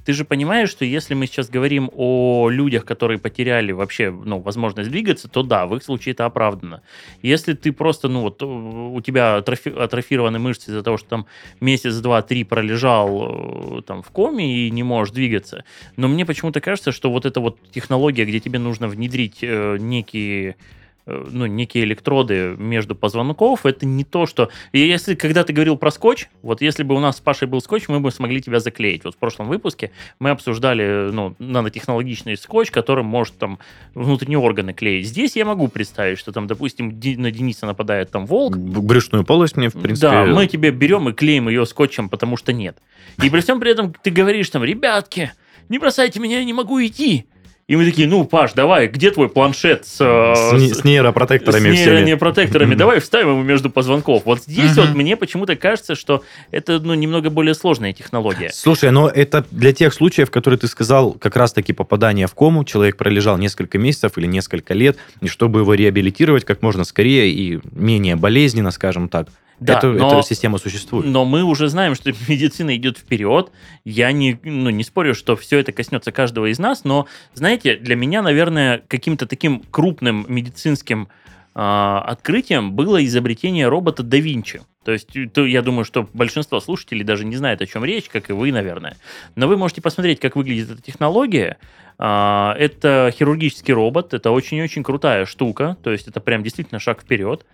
ты 0.03 0.13
же 0.13 0.25
понимаешь, 0.25 0.69
что 0.69 0.83
если 0.83 1.13
мы 1.13 1.27
сейчас 1.27 1.49
говорим 1.49 1.91
о 1.93 2.49
людях, 2.49 2.83
которые 2.83 3.19
потеряли 3.19 3.73
вообще 3.73 4.09
ну, 4.09 4.39
возможность 4.39 4.89
двигаться, 4.89 5.27
то 5.27 5.43
да, 5.43 5.67
в 5.67 5.75
их 5.75 5.83
случае 5.83 6.13
это 6.13 6.25
оправдано. 6.25 6.81
Если 7.21 7.53
ты 7.53 7.71
просто, 7.71 8.07
ну 8.07 8.21
вот, 8.21 8.41
у 8.41 8.99
тебя 9.01 9.37
атрофи- 9.37 9.77
атрофированы 9.77 10.39
мышцы 10.39 10.71
из-за 10.71 10.81
того, 10.81 10.97
что 10.97 11.09
там 11.09 11.27
месяц, 11.59 11.95
два, 11.97 12.23
три 12.23 12.43
пролежал 12.43 13.79
э, 13.79 13.81
там 13.83 14.01
в 14.01 14.09
коме 14.09 14.65
и 14.65 14.71
не 14.71 14.81
можешь 14.81 15.13
двигаться, 15.13 15.63
но 15.95 16.07
мне 16.07 16.25
почему-то 16.25 16.59
кажется, 16.59 16.91
что 16.91 17.11
вот 17.11 17.27
эта 17.27 17.39
вот 17.39 17.59
технология, 17.69 18.25
где 18.25 18.39
тебе 18.39 18.57
нужно 18.57 18.87
внедрить 18.87 19.39
э, 19.43 19.77
некие 19.79 20.55
ну, 21.07 21.45
некие 21.45 21.85
электроды 21.85 22.55
между 22.57 22.95
позвонков, 22.95 23.65
это 23.65 23.85
не 23.85 24.03
то, 24.03 24.25
что... 24.25 24.49
И 24.73 24.79
если, 24.79 25.15
когда 25.15 25.43
ты 25.43 25.53
говорил 25.53 25.77
про 25.77 25.89
скотч, 25.89 26.27
вот 26.41 26.61
если 26.61 26.83
бы 26.83 26.95
у 26.95 26.99
нас 26.99 27.17
с 27.17 27.21
Пашей 27.21 27.47
был 27.47 27.61
скотч, 27.61 27.87
мы 27.87 27.99
бы 27.99 28.11
смогли 28.11 28.41
тебя 28.41 28.59
заклеить. 28.59 29.03
Вот 29.05 29.15
в 29.15 29.17
прошлом 29.17 29.47
выпуске 29.47 29.91
мы 30.19 30.31
обсуждали, 30.31 31.09
ну, 31.11 31.35
нанотехнологичный 31.39 32.35
скотч, 32.35 32.71
которым 32.71 33.05
может 33.05 33.37
там 33.37 33.59
внутренние 33.93 34.39
органы 34.39 34.73
клеить. 34.73 35.07
Здесь 35.07 35.35
я 35.35 35.45
могу 35.45 35.69
представить, 35.69 36.19
что 36.19 36.31
там, 36.31 36.45
допустим, 36.47 36.89
на 36.89 37.31
Дениса 37.31 37.65
нападает 37.65 38.11
там 38.11 38.25
волк, 38.25 38.57
брюшную 38.57 39.23
полость 39.23 39.55
мне, 39.55 39.69
в 39.69 39.79
принципе... 39.79 40.09
да, 40.09 40.25
мы 40.25 40.47
тебе 40.47 40.71
берем 40.71 41.07
и 41.09 41.13
клеим 41.13 41.47
ее 41.47 41.65
скотчем, 41.65 42.09
потому 42.09 42.35
что 42.35 42.51
нет. 42.51 42.77
И 43.23 43.29
при 43.29 43.39
всем 43.39 43.59
при 43.59 43.71
этом 43.71 43.93
ты 44.03 44.11
говоришь 44.11 44.49
там, 44.49 44.63
ребятки, 44.63 45.31
не 45.69 45.79
бросайте 45.79 46.19
меня, 46.19 46.39
я 46.39 46.45
не 46.45 46.53
могу 46.53 46.83
идти. 46.83 47.25
И 47.67 47.75
мы 47.75 47.83
такие, 47.83 48.07
ну, 48.07 48.23
Паш, 48.23 48.53
давай, 48.53 48.87
где 48.87 49.11
твой 49.11 49.27
планшет 49.27 49.85
с, 49.85 49.97
э, 49.99 50.57
с, 50.57 50.77
с 50.79 50.83
нейропротекторами 50.85 51.71
с 51.71 51.73
всеми. 51.75 51.95
нейронепротекторами, 51.95 52.75
давай 52.75 53.01
вставим 53.01 53.31
его 53.31 53.43
между 53.43 53.69
позвонков. 53.69 54.21
Вот 54.23 54.43
здесь 54.43 54.77
вот 54.77 54.95
мне 54.95 55.17
почему-то 55.17 55.57
кажется, 55.57 55.95
что 55.95 56.23
это 56.51 56.79
ну, 56.79 56.93
немного 56.93 57.29
более 57.29 57.53
сложная 57.53 57.91
технология. 57.91 58.51
Слушай, 58.53 58.91
но 58.91 59.09
это 59.09 59.43
для 59.51 59.73
тех 59.73 59.93
случаев, 59.93 60.31
которые 60.31 60.57
ты 60.57 60.67
сказал, 60.67 61.11
как 61.11 61.35
раз-таки 61.35 61.73
попадание 61.73 62.27
в 62.27 62.35
кому, 62.35 62.63
человек 62.63 62.95
пролежал 62.95 63.37
несколько 63.37 63.77
месяцев 63.77 64.17
или 64.17 64.27
несколько 64.27 64.73
лет, 64.73 64.97
и 65.19 65.27
чтобы 65.27 65.59
его 65.59 65.73
реабилитировать 65.73 66.45
как 66.45 66.61
можно 66.61 66.85
скорее 66.85 67.29
и 67.31 67.59
менее 67.73 68.15
болезненно, 68.15 68.71
скажем 68.71 69.09
так, 69.09 69.27
Да, 69.59 69.79
это, 69.79 69.87
но- 69.87 70.19
эта 70.19 70.27
система 70.27 70.59
существует. 70.59 71.07
Но 71.07 71.25
мы 71.25 71.43
уже 71.43 71.67
знаем, 71.67 71.95
что 71.95 72.11
медицина 72.27 72.75
идет 72.77 72.99
вперед. 72.99 73.51
Я 73.83 74.11
не, 74.11 74.39
ну, 74.43 74.69
не 74.69 74.83
спорю, 74.83 75.15
что 75.15 75.35
все 75.35 75.57
это 75.57 75.71
коснется 75.71 76.11
каждого 76.11 76.51
из 76.51 76.59
нас, 76.59 76.83
но, 76.83 77.07
знаете, 77.33 77.56
для 77.63 77.95
меня, 77.95 78.21
наверное, 78.21 78.83
каким-то 78.87 79.25
таким 79.25 79.63
крупным 79.71 80.25
медицинским 80.27 81.07
а, 81.59 82.03
открытием 82.05 82.73
было 82.73 83.03
изобретение 83.03 83.67
робота 83.67 84.03
да 84.03 84.17
Винчи. 84.17 84.61
То 84.83 84.91
есть, 84.93 85.15
э, 85.15 85.27
то 85.27 85.43
я 85.45 85.63
думаю, 85.63 85.85
что 85.85 86.07
большинство 86.13 86.59
слушателей 86.59 87.03
даже 87.03 87.25
не 87.25 87.35
знает, 87.35 87.61
о 87.61 87.65
чем 87.65 87.83
речь, 87.83 88.09
как 88.09 88.29
и 88.29 88.33
вы, 88.33 88.51
наверное. 88.51 88.95
Но 89.35 89.47
вы 89.47 89.57
можете 89.57 89.81
посмотреть, 89.81 90.19
как 90.19 90.35
выглядит 90.35 90.69
эта 90.69 90.81
технология. 90.81 91.57
А, 91.99 92.55
Это 92.57 93.11
хирургический 93.13 93.73
робот, 93.73 94.13
это 94.13 94.31
очень-очень 94.31 94.83
крутая 94.83 95.25
штука, 95.25 95.77
то 95.81 95.91
есть 95.91 96.07
это 96.07 96.19
прям 96.19 96.43
действительно 96.43 96.79
шаг 96.79 97.01
вперед. 97.01 97.45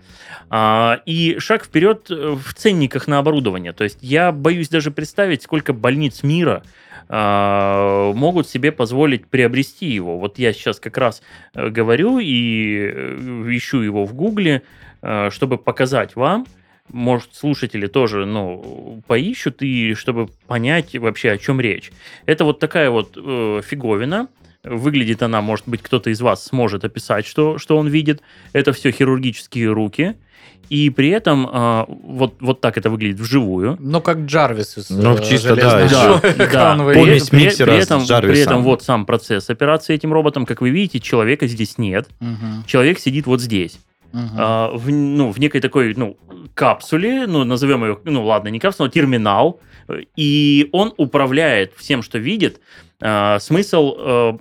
А, 0.49 0.99
И 1.05 1.37
шаг 1.39 1.63
вперед 1.63 2.11
э, 2.11 2.35
в 2.35 2.53
ценниках 2.53 3.07
на 3.07 3.19
оборудование. 3.19 3.71
То 3.71 3.85
есть 3.85 3.99
я 4.01 4.31
боюсь 4.31 4.69
даже 4.69 4.91
представить, 4.91 5.43
сколько 5.43 5.71
больниц 5.71 6.23
мира 6.23 6.63
а, 7.07 8.11
могут 8.13 8.49
себе 8.49 8.71
позволить 8.71 9.27
приобрести 9.27 9.87
его. 9.87 10.17
Вот 10.19 10.37
я 10.39 10.51
сейчас 10.51 10.79
как 10.79 10.97
раз 10.97 11.21
э, 11.53 11.69
говорю 11.69 12.19
и 12.19 12.91
э, 12.93 13.17
ищу 13.49 13.79
его 13.79 14.05
в 14.05 14.13
Гугле, 14.13 14.63
чтобы 15.31 15.57
показать 15.57 16.15
вам. 16.15 16.45
Может, 16.91 17.33
слушатели 17.33 17.87
тоже, 17.87 18.25
ну, 18.25 19.01
поищут, 19.07 19.61
и 19.61 19.93
чтобы 19.93 20.27
понять 20.47 20.95
вообще, 20.95 21.31
о 21.31 21.37
чем 21.37 21.61
речь. 21.61 21.91
Это 22.25 22.45
вот 22.45 22.59
такая 22.59 22.89
вот 22.89 23.17
э, 23.17 23.61
фиговина, 23.63 24.27
Выглядит 24.63 25.21
она, 25.21 25.41
может 25.41 25.67
быть, 25.67 25.81
кто-то 25.81 26.09
из 26.09 26.21
вас 26.21 26.45
сможет 26.45 26.85
описать, 26.85 27.25
что, 27.27 27.57
что 27.57 27.77
он 27.77 27.89
видит. 27.89 28.21
Это 28.53 28.71
все 28.71 28.91
хирургические 28.91 29.69
руки. 29.73 30.15
И 30.69 30.89
при 30.89 31.09
этом 31.09 31.45
э, 31.51 31.85
вот, 31.87 32.35
вот 32.39 32.61
так 32.61 32.77
это 32.77 32.89
выглядит 32.89 33.19
вживую. 33.19 33.75
Ну, 33.81 33.99
как 33.99 34.19
Джарвис 34.19 34.77
из 34.77 34.89
Ну, 34.89 35.17
э, 35.17 35.23
чисто, 35.23 35.57
да, 35.57 35.69
«Железного 35.69 36.21
да, 36.21 36.29
человека». 36.29 36.53
да. 36.53 36.75
Помесь 36.77 37.29
при, 37.29 37.39
при 37.39 37.49
с 37.49 37.59
этом, 37.59 38.05
при 38.07 38.39
этом 38.39 38.63
вот 38.63 38.83
сам 38.83 39.05
процесс 39.05 39.49
операции 39.49 39.93
этим 39.93 40.13
роботом, 40.13 40.45
как 40.45 40.61
вы 40.61 40.69
видите, 40.69 41.01
человека 41.01 41.47
здесь 41.47 41.77
нет. 41.77 42.07
Мгм, 42.21 42.63
Человек 42.65 42.99
сидит 42.99 43.27
вот 43.27 43.41
здесь. 43.41 43.77
Мгм. 44.13 44.35
А, 44.37 44.71
в, 44.71 44.89
ну, 44.89 45.31
в 45.31 45.39
некой 45.39 45.59
такой, 45.59 45.93
ну, 45.95 46.17
капсуле, 46.53 47.27
ну, 47.27 47.43
назовем 47.43 47.83
ее, 47.83 47.99
ну, 48.05 48.25
ладно, 48.25 48.47
не 48.47 48.59
капсула, 48.59 48.87
а 48.87 48.91
терминал, 48.91 49.59
и 50.15 50.69
он 50.71 50.93
управляет 50.97 51.73
всем, 51.75 52.01
что 52.01 52.19
видит. 52.19 52.61
А, 53.01 53.39
смысл, 53.39 53.95
э, 53.97 54.33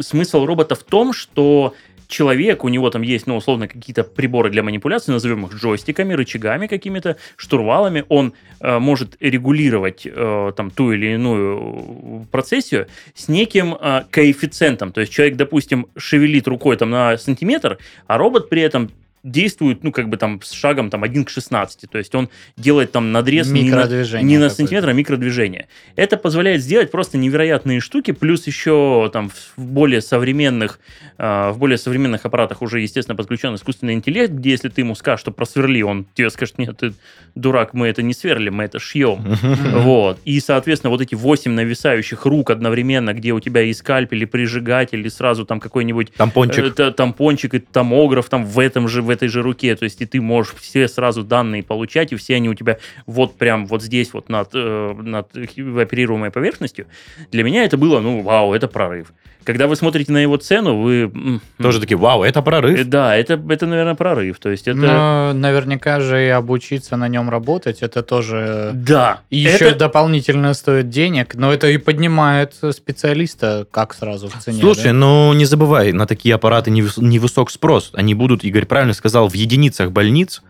смысл 0.00 0.44
робота 0.44 0.74
в 0.74 0.82
том, 0.82 1.12
что 1.12 1.74
человек, 2.08 2.64
у 2.64 2.68
него 2.68 2.90
там 2.90 3.02
есть, 3.02 3.26
ну, 3.26 3.36
условно, 3.36 3.68
какие-то 3.68 4.02
приборы 4.02 4.50
для 4.50 4.62
манипуляции, 4.62 5.12
назовем 5.12 5.46
их 5.46 5.54
джойстиками, 5.54 6.14
рычагами 6.14 6.66
какими-то, 6.66 7.16
штурвалами, 7.36 8.04
он 8.08 8.32
э, 8.60 8.78
может 8.78 9.16
регулировать 9.20 10.02
э, 10.04 10.52
там 10.56 10.70
ту 10.70 10.92
или 10.92 11.14
иную 11.14 12.26
процессию 12.32 12.88
с 13.14 13.28
неким 13.28 13.74
э, 13.74 14.04
коэффициентом. 14.10 14.92
То 14.92 15.02
есть 15.02 15.12
человек, 15.12 15.36
допустим, 15.36 15.86
шевелит 15.96 16.48
рукой 16.48 16.76
там 16.76 16.90
на 16.90 17.18
сантиметр, 17.18 17.78
а 18.06 18.18
робот 18.18 18.48
при 18.48 18.62
этом 18.62 18.90
действует, 19.22 19.82
ну, 19.84 19.92
как 19.92 20.08
бы 20.08 20.16
там 20.16 20.40
с 20.42 20.52
шагом 20.52 20.90
там 20.90 21.02
1 21.02 21.24
к 21.24 21.30
16. 21.30 21.90
То 21.90 21.98
есть 21.98 22.14
он 22.14 22.28
делает 22.56 22.92
там 22.92 23.12
надрез 23.12 23.48
не 23.48 23.70
на, 23.70 23.76
не 24.22 24.38
на 24.38 24.44
сантиметр, 24.56 24.88
а 24.88 24.92
микродвижение. 24.92 25.68
Это 25.96 26.16
позволяет 26.16 26.62
сделать 26.62 26.90
просто 26.90 27.18
невероятные 27.18 27.80
штуки, 27.80 28.12
плюс 28.12 28.46
еще 28.46 29.10
там 29.12 29.30
в 29.56 29.60
более 29.62 30.00
современных, 30.00 30.78
э, 31.18 31.50
в 31.50 31.58
более 31.58 31.78
современных 31.78 32.24
аппаратах 32.24 32.62
уже, 32.62 32.80
естественно, 32.80 33.16
подключен 33.16 33.54
искусственный 33.54 33.94
интеллект, 33.94 34.32
где 34.32 34.50
если 34.50 34.68
ты 34.68 34.82
ему 34.82 34.94
скажешь, 34.94 35.20
что 35.20 35.30
просверли, 35.30 35.82
он 35.82 36.06
тебе 36.14 36.30
скажет, 36.30 36.58
нет, 36.58 36.76
ты 36.78 36.92
дурак, 37.34 37.74
мы 37.74 37.88
это 37.88 38.02
не 38.02 38.14
сверлим, 38.14 38.54
мы 38.56 38.64
это 38.64 38.78
шьем. 38.78 39.36
Вот. 39.72 40.18
И, 40.24 40.40
соответственно, 40.40 40.90
вот 40.90 41.00
эти 41.00 41.14
8 41.14 41.52
нависающих 41.52 42.24
рук 42.26 42.50
одновременно, 42.50 43.14
где 43.14 43.32
у 43.32 43.40
тебя 43.40 43.62
и 43.62 43.72
скальпель, 43.72 44.22
и 44.22 44.26
прижигатель, 44.26 45.04
и 45.06 45.10
сразу 45.10 45.44
там 45.44 45.60
какой-нибудь 45.60 46.12
Тампончик. 46.14 46.64
э, 46.64 46.70
та- 46.70 46.90
тампончик 46.90 47.54
и 47.54 47.58
томограф 47.58 48.28
там 48.28 48.44
в 48.44 48.58
этом 48.58 48.88
же, 48.88 49.02
в 49.08 49.10
этой 49.10 49.28
же 49.28 49.42
руке. 49.42 49.74
То 49.74 49.84
есть 49.84 50.00
и 50.00 50.06
ты 50.06 50.20
можешь 50.20 50.54
все 50.54 50.86
сразу 50.86 51.24
данные 51.24 51.62
получать, 51.62 52.12
и 52.12 52.16
все 52.16 52.36
они 52.36 52.48
у 52.48 52.54
тебя 52.54 52.78
вот 53.06 53.36
прям 53.36 53.66
вот 53.66 53.82
здесь 53.82 54.12
вот 54.12 54.28
над, 54.28 54.50
э, 54.54 54.94
над 54.94 55.34
оперируемой 55.34 56.30
поверхностью. 56.30 56.86
Для 57.32 57.42
меня 57.42 57.64
это 57.64 57.76
было, 57.76 58.00
ну, 58.00 58.22
вау, 58.22 58.54
это 58.54 58.68
прорыв. 58.68 59.12
Когда 59.44 59.66
вы 59.66 59.76
смотрите 59.76 60.12
на 60.12 60.18
его 60.18 60.36
цену, 60.36 60.82
вы... 60.82 61.40
Тоже 61.58 61.80
такие, 61.80 61.96
вау, 61.96 62.22
это 62.22 62.40
э, 62.40 62.42
прорыв. 62.42 62.86
Да, 62.86 63.16
это, 63.16 63.40
это, 63.48 63.66
наверное, 63.66 63.94
прорыв. 63.94 64.38
То 64.38 64.50
есть 64.50 64.68
это... 64.68 64.76
Но 64.76 65.32
наверняка 65.32 66.00
же 66.00 66.22
и 66.22 66.28
обучиться 66.28 66.96
на 66.98 67.08
нем 67.08 67.30
работать, 67.30 67.80
это 67.80 68.02
тоже 68.02 68.72
Да. 68.74 69.20
еще 69.30 69.68
это- 69.70 69.78
дополнительно 69.78 70.52
стоит 70.52 70.90
денег, 70.90 71.34
но 71.34 71.50
это 71.50 71.68
и 71.68 71.78
поднимает 71.78 72.56
специалиста 72.72 73.66
как 73.70 73.94
сразу 73.94 74.28
в 74.28 74.36
цене. 74.36 74.60
Слушай, 74.60 74.84
да? 74.88 74.92
ну 74.92 75.32
не 75.32 75.46
забывай, 75.46 75.92
на 75.92 76.06
такие 76.06 76.34
аппараты 76.34 76.70
невыс- 76.70 77.00
невысок 77.02 77.50
спрос. 77.50 77.90
Они 77.94 78.12
будут, 78.14 78.44
Игорь 78.44 78.66
правильно 78.66 78.92
сказал, 78.98 79.28
в 79.28 79.34
единицах 79.34 79.90
больниц. 79.92 80.42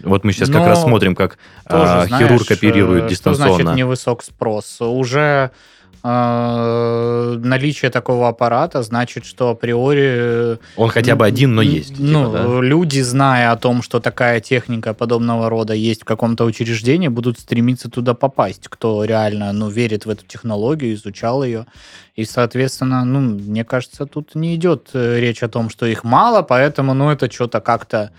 Вот 0.00 0.24
мы 0.24 0.32
сейчас 0.32 0.48
как 0.48 0.62
Но 0.62 0.66
раз 0.66 0.82
смотрим, 0.82 1.14
как 1.14 1.38
Тоже, 1.68 1.84
а, 1.84 2.06
знаешь, 2.06 2.26
хирург 2.26 2.50
оперирует 2.50 3.04
э, 3.04 3.08
дистанционно. 3.08 3.54
Что 3.54 3.62
значит 3.62 3.76
невысок 3.78 4.22
спрос? 4.22 4.80
Уже 4.80 5.50
наличие 6.04 7.90
такого 7.90 8.28
аппарата 8.28 8.82
значит, 8.82 9.24
что 9.24 9.50
априори... 9.50 10.04
э, 10.04 10.56
Он 10.76 10.90
хотя 10.90 11.16
бы 11.16 11.24
один, 11.24 11.54
но 11.54 11.62
есть. 11.62 11.96
типа, 11.96 12.02
Ну, 12.02 12.30
да? 12.30 12.60
люди, 12.60 13.00
зная 13.00 13.52
о 13.52 13.56
том, 13.56 13.82
что 13.82 14.00
такая 14.00 14.40
техника 14.40 14.92
подобного 14.92 15.48
рода 15.48 15.72
есть 15.72 16.02
в 16.02 16.04
каком-то 16.04 16.44
учреждении, 16.44 17.08
будут 17.08 17.38
стремиться 17.38 17.88
туда 17.88 18.12
попасть, 18.12 18.68
кто 18.68 19.04
реально, 19.04 19.52
ну, 19.52 19.70
верит 19.70 20.04
в 20.04 20.10
эту 20.10 20.26
технологию, 20.26 20.94
изучал 20.94 21.42
ее. 21.42 21.64
И, 22.16 22.26
соответственно, 22.26 23.04
ну, 23.04 23.20
мне 23.20 23.64
кажется, 23.64 24.04
тут 24.04 24.34
не 24.34 24.54
идет 24.56 24.90
э, 24.92 25.18
речь 25.20 25.42
о 25.42 25.48
том, 25.48 25.70
что 25.70 25.86
их 25.86 26.04
мало, 26.04 26.42
поэтому, 26.42 26.92
ну, 26.92 27.10
это 27.10 27.32
что-то 27.32 27.60
как-то 27.60 28.10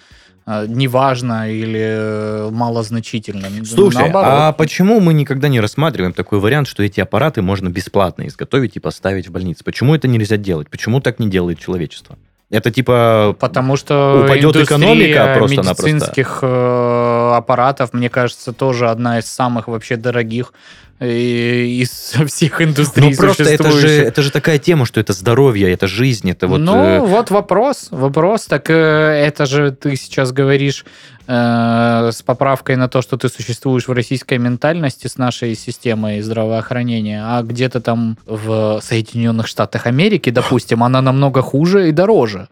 неважно 0.46 1.52
или 1.52 1.80
э, 1.80 2.50
малозначительно. 2.52 3.48
Слушай, 3.66 4.04
Наоборот. 4.04 4.30
а 4.30 4.52
почему 4.54 5.00
мы 5.00 5.14
никогда 5.14 5.48
не 5.48 5.60
рассматриваем 5.60 6.14
такой 6.14 6.39
вариант, 6.39 6.68
что 6.68 6.84
эти 6.84 7.00
аппараты 7.00 7.41
можно 7.41 7.70
бесплатно 7.70 8.28
изготовить 8.28 8.76
и 8.76 8.80
поставить 8.80 9.28
в 9.28 9.32
больнице? 9.32 9.64
Почему 9.64 9.96
это 9.96 10.08
нельзя 10.08 10.38
делать? 10.38 10.70
Почему 10.70 11.02
так 11.02 11.20
не 11.20 11.30
делает 11.30 11.60
человечество? 11.60 12.18
Это 12.52 12.70
типа... 12.70 13.36
Потому 13.39 13.76
что 13.76 14.24
Упадет 14.24 14.56
экономика 14.56 15.36
просто-напросто. 15.38 15.88
медицинских 15.88 16.39
э, 16.43 17.32
аппаратов, 17.36 17.93
мне 17.93 18.10
кажется, 18.10 18.54
тоже 18.54 18.89
одна 18.89 19.20
из 19.20 19.26
самых 19.26 19.68
вообще 19.68 19.96
дорогих 19.96 20.54
э, 21.00 21.08
из 21.10 21.89
всех 22.28 22.62
индустрий 22.62 23.10
Ну 23.10 23.16
просто 23.16 23.43
это 23.43 23.72
же, 23.72 23.88
это 23.88 24.22
же 24.22 24.32
такая 24.32 24.60
тема, 24.60 24.86
что 24.86 25.00
это 25.00 25.14
здоровье, 25.14 25.72
это 25.72 25.88
жизнь, 25.88 26.30
это 26.30 26.48
вот... 26.48 26.60
ну, 26.60 26.76
э, 26.76 27.00
вот 27.00 27.32
вопрос, 27.32 27.88
вопрос. 27.89 28.46
Так 28.46 28.70
э, 28.70 28.74
это 28.74 29.48
же 29.48 29.72
ты 29.72 29.96
сейчас 29.96 30.32
говоришь 30.32 30.86
э, 31.28 32.11
с 32.11 32.21
поправкой 32.21 32.76
на 32.76 32.88
то, 32.88 33.01
что 33.01 33.17
ты 33.17 33.30
существуешь 33.30 33.88
в 33.88 33.91
российской 33.91 34.38
ментальности 34.38 35.07
с 35.07 35.17
нашей 35.17 35.55
системой 35.55 36.21
здравоохранения, 36.21 37.23
а 37.26 37.41
где-то 37.41 37.82
там 37.82 38.17
в 38.26 38.80
Соединенных 38.82 39.47
Штатах 39.47 39.88
Америки, 39.88 40.30
допустим, 40.30 40.84
она 40.84 41.01
намного 41.01 41.41
хуже 41.41 41.89
и 41.89 41.91
дороже. 41.91 42.47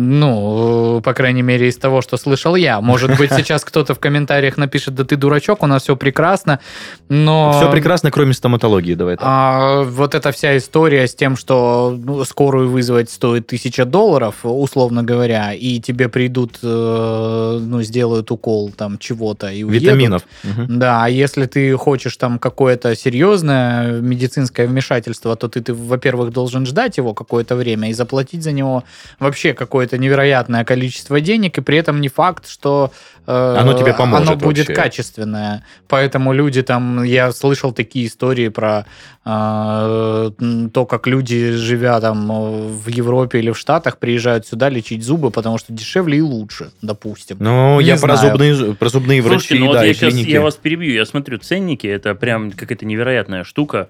Ну, 0.00 0.98
э, 0.98 1.02
по 1.02 1.12
крайней 1.12 1.42
мере, 1.42 1.66
из 1.66 1.76
того, 1.76 2.02
что 2.02 2.16
слышал 2.18 2.54
я. 2.54 2.80
Может 2.80 3.18
быть, 3.18 3.32
сейчас 3.32 3.64
кто-то 3.64 3.94
в 3.94 3.98
комментариях 3.98 4.56
напишет, 4.56 4.94
да 4.94 5.02
ты 5.02 5.16
дурачок, 5.16 5.64
у 5.64 5.66
нас 5.66 5.82
все 5.82 5.96
прекрасно, 5.96 6.60
но... 7.08 7.52
Все 7.58 7.68
прекрасно, 7.68 8.12
кроме 8.12 8.32
стоматологии, 8.32 8.94
давай 8.94 9.16
так. 9.16 9.24
А, 9.26 9.82
вот 9.82 10.14
эта 10.14 10.30
вся 10.30 10.56
история 10.56 11.08
с 11.08 11.16
тем, 11.16 11.36
что 11.36 11.98
ну, 11.98 12.24
скорую 12.24 12.70
вызвать 12.70 13.10
стоит 13.10 13.48
тысяча 13.48 13.84
долларов, 13.84 14.36
условно 14.44 15.02
говоря, 15.02 15.52
и 15.52 15.80
тебе 15.80 16.08
придут, 16.08 16.60
э, 16.62 17.58
ну, 17.60 17.82
сделают 17.82 18.30
укол 18.30 18.70
там 18.70 18.98
чего-то 18.98 19.50
и 19.50 19.64
уедут. 19.64 19.82
Витаминов. 19.82 20.22
Да, 20.68 21.06
а 21.06 21.08
если 21.08 21.46
ты 21.46 21.76
хочешь 21.76 22.16
там 22.16 22.38
какое-то 22.38 22.94
серьезное 22.94 24.00
медицинское 24.00 24.68
вмешательство, 24.68 25.34
то 25.34 25.48
ты, 25.48 25.60
ты 25.60 25.74
во-первых, 25.74 26.30
должен 26.30 26.66
ждать 26.66 26.98
его 26.98 27.14
какое-то 27.14 27.56
время 27.56 27.90
и 27.90 27.92
заплатить 27.92 28.44
за 28.44 28.52
него 28.52 28.84
вообще 29.18 29.54
какое-то 29.54 29.87
невероятное 29.96 30.64
количество 30.64 31.20
денег, 31.20 31.56
и 31.56 31.60
при 31.62 31.78
этом 31.78 32.00
не 32.00 32.08
факт, 32.08 32.46
что 32.48 32.92
э, 33.26 33.56
Оно 33.58 33.72
тебе 33.72 33.94
поможет 33.94 34.28
оно 34.28 34.36
будет 34.36 34.68
вообще. 34.68 34.74
качественное. 34.74 35.64
Поэтому 35.86 36.32
люди 36.32 36.62
там, 36.62 37.02
я 37.04 37.32
слышал 37.32 37.72
такие 37.72 38.06
истории 38.06 38.48
про 38.48 38.84
э, 39.24 40.30
то, 40.72 40.86
как 40.86 41.06
люди, 41.06 41.52
живя 41.52 42.00
там 42.00 42.30
э, 42.30 42.68
в 42.68 42.88
Европе 42.88 43.38
или 43.38 43.50
в 43.50 43.58
Штатах, 43.58 43.98
приезжают 43.98 44.46
сюда 44.46 44.68
лечить 44.68 45.04
зубы, 45.04 45.30
потому 45.30 45.58
что 45.58 45.72
дешевле 45.72 46.18
и 46.18 46.22
лучше, 46.22 46.72
допустим. 46.82 47.36
Ну, 47.40 47.80
я 47.80 47.96
про 47.96 48.16
зубные, 48.16 48.74
про 48.74 48.88
зубные 48.88 49.22
врачи, 49.22 49.38
Слушайте, 49.38 49.60
ну 49.60 49.66
вот 49.68 49.74
да, 49.74 49.84
я 49.84 49.90
и 49.90 49.94
сейчас 49.94 50.12
клиники. 50.12 50.30
я 50.30 50.40
вас 50.42 50.56
перебью, 50.56 50.92
я 50.92 51.06
смотрю 51.06 51.38
ценники, 51.38 51.86
это 51.86 52.14
прям 52.14 52.50
какая-то 52.50 52.84
невероятная 52.84 53.44
штука. 53.44 53.88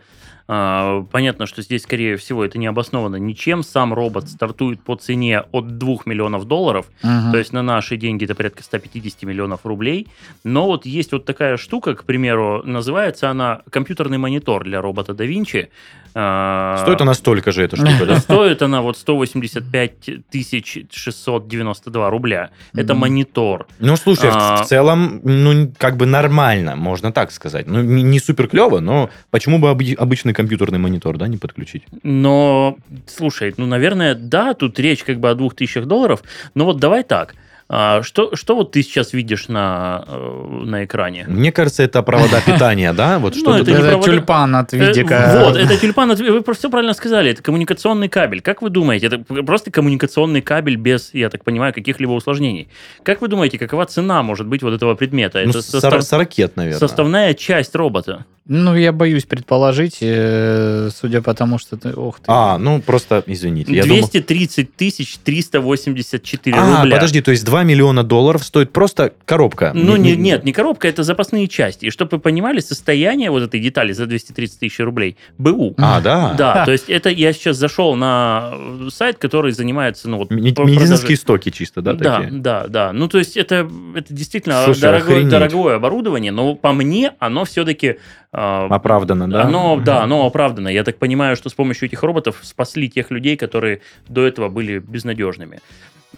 А, 0.51 1.03
понятно, 1.13 1.45
что 1.45 1.61
здесь, 1.61 1.83
скорее 1.83 2.17
всего, 2.17 2.43
это 2.43 2.59
не 2.59 2.67
обосновано 2.67 3.17
ничем. 3.17 3.63
Сам 3.63 3.93
робот 3.93 4.29
стартует 4.31 4.81
по 4.83 4.97
цене 4.97 5.41
от 5.53 5.77
2 5.77 5.97
миллионов 6.07 6.47
долларов, 6.47 6.87
Мгм. 7.03 7.33
то 7.33 7.39
есть 7.39 7.53
на 7.53 7.63
наши 7.63 7.99
деньги 7.99 8.25
это 8.25 8.35
порядка 8.35 8.63
150 8.63 9.25
миллионов 9.25 9.67
рублей. 9.67 10.09
Но 10.45 10.65
вот 10.67 10.87
есть 10.87 11.13
вот 11.13 11.27
такая 11.27 11.59
штука, 11.59 11.95
к 11.95 12.05
примеру, 12.05 12.63
называется 12.65 13.29
она 13.29 13.61
компьютерный 13.71 14.17
монитор 14.17 14.65
для 14.65 14.81
робота 14.81 15.13
да 15.13 15.25
Винчи. 15.25 15.69
А, 16.15 16.79
Стоит 16.83 17.01
она 17.01 17.15
столько 17.15 17.53
же, 17.53 17.63
эта 17.63 17.77
штука, 17.77 18.07
да? 18.07 18.19
Стоит 18.19 18.63
она 18.63 18.83
вот 18.83 18.97
185 18.97 19.93
тысяч 20.31 20.79
692 20.91 22.11
рубля. 22.11 22.51
Это 22.75 22.95
монитор. 22.95 23.67
Ну, 23.79 23.97
слушай, 23.97 24.31
в- 24.31 24.35
А. 24.37 24.65
целом, 24.65 25.21
ну, 25.25 25.73
как 25.79 25.97
бы 25.97 26.07
нормально, 26.07 26.77
можно 26.77 27.13
так 27.13 27.31
сказать. 27.33 27.67
Ну, 27.67 27.83
не, 27.83 28.19
супер 28.21 28.49
клево, 28.49 28.81
но 28.81 29.11
почему 29.31 29.59
бы 29.59 29.71
обычный 29.71 30.33
компьютерный 30.35 30.79
монитор, 30.79 31.17
да, 31.19 31.29
не 31.29 31.37
подключить? 31.37 31.85
Но, 32.03 32.77
слушай, 33.07 33.55
ну, 33.57 33.67
наверное, 33.67 34.15
да, 34.15 34.55
тут 34.55 34.79
речь 34.79 35.05
как 35.05 35.19
бы 35.21 35.31
о 35.31 35.35
двух 35.35 35.55
тысячах 35.55 35.87
долларов, 35.87 36.23
но 36.55 36.65
вот 36.65 36.79
давай 36.79 37.03
так. 37.05 37.35
А, 37.71 38.03
что, 38.03 38.35
что 38.35 38.55
вот 38.57 38.73
ты 38.73 38.83
сейчас 38.83 39.13
видишь 39.13 39.49
на, 39.49 40.03
э, 40.09 40.61
на 40.65 40.87
экране? 40.87 41.27
Мне 41.29 41.53
кажется, 41.53 41.83
это 41.83 42.03
провода 42.03 42.41
питания, 42.41 42.95
да? 42.95 43.19
Вот 43.19 43.35
Ну, 43.35 43.41
что-то 43.41 43.71
это 43.71 44.01
тюльпан 44.03 44.57
от 44.57 44.73
Э, 44.73 44.79
видика. 44.79 45.43
Вот, 45.45 45.57
это 45.59 45.77
тюльпан, 45.77 46.11
от- 46.11 46.19
вы 46.21 46.43
все 46.55 46.71
правильно 46.71 46.95
сказали, 46.95 47.31
это 47.31 47.43
коммуникационный 47.43 48.09
кабель. 48.09 48.41
Как 48.41 48.63
вы 48.63 48.71
думаете, 48.71 49.09
это 49.09 49.19
просто 49.19 49.71
коммуникационный 49.71 50.41
кабель 50.41 50.77
без, 50.77 51.11
я 51.13 51.29
так 51.29 51.45
понимаю, 51.45 51.75
каких-либо 51.75 52.13
усложнений. 52.13 52.69
Как 53.03 53.21
вы 53.21 53.29
думаете, 53.29 53.59
какова 53.59 53.85
цена 53.85 54.23
может 54.23 54.47
быть 54.47 54.63
вот 54.63 54.73
этого 54.73 54.95
предмета? 54.95 55.43
Ну, 55.45 55.51
Это 55.51 56.01
сорокет, 56.01 56.57
наверное. 56.57 56.79
составная 56.79 57.35
часть 57.35 57.75
робота. 57.75 58.25
Ну, 58.51 58.75
я 58.75 58.93
боюсь 58.93 59.25
предположить, 59.25 59.99
э, 60.01 60.89
судя 60.97 61.21
по 61.21 61.35
тому, 61.35 61.59
что 61.59 61.77
ты... 61.77 61.93
Ох 61.93 62.17
ты. 62.21 62.25
А, 62.29 62.57
ну 62.57 62.81
просто, 62.81 63.23
извините. 63.27 63.75
я 63.75 63.83
думал- 63.83 63.97
230 64.09 64.75
тысяч 64.75 65.19
384 65.19 66.57
А, 66.57 66.79
рубля. 66.81 66.97
подожди, 66.97 67.21
то 67.21 67.31
есть 67.31 67.45
2 67.45 67.58
миллиона 67.63 68.03
долларов 68.05 68.45
стоит 68.45 68.73
просто 68.73 69.13
коробка? 69.25 69.73
Ну, 69.75 69.97
Не- 69.97 70.11
не, 70.11 70.17
не- 70.17 70.23
нет, 70.23 70.45
не 70.45 70.53
коробка, 70.53 70.89
это 70.89 71.03
запасные 71.03 71.49
части. 71.49 71.87
И 71.87 71.91
чтобы 71.91 72.17
вы 72.17 72.19
понимали, 72.21 72.61
состояние 72.61 73.31
вот 73.31 73.43
этой 73.43 73.61
детали 73.61 73.93
за 73.93 74.07
230 74.07 74.59
тысяч 74.61 74.79
рублей 74.81 75.17
БУ. 75.39 75.75
А, 75.79 76.01
да? 76.01 76.35
Да, 76.37 76.65
то 76.65 76.73
есть 76.73 76.89
это 76.89 77.11
я 77.11 77.33
сейчас 77.33 77.57
зашел 77.57 77.95
на 77.97 78.51
э, 78.53 78.89
сайт, 78.93 79.19
который 79.19 79.53
занимается, 79.53 80.09
ну 80.09 80.19
вот... 80.19 80.31
Медицинские 80.31 81.17
стоки 81.17 81.51
чисто, 81.51 81.83
да, 81.83 81.93
Да, 81.95 82.21
такие? 82.21 82.41
да, 82.41 82.67
да. 82.69 82.93
Ну, 82.93 83.09
то 83.09 83.19
есть 83.19 83.37
это, 83.37 83.69
это 83.95 84.13
действительно 84.15 84.63
Слушай, 84.65 84.81
дорогое, 84.81 85.09
охренеть. 85.17 85.29
дорогое 85.31 85.77
оборудование, 85.77 86.33
но 86.33 86.55
по 86.55 86.73
мне 86.73 87.13
оно 87.19 87.45
все-таки... 87.45 87.97
Оправданно, 88.31 89.29
да? 89.31 89.43
Оно, 89.45 89.81
да, 89.83 90.03
оно 90.03 90.27
оправдано. 90.27 90.69
Я 90.69 90.85
так 90.85 90.99
понимаю, 90.99 91.35
что 91.37 91.49
с 91.49 91.55
помощью 91.55 91.89
этих 91.89 92.03
роботов 92.03 92.39
спасли 92.43 92.89
тех 92.91 93.11
людей, 93.11 93.37
которые 93.37 93.81
до 94.09 94.27
этого 94.27 94.49
были 94.49 94.79
безнадежными. 94.79 95.61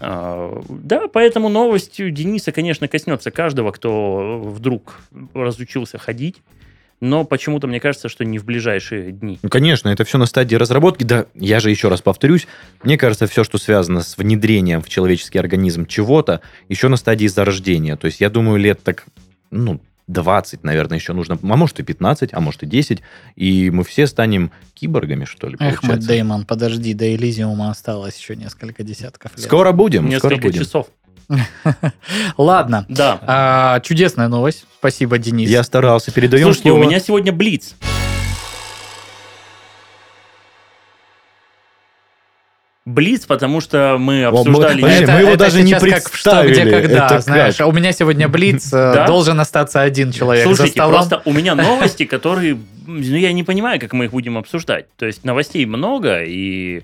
Да, 0.01 1.07
поэтому 1.13 1.49
новость 1.49 1.97
Дениса, 1.97 2.51
конечно, 2.51 2.87
коснется 2.87 3.31
каждого, 3.31 3.71
кто 3.71 4.41
вдруг 4.43 4.99
разучился 5.33 5.97
ходить. 5.97 6.37
Но 7.01 7.25
почему-то 7.25 7.65
мне 7.65 7.79
кажется, 7.79 8.09
что 8.09 8.23
не 8.23 8.37
в 8.37 8.45
ближайшие 8.45 9.11
дни. 9.11 9.39
Ну, 9.41 9.49
конечно, 9.49 9.89
это 9.89 10.03
все 10.03 10.19
на 10.19 10.27
стадии 10.27 10.55
разработки. 10.55 11.03
Да, 11.03 11.25
я 11.33 11.59
же 11.59 11.71
еще 11.71 11.87
раз 11.87 12.01
повторюсь, 12.01 12.47
мне 12.83 12.95
кажется, 12.95 13.25
все, 13.25 13.43
что 13.43 13.57
связано 13.57 14.01
с 14.01 14.19
внедрением 14.19 14.83
в 14.83 14.89
человеческий 14.89 15.39
организм 15.39 15.87
чего-то, 15.87 16.41
еще 16.69 16.89
на 16.89 16.97
стадии 16.97 17.25
зарождения. 17.25 17.95
То 17.95 18.05
есть, 18.05 18.21
я 18.21 18.29
думаю, 18.29 18.59
лет 18.59 18.83
так, 18.83 19.05
ну, 19.49 19.81
20, 20.07 20.63
наверное, 20.63 20.97
еще 20.97 21.13
нужно, 21.13 21.37
а 21.41 21.55
может 21.55 21.79
и 21.79 21.83
15, 21.83 22.29
а 22.33 22.39
может 22.39 22.63
и 22.63 22.65
10, 22.65 23.01
и 23.35 23.69
мы 23.69 23.83
все 23.83 24.07
станем 24.07 24.51
киборгами, 24.73 25.25
что 25.25 25.47
ли, 25.47 25.57
Эх, 25.59 25.83
Мэтт. 25.83 26.05
Дэймон, 26.05 26.45
подожди, 26.45 26.93
до 26.93 27.13
Элизиума 27.15 27.69
осталось 27.69 28.17
еще 28.17 28.35
несколько 28.35 28.83
десятков 28.83 29.31
лет. 29.37 29.45
Скоро 29.45 29.71
будем, 29.71 30.11
скоро 30.11 30.33
Несколько 30.33 30.47
будем. 30.47 30.63
часов. 30.63 30.87
Ладно. 32.37 32.85
Да. 32.89 33.19
А, 33.21 33.79
чудесная 33.81 34.27
новость. 34.27 34.65
Спасибо, 34.79 35.17
Денис. 35.17 35.49
Я 35.49 35.63
старался, 35.63 36.11
передаем 36.11 36.45
Слушайте, 36.47 36.69
слово. 36.69 36.83
у 36.83 36.87
меня 36.87 36.99
сегодня 36.99 37.31
блиц. 37.31 37.75
Блиц, 42.91 43.25
потому 43.25 43.61
что 43.61 43.97
мы 43.99 44.21
мы- 44.21 44.25
обсуждали... 44.25 44.81
подожди, 44.81 45.05
мы 45.11 45.19
его 45.21 45.35
даже 45.35 45.61
не 45.63 45.71
сейчас 45.71 46.03
как 46.03 46.13
«Что, 46.13 46.43
где, 46.43 46.53
представили. 46.53 46.81
когда», 46.87 47.05
Это 47.07 47.19
знаешь. 47.21 47.55
как? 47.57 47.65
А 47.65 47.69
у 47.69 47.71
меня 47.71 47.91
сегодня 47.91 48.27
Блиц, 48.27 48.67
э, 48.67 48.93
Да? 48.95 49.07
должен 49.07 49.39
остаться 49.39 49.81
один 49.81 50.11
человек 50.11 50.43
за 50.45 50.49
Слушайте, 50.55 50.73
столом. 50.79 50.93
просто 50.95 51.21
у 51.25 51.33
меня 51.33 51.55
новости, 51.55 52.05
которые... 52.05 52.57
Ну, 52.87 52.99
я 52.99 53.31
не 53.31 53.43
понимаю, 53.43 53.79
как 53.79 53.93
мы 53.93 54.05
их 54.05 54.11
будем 54.11 54.37
обсуждать. 54.37 54.85
То 54.97 55.05
есть 55.05 55.23
новостей 55.23 55.65
много, 55.65 56.21
и 56.23 56.81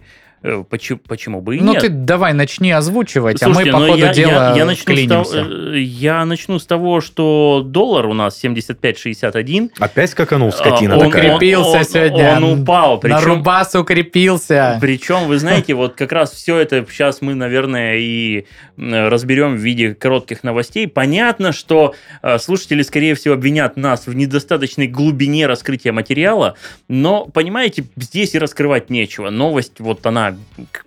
почему, 0.69 0.99
почему 1.07 1.41
бы 1.41 1.57
и 1.57 1.59
Ну 1.61 1.73
нет. 1.73 1.81
ты 1.81 1.89
давай 1.89 2.33
начни 2.33 2.71
озвучивать, 2.71 3.39
Слушайте, 3.39 3.71
а 3.71 3.73
мы 3.73 3.79
по 3.79 3.85
ну, 3.85 3.91
ходу 3.91 4.05
я, 4.05 4.13
дела 4.13 4.49
я, 4.51 4.55
я 4.57 4.65
начну 4.65 5.07
того, 5.07 5.25
э, 5.33 5.79
я 5.79 6.25
начну 6.25 6.59
с 6.59 6.65
того, 6.65 7.01
что 7.01 7.63
доллар 7.65 8.07
у 8.07 8.13
нас 8.13 8.43
75.61. 8.43 9.71
Опять 9.79 10.11
скаканул 10.11 10.51
скотина 10.51 10.95
А, 10.95 10.97
он, 10.97 11.05
такая. 11.11 11.35
Укрепился 11.35 11.77
он- 11.79 11.83
сегодня. 11.83 12.37
Он 12.37 12.61
упал. 12.61 12.95
На 12.95 12.99
Причем, 12.99 13.23
рубас 13.25 13.75
укрепился. 13.75 14.77
Причем, 14.81 15.27
вы 15.27 15.37
знаете, 15.39 15.73
вот 15.73 15.95
как 15.95 16.11
раз 16.11 16.31
все 16.31 16.57
это 16.57 16.85
сейчас 16.89 17.21
мы, 17.21 17.35
наверное, 17.35 17.97
и 17.97 18.45
разберем 18.77 19.55
в 19.55 19.59
виде 19.59 19.93
коротких 19.93 20.43
новостей. 20.43 20.87
Понятно, 20.87 21.51
что 21.51 21.95
э, 22.21 22.37
слушатели, 22.37 22.81
скорее 22.81 23.15
всего, 23.15 23.33
обвинят 23.33 23.77
нас 23.77 24.07
в 24.07 24.13
недостаточной 24.15 24.87
глубине 24.87 25.47
раскрытия 25.47 25.91
материала, 25.91 26.55
но, 26.87 27.25
понимаете, 27.25 27.85
здесь 27.95 28.35
и 28.35 28.39
раскрывать 28.39 28.89
нечего. 28.89 29.29
Новость, 29.29 29.79
вот 29.79 30.05
она 30.05 30.36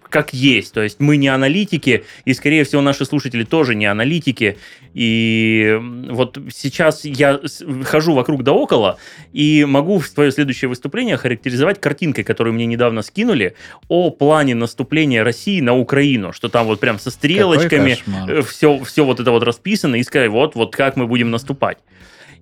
как 0.09 0.33
есть. 0.33 0.75
То 0.75 0.83
есть 0.83 1.01
мы 1.01 1.17
не 1.17 1.29
аналитики, 1.29 2.05
и, 2.25 2.35
скорее 2.35 2.65
всего, 2.65 2.83
наши 2.83 3.05
слушатели 3.05 3.45
тоже 3.45 3.75
не 3.75 3.87
аналитики. 3.87 4.59
И 4.93 5.79
вот 6.11 6.39
сейчас 6.53 7.05
я 7.05 7.41
хожу 7.85 8.15
вокруг 8.15 8.43
да 8.43 8.53
около, 8.53 8.99
и 9.33 9.65
могу 9.65 10.01
свое 10.01 10.33
следующее 10.33 10.69
выступление 10.69 11.17
характеризовать 11.17 11.81
картинкой, 11.81 12.25
которую 12.25 12.55
мне 12.55 12.67
недавно 12.67 13.03
скинули, 13.03 13.55
о 13.89 14.11
плане 14.11 14.55
наступления 14.55 15.23
России 15.23 15.61
на 15.61 15.77
Украину, 15.77 16.33
что 16.33 16.49
там 16.49 16.67
вот 16.67 16.81
прям 16.81 16.99
со 16.99 17.11
стрелочками, 17.11 17.99
все, 18.43 18.83
все 18.85 19.05
вот 19.05 19.21
это 19.21 19.31
вот 19.31 19.45
расписано, 19.45 19.95
и 19.97 20.03
сказать, 20.03 20.31
вот, 20.31 20.55
вот 20.57 20.75
как 20.75 20.97
мы 20.97 21.07
будем 21.07 21.31
наступать. 21.31 21.79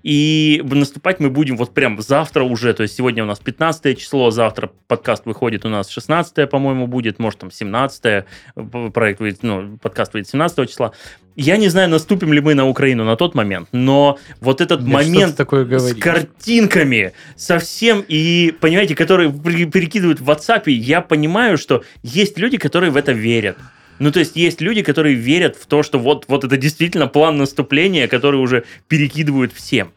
И 0.03 0.63
наступать 0.65 1.21
мы 1.21 1.31
будем 1.31 1.57
вот 1.57 1.75
прям 1.75 2.01
завтра 2.01 2.45
уже, 2.45 2.73
то 2.73 2.83
есть 2.83 2.95
сегодня 2.95 3.25
у 3.25 3.27
нас 3.27 3.39
15 3.41 3.99
число, 3.99 4.31
завтра 4.31 4.71
подкаст 4.87 5.27
выходит 5.27 5.65
у 5.65 5.69
нас 5.69 5.89
16 5.91 6.49
по-моему, 6.49 6.87
будет, 6.87 7.19
может 7.19 7.41
там 7.41 7.51
17 7.51 8.25
проект 8.93 9.21
выйдет, 9.21 9.43
ну, 9.43 9.79
подкаст 9.83 10.15
выйдет 10.15 10.29
17 10.31 10.69
числа. 10.71 10.93
Я 11.37 11.57
не 11.57 11.69
знаю, 11.69 11.89
наступим 11.89 12.33
ли 12.33 12.41
мы 12.41 12.55
на 12.55 12.69
Украину 12.69 13.05
на 13.05 13.17
тот 13.17 13.35
момент, 13.35 13.69
но 13.73 14.19
вот 14.41 14.61
этот 14.61 14.81
ты 14.81 14.89
момент 14.89 15.37
такое 15.37 15.65
с 15.65 15.69
говоришь? 15.69 16.03
картинками 16.03 17.13
совсем, 17.37 18.05
и, 18.09 18.53
понимаете, 18.61 18.97
которые 18.97 19.31
перекидывают 19.33 20.21
в 20.21 20.29
WhatsApp, 20.29 20.71
я 20.71 21.01
понимаю, 21.01 21.57
что 21.57 21.85
есть 22.03 22.39
люди, 22.39 22.59
которые 22.59 22.91
в 22.91 22.97
это 22.97 23.13
верят. 23.13 23.57
Ну, 23.99 24.13
то 24.13 24.21
есть 24.21 24.37
есть 24.37 24.61
люди, 24.61 24.83
которые 24.83 25.15
верят 25.15 25.57
в 25.57 25.67
то, 25.67 25.83
что 25.83 25.99
вот, 25.99 26.25
вот 26.29 26.45
это 26.45 26.57
действительно 26.57 27.07
план 27.09 27.37
наступления, 27.39 28.09
который 28.09 28.37
уже 28.41 28.65
перекидывают 28.89 29.53
всем. 29.53 29.93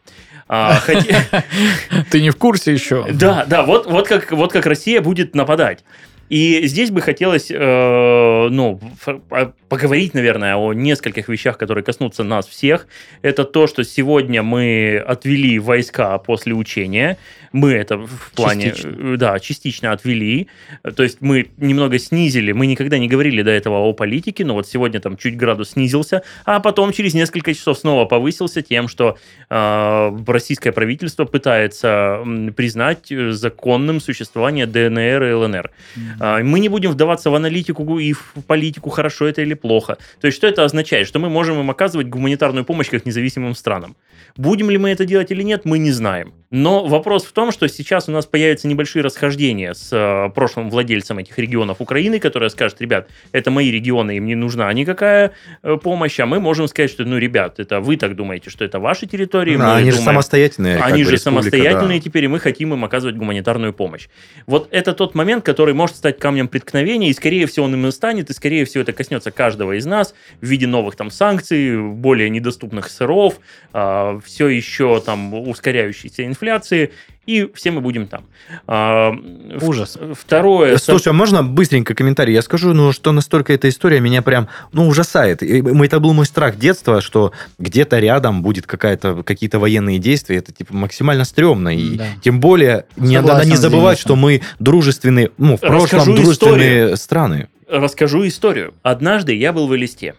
А, 0.48 0.74
хотя- 0.74 1.24
Ты 2.10 2.20
не 2.20 2.30
в 2.30 2.36
курсе 2.36 2.72
еще? 2.72 3.06
да, 3.12 3.44
да, 3.46 3.62
вот, 3.62 3.86
вот, 3.86 4.08
как, 4.08 4.32
вот 4.32 4.52
как 4.52 4.66
Россия 4.66 5.00
будет 5.00 5.34
нападать. 5.34 5.84
И 6.28 6.66
здесь 6.66 6.90
бы 6.90 7.00
хотелось, 7.00 7.50
э, 7.50 8.48
ну, 8.50 8.80
по- 9.28 9.52
поговорить, 9.68 10.14
наверное, 10.14 10.56
о 10.56 10.72
нескольких 10.72 11.28
вещах, 11.28 11.58
которые 11.58 11.84
коснутся 11.84 12.24
нас 12.24 12.46
всех. 12.46 12.86
Это 13.22 13.44
то, 13.44 13.66
что 13.66 13.84
сегодня 13.84 14.42
мы 14.42 14.96
отвели 14.98 15.58
войска 15.58 16.18
после 16.18 16.54
учения. 16.54 17.18
Мы 17.52 17.72
это 17.72 17.98
в 17.98 18.32
плане, 18.34 18.70
Частично. 18.70 19.14
э, 19.14 19.16
да, 19.16 19.38
частично 19.40 19.92
отвели. 19.92 20.48
То 20.96 21.02
есть 21.02 21.18
мы 21.20 21.50
немного 21.58 21.98
снизили. 21.98 22.52
Мы 22.52 22.66
никогда 22.66 22.98
не 22.98 23.08
говорили 23.08 23.42
до 23.42 23.50
этого 23.50 23.76
о 23.78 23.92
политике, 23.92 24.44
но 24.44 24.54
вот 24.54 24.66
сегодня 24.66 25.00
там 25.00 25.16
чуть 25.16 25.36
градус 25.36 25.70
снизился, 25.70 26.22
а 26.44 26.60
потом 26.60 26.92
через 26.92 27.12
несколько 27.14 27.54
часов 27.54 27.78
снова 27.78 28.06
повысился 28.06 28.62
тем, 28.62 28.88
что 28.88 29.18
э, 29.50 30.18
российское 30.26 30.72
правительство 30.72 31.26
пытается 31.26 32.20
признать 32.56 33.12
э, 33.12 33.32
законным 33.32 34.00
существование 34.00 34.66
ДНР 34.66 35.22
и 35.24 35.32
ЛНР. 35.32 35.70
А, 35.96 36.11
Мы 36.20 36.60
не 36.60 36.68
будем 36.68 36.90
вдаваться 36.90 37.30
в 37.30 37.34
аналитику 37.34 37.98
и 37.98 38.12
в 38.12 38.34
политику, 38.46 38.90
хорошо 38.90 39.26
это 39.26 39.42
или 39.42 39.54
плохо. 39.54 39.98
То 40.20 40.26
есть, 40.26 40.36
что 40.36 40.46
это 40.46 40.64
означает? 40.64 41.06
Что 41.06 41.18
мы 41.18 41.28
можем 41.28 41.60
им 41.60 41.70
оказывать 41.70 42.08
гуманитарную 42.08 42.64
помощь 42.64 42.88
как 42.90 43.06
независимым 43.06 43.54
странам. 43.54 43.96
Будем 44.36 44.70
ли 44.70 44.78
мы 44.78 44.90
это 44.90 45.04
делать 45.04 45.30
или 45.30 45.42
нет, 45.42 45.64
мы 45.64 45.78
не 45.78 45.90
знаем. 45.90 46.32
Но 46.50 46.84
вопрос 46.84 47.24
в 47.24 47.32
том, 47.32 47.50
что 47.50 47.66
сейчас 47.66 48.08
у 48.10 48.12
нас 48.12 48.26
появятся 48.26 48.68
небольшие 48.68 49.02
расхождения 49.02 49.72
с 49.72 49.88
э, 49.90 50.30
прошлым 50.34 50.68
владельцем 50.68 51.18
этих 51.18 51.38
регионов 51.38 51.80
Украины, 51.80 52.18
который 52.18 52.50
скажет, 52.50 52.78
ребят, 52.82 53.08
это 53.32 53.50
мои 53.50 53.70
регионы, 53.70 54.18
им 54.18 54.26
не 54.26 54.34
нужна 54.34 54.70
никакая 54.74 55.32
э, 55.62 55.76
помощь, 55.82 56.20
а 56.20 56.26
мы 56.26 56.40
можем 56.40 56.68
сказать, 56.68 56.90
что, 56.90 57.04
ну, 57.04 57.16
ребят, 57.16 57.58
это 57.58 57.80
вы 57.80 57.96
так 57.96 58.16
думаете, 58.16 58.50
что 58.50 58.66
это 58.66 58.80
ваши 58.80 59.06
территории, 59.06 59.56
Да, 59.56 59.76
они 59.76 59.90
же 59.90 59.96
думаем- 59.96 60.12
самостоятельные. 60.12 60.76
как 60.76 60.92
они 60.92 61.04
же 61.04 61.16
самостоятельные 61.16 61.98
да. 61.98 62.04
теперь, 62.04 62.24
и 62.24 62.28
мы 62.28 62.38
хотим 62.38 62.74
им 62.74 62.84
оказывать 62.84 63.16
гуманитарную 63.16 63.72
помощь. 63.72 64.08
Вот 64.46 64.68
это 64.70 64.92
тот 64.92 65.14
момент, 65.14 65.44
который 65.46 65.72
может 65.72 65.96
стать 66.02 66.18
камнем 66.18 66.48
преткновения, 66.48 67.10
и 67.10 67.12
скорее 67.12 67.46
всего 67.46 67.66
он 67.66 67.74
им 67.74 67.86
и 67.86 67.92
станет, 67.92 68.28
и 68.28 68.32
скорее 68.32 68.64
всего 68.64 68.82
это 68.82 68.92
коснется 68.92 69.30
каждого 69.30 69.78
из 69.78 69.86
нас 69.86 70.16
в 70.40 70.46
виде 70.46 70.66
новых 70.66 70.96
там 70.96 71.12
санкций, 71.12 71.80
более 71.80 72.28
недоступных 72.28 72.88
сыров, 72.90 73.38
все 73.70 74.48
еще 74.48 75.00
там 75.00 75.32
ускоряющейся 75.32 76.26
инфляции, 76.26 76.90
и 77.26 77.48
все 77.54 77.70
мы 77.70 77.80
будем 77.80 78.06
там. 78.08 78.24
А, 78.66 79.12
Ужас. 79.60 79.96
Второе. 80.14 80.76
Слушай, 80.78 81.08
а 81.08 81.12
можно 81.12 81.42
быстренько 81.44 81.94
комментарий? 81.94 82.34
Я 82.34 82.42
скажу, 82.42 82.72
ну, 82.72 82.92
что 82.92 83.12
настолько 83.12 83.52
эта 83.52 83.68
история 83.68 84.00
меня 84.00 84.22
прям, 84.22 84.48
ну, 84.72 84.88
ужасает. 84.88 85.42
И 85.42 85.62
Это 85.84 86.00
был 86.00 86.14
мой 86.14 86.26
страх 86.26 86.56
детства, 86.56 87.00
что 87.00 87.32
где-то 87.58 87.98
рядом 87.98 88.42
будет 88.42 88.66
какая-то, 88.66 89.22
какие-то 89.22 89.58
военные 89.58 89.98
действия. 89.98 90.36
Это, 90.38 90.52
типа, 90.52 90.74
максимально 90.74 91.24
стрёмно. 91.24 91.76
И 91.76 91.96
Да. 91.96 92.06
тем 92.24 92.40
более, 92.40 92.86
не, 92.96 93.20
надо 93.20 93.44
не 93.46 93.56
забывать, 93.56 93.98
что 93.98 94.16
мы 94.16 94.42
дружественные, 94.58 95.30
ну, 95.38 95.56
в 95.56 95.60
прошлом 95.60 95.82
Расскажу 96.00 96.14
дружественные 96.16 96.96
страны. 96.96 97.48
расскажу 97.68 98.26
историю. 98.26 98.74
Однажды 98.82 99.34
я 99.34 99.52
был 99.52 99.66
в 99.68 99.76
Элисте. 99.76 100.14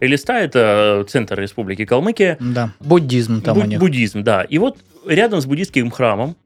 Элиста– 0.00 0.38
это 0.40 1.04
центр 1.08 1.40
Республики 1.40 1.84
Калмыкия. 1.84 2.36
Да. 2.40 2.72
Буддизм 2.80 3.40
там 3.40 3.58
Бу- 3.58 3.62
у 3.62 3.66
них. 3.66 3.80
Буддизм, 3.80 4.22
да. 4.22 4.42
И 4.42 4.58
вот 4.58 4.78
рядом 5.06 5.40
с 5.40 5.46
буддийским 5.46 5.90
храмом 5.90 6.36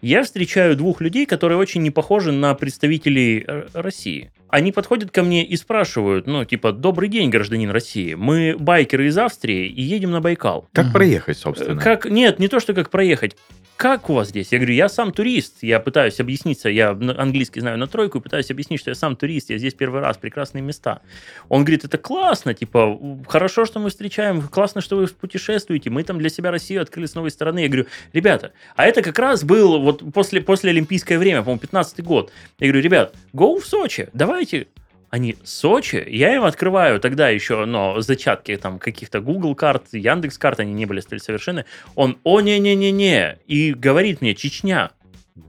я 0.00 0.22
встречаю 0.22 0.76
двух 0.76 1.00
людей, 1.00 1.26
которые 1.26 1.58
очень 1.58 1.82
не 1.82 1.90
похожи 1.90 2.32
на 2.32 2.54
представителей 2.54 3.44
э, 3.46 3.66
России. 3.72 4.30
Они 4.48 4.70
подходят 4.70 5.10
ко 5.10 5.22
мне 5.22 5.44
и 5.44 5.56
спрашивают, 5.56 6.26
ну, 6.26 6.44
типа, 6.44 6.72
добрый 6.72 7.08
день, 7.08 7.30
гражданин 7.30 7.70
России. 7.70 8.14
Мы 8.14 8.54
байкеры 8.58 9.08
из 9.08 9.18
Австрии 9.18 9.66
и 9.66 9.82
едем 9.82 10.10
на 10.12 10.20
Байкал. 10.20 10.68
Как 10.72 10.92
проехать, 10.92 11.38
собственно? 11.38 11.80
Как, 11.80 12.04
нет, 12.04 12.38
не 12.38 12.48
то, 12.48 12.60
что 12.60 12.72
как 12.74 12.90
проехать. 12.90 13.36
Как 13.76 14.08
у 14.08 14.14
вас 14.14 14.28
здесь? 14.28 14.52
Я 14.52 14.58
говорю, 14.58 14.74
я 14.74 14.88
сам 14.88 15.12
турист. 15.12 15.56
Я 15.62 15.80
пытаюсь 15.80 16.20
объясниться, 16.20 16.68
я 16.68 16.90
английский 16.90 17.60
знаю 17.60 17.76
на 17.76 17.88
тройку, 17.88 18.20
пытаюсь 18.20 18.50
объяснить, 18.50 18.80
что 18.80 18.90
я 18.90 18.94
сам 18.94 19.16
турист, 19.16 19.50
я 19.50 19.58
здесь 19.58 19.74
первый 19.74 20.00
раз, 20.00 20.16
прекрасные 20.16 20.62
места. 20.62 21.00
Он 21.48 21.64
говорит, 21.64 21.84
это 21.84 21.98
классно, 21.98 22.54
типа, 22.54 22.98
хорошо, 23.26 23.64
что 23.64 23.80
мы 23.80 23.90
встречаем, 23.90 24.42
классно, 24.42 24.80
что 24.80 24.96
вы 24.96 25.08
путешествуете, 25.08 25.90
мы 25.90 26.04
там 26.04 26.18
для 26.18 26.28
себя 26.28 26.52
Россию 26.52 26.82
открыли 26.82 27.06
с 27.06 27.14
новой 27.14 27.30
стороны. 27.30 27.60
Я 27.60 27.68
говорю, 27.68 27.86
ребята, 28.12 28.52
а 28.76 28.86
это 28.86 29.02
как 29.02 29.18
раз 29.18 29.42
был 29.42 29.80
вот 29.80 30.02
после, 30.12 30.40
после 30.40 30.70
Олимпийское 30.70 31.18
время, 31.18 31.40
по-моему, 31.40 31.60
15 31.60 32.02
год. 32.04 32.30
Я 32.60 32.68
говорю, 32.68 32.82
ребят, 32.82 33.14
go 33.32 33.60
в 33.60 33.66
Сочи, 33.66 34.08
давайте, 34.12 34.68
они 35.14 35.36
Сочи, 35.44 36.04
я 36.08 36.34
им 36.34 36.42
открываю 36.42 36.98
тогда 36.98 37.28
еще, 37.28 37.66
но 37.66 38.00
зачатки 38.00 38.56
там 38.56 38.80
каких-то 38.80 39.20
Google 39.20 39.54
карт, 39.54 39.84
Яндекс 39.92 40.38
карт, 40.38 40.58
они 40.58 40.72
не 40.72 40.86
были 40.86 40.98
столь 40.98 41.20
совершенны. 41.20 41.66
Он, 41.94 42.18
о, 42.24 42.40
не-не-не-не, 42.40 43.38
и 43.46 43.72
говорит 43.74 44.20
мне, 44.20 44.34
Чечня. 44.34 44.90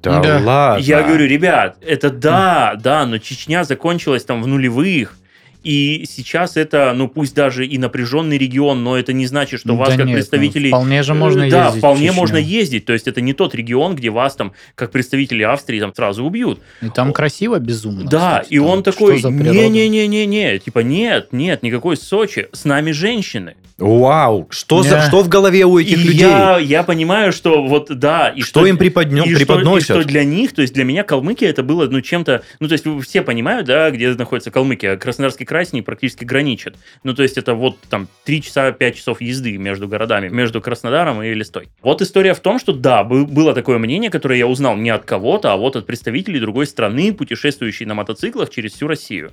Да, 0.03 0.21
Да. 0.21 0.39
ладно. 0.39 0.83
Я 0.83 1.01
говорю, 1.01 1.25
ребят, 1.25 1.77
это 1.81 2.11
да, 2.11 2.75
да, 2.79 3.07
но 3.07 3.17
Чечня 3.17 3.63
закончилась 3.63 4.23
там 4.23 4.43
в 4.43 4.47
нулевых, 4.47 5.17
и 5.65 6.05
сейчас 6.07 6.57
это, 6.57 6.93
ну 6.95 7.07
пусть 7.07 7.33
даже 7.33 7.65
и 7.65 7.79
напряженный 7.79 8.37
регион, 8.37 8.83
но 8.83 8.97
это 8.97 9.13
не 9.13 9.25
значит, 9.25 9.59
что 9.59 9.75
вас 9.75 9.89
Да 9.89 9.97
как 9.97 10.05
нет, 10.05 10.09
ну, 10.09 10.13
представителей... 10.13 10.69
Вполне 10.69 11.01
же 11.01 11.15
можно 11.15 11.41
Э, 11.41 11.49
Да, 11.49 11.65
ездить 11.65 11.75
в 11.75 11.79
вполне 11.79 12.11
можно 12.11 12.37
ездить. 12.37 12.85
То 12.85 12.93
есть 12.93 13.07
это 13.07 13.19
не 13.19 13.33
тот 13.33 13.55
регион, 13.55 13.95
где 13.95 14.11
вас 14.11 14.35
там, 14.35 14.53
как 14.75 14.91
представители 14.91 15.41
Австрии, 15.41 15.79
там 15.79 15.93
сразу 15.93 16.23
убьют. 16.23 16.61
И 16.81 16.89
там 16.89 17.13
красиво 17.13 17.57
безумно. 17.57 18.07
Да, 18.07 18.41
кстати, 18.41 18.53
и 18.53 18.59
он 18.59 18.83
такой, 18.83 19.19
не-не-не-не-не, 19.21 20.59
типа 20.59 20.79
нет, 20.79 21.33
нет, 21.33 21.63
никакой 21.63 21.97
Сочи, 21.97 22.47
с 22.51 22.63
нами 22.63 22.91
женщины. 22.91 23.55
Вау, 23.77 24.47
что, 24.51 24.83
за, 24.83 24.91
Да. 24.91 25.01
что 25.07 25.21
в 25.21 25.27
голове 25.27 25.65
у 25.65 25.77
этих 25.77 25.97
и 25.97 26.07
людей? 26.07 26.19
Я, 26.21 26.57
я 26.59 26.81
понимаю, 26.83 27.33
что 27.33 27.61
вот 27.61 27.89
да, 27.89 28.29
и 28.29 28.41
что, 28.41 28.65
им 28.65 28.77
преподнем, 28.77 29.25
и 29.25 29.29
что- 29.31 29.37
преподносят? 29.39 29.89
и 29.89 29.93
что 29.99 30.03
для 30.07 30.23
них, 30.23 30.53
то 30.53 30.61
есть 30.61 30.73
для 30.73 30.85
меня 30.85 31.03
Калмыкия 31.03 31.49
это 31.49 31.61
было 31.61 31.85
ну 31.87 31.99
чем-то, 31.99 32.41
ну 32.61 32.69
то 32.69 32.73
есть 32.73 32.85
все 33.05 33.21
понимают, 33.21 33.67
да, 33.67 33.91
где 33.91 34.13
находится 34.13 34.49
Калмыкия, 34.49 34.95
Краснодарский 34.95 35.45
край 35.45 35.65
с 35.65 35.73
ней 35.73 35.81
практически 35.81 36.23
граничит. 36.23 36.77
Ну 37.03 37.13
то 37.13 37.21
есть 37.23 37.37
это 37.37 37.53
вот 37.53 37.77
там 37.89 38.07
3 38.23 38.41
часа, 38.43 38.71
5 38.71 38.95
часов 38.95 39.19
езды 39.19 39.57
между 39.57 39.89
городами, 39.89 40.29
между 40.29 40.61
Краснодаром 40.61 41.21
и 41.21 41.33
Листой. 41.33 41.67
Вот 41.81 42.01
история 42.01 42.33
в 42.33 42.39
том, 42.39 42.59
что 42.59 42.71
да, 42.71 43.03
бы- 43.03 43.25
было 43.25 43.53
такое 43.53 43.77
мнение, 43.77 44.09
которое 44.09 44.39
я 44.39 44.47
узнал 44.47 44.77
не 44.77 44.89
от 44.89 45.03
кого-то, 45.03 45.51
а 45.51 45.57
вот 45.57 45.75
от 45.75 45.85
представителей 45.85 46.39
другой 46.39 46.65
страны, 46.67 47.13
путешествующей 47.13 47.85
на 47.85 47.93
мотоциклах 47.93 48.49
через 48.51 48.71
всю 48.71 48.87
Россию. 48.87 49.31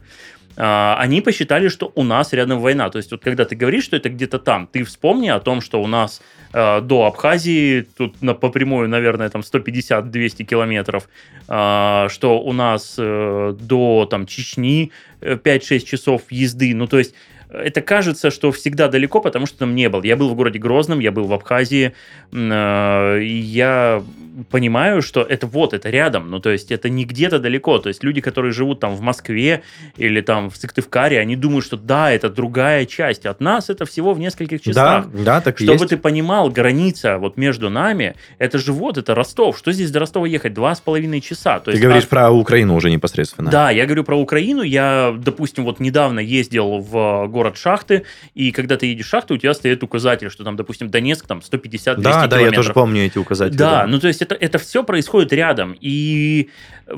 А, 0.57 0.97
они 0.99 1.21
посчитали, 1.21 1.69
что 1.69 1.93
у 1.95 2.03
нас 2.03 2.33
рядом 2.33 2.61
война. 2.61 2.91
То 2.91 2.99
есть, 2.99 3.11
вот 3.11 3.23
когда 3.23 3.45
ты 3.45 3.57
говоришь, 3.57 3.85
что 3.85 3.97
это 3.97 4.09
где-то 4.09 4.39
там, 4.39 4.67
ты 4.67 4.85
вспомни 4.85 5.29
о 5.29 5.41
том, 5.41 5.61
что 5.61 5.83
у 5.83 5.87
нас 5.87 6.21
э, 6.53 6.81
до 6.81 7.07
Абхазии, 7.07 7.87
тут 7.97 8.21
на, 8.23 8.35
по 8.35 8.51
прямую, 8.51 8.89
наверное, 8.89 9.29
там 9.29 9.43
150-200 9.43 10.45
километров, 10.45 11.09
а, 11.49 12.09
что 12.11 12.41
у 12.41 12.53
нас 12.53 12.97
э, 12.99 13.55
до 13.59 14.07
там, 14.11 14.27
Чечни 14.27 14.93
э, 15.21 15.37
5-6 15.37 15.81
часов 15.85 16.23
езды. 16.31 16.75
Ну, 16.75 16.87
то 16.87 16.99
есть, 16.99 17.15
это 17.53 17.83
кажется, 17.83 18.31
что 18.31 18.51
всегда 18.51 18.89
далеко, 18.89 19.21
потому 19.21 19.47
что 19.47 19.59
там 19.59 19.75
не 19.75 19.89
был. 19.89 20.03
Я 20.03 20.17
был 20.17 20.31
в 20.31 20.35
городе 20.35 20.59
Грозном, 20.59 21.01
я 21.01 21.13
был 21.13 21.25
в 21.25 21.33
Абхазии, 21.33 21.93
э, 22.33 23.21
и 23.23 23.37
я 23.37 24.03
понимаю, 24.51 25.03
что 25.03 25.23
это 25.23 25.47
вот, 25.47 25.75
это 25.75 25.91
рядом, 25.91 26.31
ну, 26.31 26.41
то 26.41 26.51
есть 26.51 26.71
это 26.73 26.89
не 26.89 27.05
где-то 27.05 27.39
далеко, 27.39 27.79
то 27.79 27.89
есть 27.89 28.03
люди, 28.05 28.21
которые 28.21 28.53
живут 28.53 28.81
там 28.81 28.95
в 28.95 29.01
Москве 29.01 29.63
или 29.97 30.21
там 30.21 30.51
в 30.51 30.57
Сыктывкаре, 30.57 31.19
они 31.21 31.37
думают, 31.37 31.65
что 31.65 31.77
да, 31.77 32.11
это 32.11 32.29
другая 32.31 32.87
часть, 32.87 33.27
от 33.27 33.41
нас 33.41 33.69
это 33.71 33.85
всего 33.85 34.15
в 34.15 34.19
нескольких 34.19 34.59
Да, 34.63 34.71
часах. 34.73 35.07
да, 35.13 35.41
так 35.41 35.61
и 35.61 35.65
Чтобы 35.65 35.81
есть. 35.81 35.91
ты 35.91 35.97
понимал, 35.97 36.49
граница 36.51 37.19
вот 37.19 37.37
между 37.37 37.69
нами, 37.71 38.15
это 38.39 38.59
же 38.59 38.73
вот, 38.73 38.99
это 38.99 39.15
Ростов. 39.15 39.59
Что 39.59 39.73
здесь 39.73 39.91
до 39.91 40.01
Ростова 40.01 40.27
ехать? 40.27 40.55
Два 40.55 40.75
с 40.75 40.81
половиной 40.81 41.21
часа. 41.21 41.59
То 41.59 41.67
Ты 41.67 41.71
есть 41.73 41.83
говоришь 41.83 42.05
от- 42.05 42.09
про 42.11 42.31
Украину 42.31 42.75
уже 42.75 42.91
непосредственно. 42.91 43.51
да, 43.51 43.71
я 43.71 43.85
говорю 43.87 44.05
про 44.05 44.17
Украину. 44.17 44.63
Я, 44.63 45.15
допустим, 45.19 45.65
вот 45.65 45.81
недавно 45.81 46.21
ездил 46.21 46.79
в 46.79 47.27
город 47.29 47.57
Шахты, 47.59 48.05
и 48.35 48.51
когда 48.53 48.77
ты 48.77 48.87
едешь 48.87 49.07
в 49.07 49.09
Шахты, 49.09 49.35
у 49.35 49.37
тебя 49.37 49.53
стоит 49.55 49.83
указатель, 49.83 50.31
что 50.31 50.45
там, 50.45 50.57
допустим, 50.57 50.89
Донецк, 50.91 51.27
там 51.27 51.41
150-200 51.41 52.01
да, 52.03 52.13
да, 52.13 52.21
я 52.23 52.29
километров. 52.29 52.57
тоже 52.57 52.73
помню 52.73 53.05
эти 53.07 53.19
указатели. 53.19 53.57
Да, 53.59 53.87
ну 53.87 53.99
то 53.99 54.09
есть 54.09 54.22
это, 54.23 54.35
это 54.35 54.59
все 54.59 54.85
происходит 54.85 55.33
рядом. 55.33 55.77
И 55.81 56.49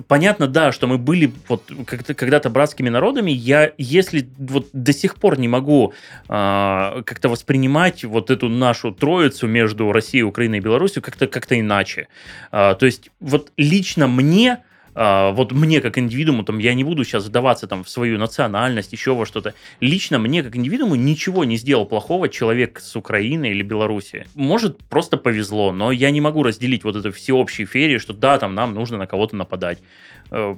понятно, 0.08 0.46
да, 0.46 0.72
что 0.72 0.86
мы 0.86 0.98
были 0.98 1.32
вот 1.48 1.70
когда-то 1.86 2.50
братскими 2.50 2.88
народами. 2.88 3.30
Я, 3.30 3.72
если 3.78 4.28
вот 4.38 4.68
до 4.72 4.92
сих 4.92 5.16
пор 5.16 5.38
не 5.38 5.48
могу 5.48 5.92
а, 6.28 7.02
как-то 7.02 7.28
воспринимать 7.28 8.04
вот 8.04 8.30
эту 8.30 8.48
нашу 8.48 8.92
троицу 8.92 9.46
между 9.46 9.90
Россией, 9.92 10.24
Украиной 10.24 10.58
и 10.58 10.60
Беларусью 10.60 11.02
как-то 11.02 11.26
как 11.26 11.50
иначе. 11.52 12.08
А, 12.50 12.74
то 12.74 12.86
есть 12.86 13.10
вот 13.20 13.52
лично 13.56 14.06
мне 14.08 14.58
вот 14.94 15.52
мне 15.52 15.80
как 15.80 15.98
индивидууму, 15.98 16.44
там, 16.44 16.58
я 16.58 16.74
не 16.74 16.84
буду 16.84 17.04
сейчас 17.04 17.26
вдаваться 17.26 17.66
там 17.66 17.82
в 17.84 17.88
свою 17.88 18.18
национальность, 18.18 18.92
еще 18.92 19.14
во 19.14 19.26
что-то. 19.26 19.54
Лично 19.80 20.18
мне 20.18 20.42
как 20.42 20.56
индивидууму 20.56 20.94
ничего 20.94 21.44
не 21.44 21.56
сделал 21.56 21.86
плохого 21.86 22.28
человек 22.28 22.80
с 22.80 22.94
Украины 22.96 23.50
или 23.50 23.62
Беларуси. 23.62 24.26
Может, 24.34 24.78
просто 24.84 25.16
повезло, 25.16 25.72
но 25.72 25.90
я 25.92 26.10
не 26.10 26.20
могу 26.20 26.42
разделить 26.42 26.84
вот 26.84 26.96
это 26.96 27.10
всеобщей 27.10 27.64
ферии, 27.64 27.98
что 27.98 28.12
да, 28.12 28.38
там 28.38 28.54
нам 28.54 28.74
нужно 28.74 28.98
на 28.98 29.06
кого-то 29.06 29.36
нападать. 29.36 29.78
Э, 30.30 30.56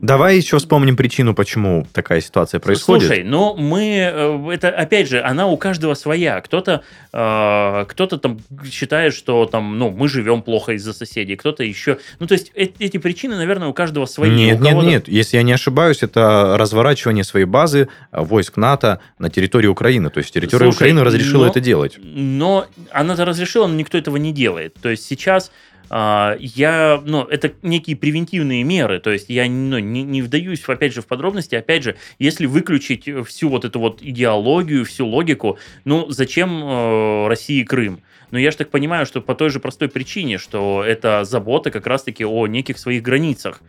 Давай 0.00 0.36
еще 0.36 0.58
вспомним 0.58 0.96
причину, 0.96 1.34
почему 1.34 1.86
такая 1.92 2.20
ситуация 2.20 2.60
происходит. 2.60 3.06
Слушай, 3.06 3.24
но 3.24 3.54
мы, 3.54 3.96
э, 3.98 4.50
это 4.52 4.68
опять 4.68 5.08
же, 5.08 5.20
она 5.22 5.46
у 5.46 5.56
каждого 5.56 5.94
своя. 5.94 6.40
Кто-то, 6.40 6.82
э, 7.12 7.84
кто-то 7.88 8.18
там 8.18 8.38
считает, 8.70 9.14
что 9.14 9.46
там, 9.46 9.78
ну, 9.78 9.90
мы 9.90 10.08
живем 10.08 10.42
плохо 10.42 10.72
из-за 10.72 10.92
соседей, 10.92 11.36
кто-то 11.36 11.64
еще. 11.64 11.98
Ну, 12.18 12.26
то 12.26 12.34
есть 12.34 12.52
э- 12.54 12.68
эти 12.78 12.96
причины, 12.98 13.36
наверное, 13.36 13.68
у 13.68 13.74
каждого 13.74 14.06
свои. 14.06 14.30
Нет, 14.30 14.60
У 14.60 14.64
нет, 14.64 14.82
нет. 14.82 15.08
Если 15.08 15.36
я 15.36 15.42
не 15.42 15.52
ошибаюсь, 15.52 16.02
это 16.02 16.56
разворачивание 16.56 17.24
своей 17.24 17.46
базы 17.46 17.88
а, 18.10 18.22
войск 18.22 18.56
НАТО 18.56 19.00
на 19.18 19.28
территории 19.30 19.66
Украины. 19.68 20.10
То 20.10 20.18
есть 20.18 20.32
территория 20.32 20.64
Слушай, 20.66 20.76
Украины 20.76 21.04
разрешила 21.04 21.44
но- 21.44 21.50
это 21.50 21.60
делать. 21.60 21.98
Но 22.02 22.66
она-то 22.90 23.24
разрешила, 23.24 23.66
но 23.66 23.74
никто 23.74 23.98
этого 23.98 24.16
не 24.16 24.32
делает. 24.32 24.74
То 24.80 24.88
есть 24.88 25.04
сейчас 25.06 25.50
я, 25.90 27.02
ну, 27.04 27.24
это 27.24 27.52
некие 27.62 27.96
превентивные 27.96 28.62
меры, 28.62 29.00
то 29.00 29.10
есть 29.10 29.28
я 29.28 29.48
ну, 29.48 29.78
не, 29.78 30.02
не 30.02 30.22
вдаюсь, 30.22 30.62
опять 30.66 30.94
же, 30.94 31.02
в 31.02 31.06
подробности, 31.06 31.56
опять 31.56 31.82
же, 31.82 31.96
если 32.18 32.46
выключить 32.46 33.08
всю 33.26 33.48
вот 33.48 33.64
эту 33.64 33.80
вот 33.80 34.00
идеологию, 34.00 34.84
всю 34.84 35.06
логику, 35.06 35.58
ну, 35.84 36.08
зачем 36.10 36.62
э, 36.62 37.26
России 37.28 37.64
Крым? 37.64 38.00
Но 38.30 38.38
я 38.38 38.50
же 38.50 38.58
так 38.58 38.70
понимаю, 38.70 39.06
что 39.06 39.20
по 39.20 39.34
той 39.34 39.50
же 39.50 39.60
простой 39.60 39.88
причине, 39.88 40.38
что 40.38 40.84
это 40.84 41.24
забота 41.24 41.70
как 41.70 41.86
раз-таки 41.86 42.24
о 42.24 42.46
неких 42.46 42.78
своих 42.78 43.02
границах. 43.02 43.60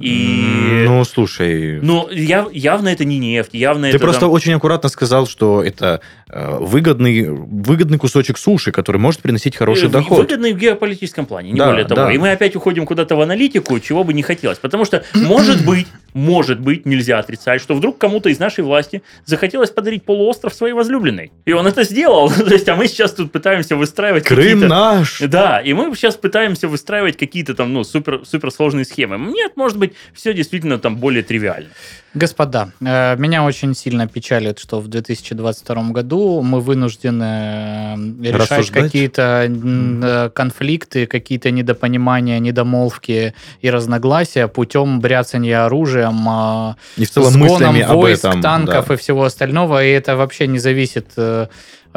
И... 0.00 0.84
Ну, 0.86 1.04
слушай... 1.04 1.80
Ну, 1.80 2.08
яв- 2.10 2.50
явно 2.52 2.88
это 2.88 3.04
не 3.04 3.18
нефть, 3.18 3.50
явно 3.54 3.88
Ты 3.90 3.96
это... 3.96 3.98
просто 3.98 4.20
там- 4.22 4.30
очень 4.30 4.52
аккуратно 4.54 4.88
сказал, 4.88 5.26
что 5.26 5.62
это 5.62 6.00
э, 6.28 6.56
выгодный, 6.60 7.28
выгодный 7.30 7.98
кусочек 7.98 8.38
суши, 8.38 8.72
который 8.72 8.98
может 8.98 9.20
приносить 9.20 9.56
хороший 9.56 9.88
Э, 9.88 9.90
доход. 9.90 10.18
Выгодный 10.18 10.52
в 10.52 10.58
геополитическом 10.58 11.26
плане, 11.26 11.52
не 11.52 11.58
Да, 11.58 11.66
более 11.70 11.84
того. 11.84 12.02
да. 12.02 12.12
И 12.12 12.18
мы 12.18 12.30
опять 12.32 12.56
уходим 12.56 12.86
куда-то 12.86 13.16
в 13.16 13.20
аналитику, 13.20 13.78
чего 13.80 14.04
бы 14.04 14.12
не 14.12 14.22
хотелось. 14.22 14.58
Потому 14.58 14.84
что, 14.84 15.04
может 15.14 15.64
быть, 15.64 15.86
может 16.14 16.58
быть, 16.60 16.86
нельзя 16.86 17.18
отрицать, 17.18 17.60
что 17.60 17.74
вдруг 17.74 17.98
кому-то 17.98 18.28
из 18.28 18.38
нашей 18.38 18.64
власти 18.64 19.02
захотелось 19.24 19.70
подарить 19.70 20.04
полуостров 20.04 20.54
своей 20.54 20.72
возлюбленной. 20.72 21.30
И 21.44 21.52
он 21.52 21.66
это 21.66 21.84
сделал. 21.84 22.30
То 22.48 22.52
есть, 22.52 22.68
а 22.68 22.76
мы 22.76 22.88
сейчас 22.88 23.12
тут 23.12 23.30
пытаемся 23.30 23.76
выстраивать 23.76 24.24
Крым 24.24 24.60
наш! 24.60 25.20
Да, 25.20 25.60
и 25.60 25.72
мы 25.74 25.94
сейчас 25.94 26.16
пытаемся 26.16 26.66
выстраивать 26.68 27.16
какие-то 27.16 27.54
там, 27.54 27.72
ну, 27.72 27.84
супер, 27.84 28.22
суперсложные 28.24 28.84
схемы. 28.84 29.18
Нет, 29.32 29.52
может 29.56 29.78
быть, 29.78 29.87
все 30.14 30.34
действительно 30.34 30.78
там 30.78 30.96
более 30.96 31.22
тривиально. 31.22 31.68
Господа, 32.14 32.70
э, 32.80 33.16
меня 33.16 33.44
очень 33.44 33.74
сильно 33.74 34.08
печалит, 34.08 34.58
что 34.58 34.80
в 34.80 34.88
2022 34.88 35.90
году 35.90 36.40
мы 36.40 36.60
вынуждены 36.60 37.96
э, 38.22 38.32
решать 38.32 38.70
какие-то 38.70 39.46
э, 39.46 40.30
конфликты, 40.34 41.06
какие-то 41.06 41.50
недопонимания, 41.50 42.38
недомолвки 42.38 43.34
и 43.60 43.70
разногласия 43.70 44.48
путем 44.48 45.00
бряцания 45.00 45.64
оружием, 45.66 46.26
э, 46.28 46.74
И 46.96 47.04
в 47.04 47.10
целом 47.10 47.32
сгоном 47.32 47.52
мыслями 47.52 47.80
об 47.82 47.96
войск, 47.96 48.24
этом. 48.24 48.40
танков 48.40 48.88
да. 48.88 48.94
и 48.94 48.96
всего 48.96 49.24
остального, 49.24 49.84
и 49.84 49.90
это 49.90 50.16
вообще 50.16 50.46
не 50.46 50.58
зависит 50.58 51.12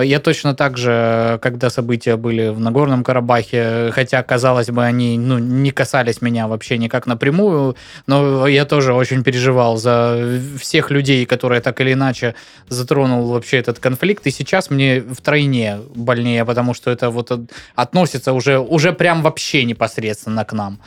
Я 0.02 0.20
точно 0.20 0.56
так 0.56 0.78
же, 0.78 1.40
когда 1.42 1.70
события 1.70 2.16
были 2.16 2.50
в 2.50 2.60
Нагорном 2.60 3.04
Карабахе, 3.04 3.92
хотя, 3.92 4.24
казалось 4.24 4.70
бы, 4.70 4.84
они 4.84 5.18
ну, 5.18 5.38
не 5.38 5.72
касались 5.72 6.22
меня 6.22 6.48
вообще 6.48 6.78
никак 6.78 7.08
напрямую, 7.08 7.76
но 8.08 8.48
я 8.48 8.66
тоже 8.66 8.94
очень 8.94 9.24
переживал 9.24 9.78
за 9.78 10.40
всех 10.60 10.92
людей, 10.92 11.26
которые 11.26 11.62
так 11.62 11.80
или 11.82 11.94
иначе 11.94 12.36
затронул 12.70 13.28
вообще 13.28 13.58
этот 13.58 13.80
конфликт. 13.80 14.28
И 14.28 14.32
сейчас 14.32 14.70
мне 14.70 15.02
втройне 15.02 15.80
больнее, 15.96 16.46
потому 16.46 16.74
что 16.74 16.92
это 16.92 17.10
вот 17.10 17.32
относится 17.76 18.34
уже, 18.34 18.60
уже 18.60 18.94
прям 18.94 19.22
вообще 19.22 19.64
непосредственно 19.64 20.46
к 20.46 20.54
нам. 20.54 20.80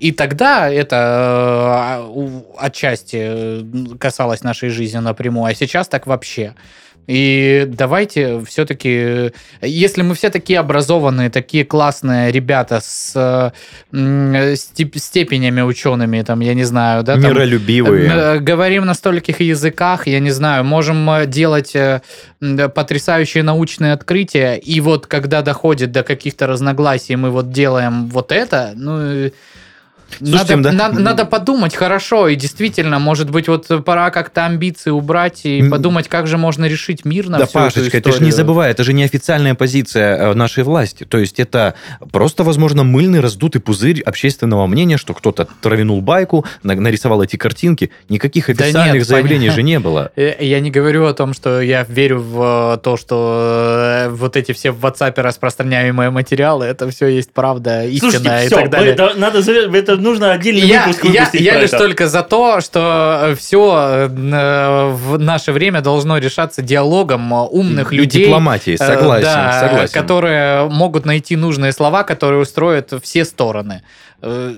И 0.00 0.12
тогда 0.12 0.70
это 0.70 2.06
э, 2.08 2.40
отчасти 2.58 3.96
касалось 3.98 4.42
нашей 4.42 4.70
жизни 4.70 4.98
напрямую, 4.98 5.44
а 5.44 5.54
сейчас 5.54 5.88
так 5.88 6.06
вообще. 6.06 6.54
И 7.06 7.64
давайте 7.66 8.44
все-таки, 8.44 9.32
если 9.62 10.02
мы 10.02 10.14
все 10.14 10.30
такие 10.30 10.58
образованные, 10.60 11.30
такие 11.30 11.64
классные 11.64 12.30
ребята 12.30 12.80
с 12.80 13.52
э, 13.92 14.56
степенями 14.56 15.60
учеными, 15.60 16.22
там, 16.22 16.40
я 16.40 16.54
не 16.54 16.64
знаю, 16.64 17.02
да, 17.02 17.14
там, 17.14 17.22
миролюбивые, 17.22 18.10
э, 18.10 18.38
говорим 18.38 18.86
на 18.86 18.94
стольких 18.94 19.40
языках, 19.40 20.06
я 20.06 20.20
не 20.20 20.30
знаю, 20.30 20.64
можем 20.64 21.10
э, 21.10 21.26
делать 21.26 21.76
потрясающие 22.74 23.42
научные 23.42 23.92
открытия, 23.92 24.54
и 24.54 24.80
вот 24.80 25.06
когда 25.06 25.42
доходит 25.42 25.92
до 25.92 26.02
каких-то 26.02 26.46
разногласий, 26.46 27.16
мы 27.16 27.30
вот 27.30 27.50
делаем 27.50 28.06
вот 28.08 28.32
это, 28.32 28.72
ну 28.76 29.30
Слушайте, 30.18 30.56
надо, 30.56 30.70
да? 30.70 30.72
надо, 30.72 31.00
надо 31.00 31.24
подумать 31.24 31.74
хорошо, 31.74 32.28
и 32.28 32.36
действительно, 32.36 32.98
может 32.98 33.30
быть, 33.30 33.48
вот 33.48 33.68
пора 33.84 34.10
как-то 34.10 34.46
амбиции 34.46 34.90
убрать 34.90 35.40
и 35.44 35.62
подумать, 35.68 36.08
как 36.08 36.26
же 36.26 36.36
можно 36.36 36.66
решить 36.66 37.04
мирно 37.04 37.38
да, 37.38 37.46
всю 37.46 37.54
Пашечка, 37.54 37.98
эту 37.98 38.10
ты 38.10 38.18
же 38.18 38.24
не 38.24 38.30
забывай, 38.30 38.70
это 38.70 38.84
же 38.84 38.92
не 38.92 39.04
официальная 39.04 39.54
позиция 39.54 40.16
э, 40.16 40.34
нашей 40.34 40.64
власти. 40.64 41.04
То 41.04 41.18
есть 41.18 41.40
это 41.40 41.74
просто, 42.12 42.44
возможно, 42.44 42.84
мыльный 42.84 43.20
раздутый 43.20 43.60
пузырь 43.60 44.00
общественного 44.02 44.66
мнения, 44.66 44.96
что 44.96 45.14
кто-то 45.14 45.48
травянул 45.60 46.00
байку, 46.00 46.44
нарисовал 46.62 47.22
эти 47.22 47.36
картинки. 47.36 47.90
Никаких 48.08 48.48
официальных 48.48 48.92
да 48.92 48.98
нет, 48.98 49.06
заявлений 49.06 49.48
понятно. 49.48 49.56
же 49.56 49.62
не 49.62 49.78
было. 49.80 50.12
Э, 50.16 50.36
я 50.40 50.60
не 50.60 50.70
говорю 50.70 51.06
о 51.06 51.14
том, 51.14 51.34
что 51.34 51.60
я 51.60 51.84
верю 51.84 52.20
в 52.20 52.74
э, 52.76 52.78
то, 52.82 52.96
что 52.96 54.08
вот 54.10 54.36
эти 54.36 54.52
все 54.52 54.70
в 54.70 54.84
WhatsApp 54.84 55.20
распространяемые 55.20 56.10
материалы, 56.10 56.66
это 56.66 56.90
все 56.90 57.06
есть 57.06 57.32
правда, 57.32 57.84
истина 57.84 58.12
Слушайте, 58.12 58.44
и 58.44 58.46
все, 58.46 58.56
так 58.56 58.70
далее. 58.70 58.96
Мы, 58.98 59.14
надо, 59.14 59.38
это 59.78 59.96
нужно 60.00 60.32
отдельный 60.32 60.66
я, 60.66 60.86
выпуск 60.86 61.04
Я, 61.04 61.28
я 61.32 61.60
лишь 61.60 61.70
это. 61.70 61.78
только 61.78 62.08
за 62.08 62.22
то, 62.22 62.60
что 62.60 63.34
все 63.38 64.08
э, 64.08 64.90
в 64.92 65.18
наше 65.18 65.52
время 65.52 65.80
должно 65.80 66.18
решаться 66.18 66.62
диалогом 66.62 67.32
умных 67.32 67.92
и, 67.92 67.96
людей. 67.96 68.24
дипломатией, 68.24 68.76
э, 68.80 68.86
согласен, 68.86 69.24
да, 69.24 69.60
согласен. 69.60 69.92
Которые 69.92 70.68
могут 70.68 71.04
найти 71.04 71.36
нужные 71.36 71.72
слова, 71.72 72.02
которые 72.02 72.40
устроят 72.40 72.92
все 73.02 73.24
стороны. 73.24 73.82
Э, 74.22 74.54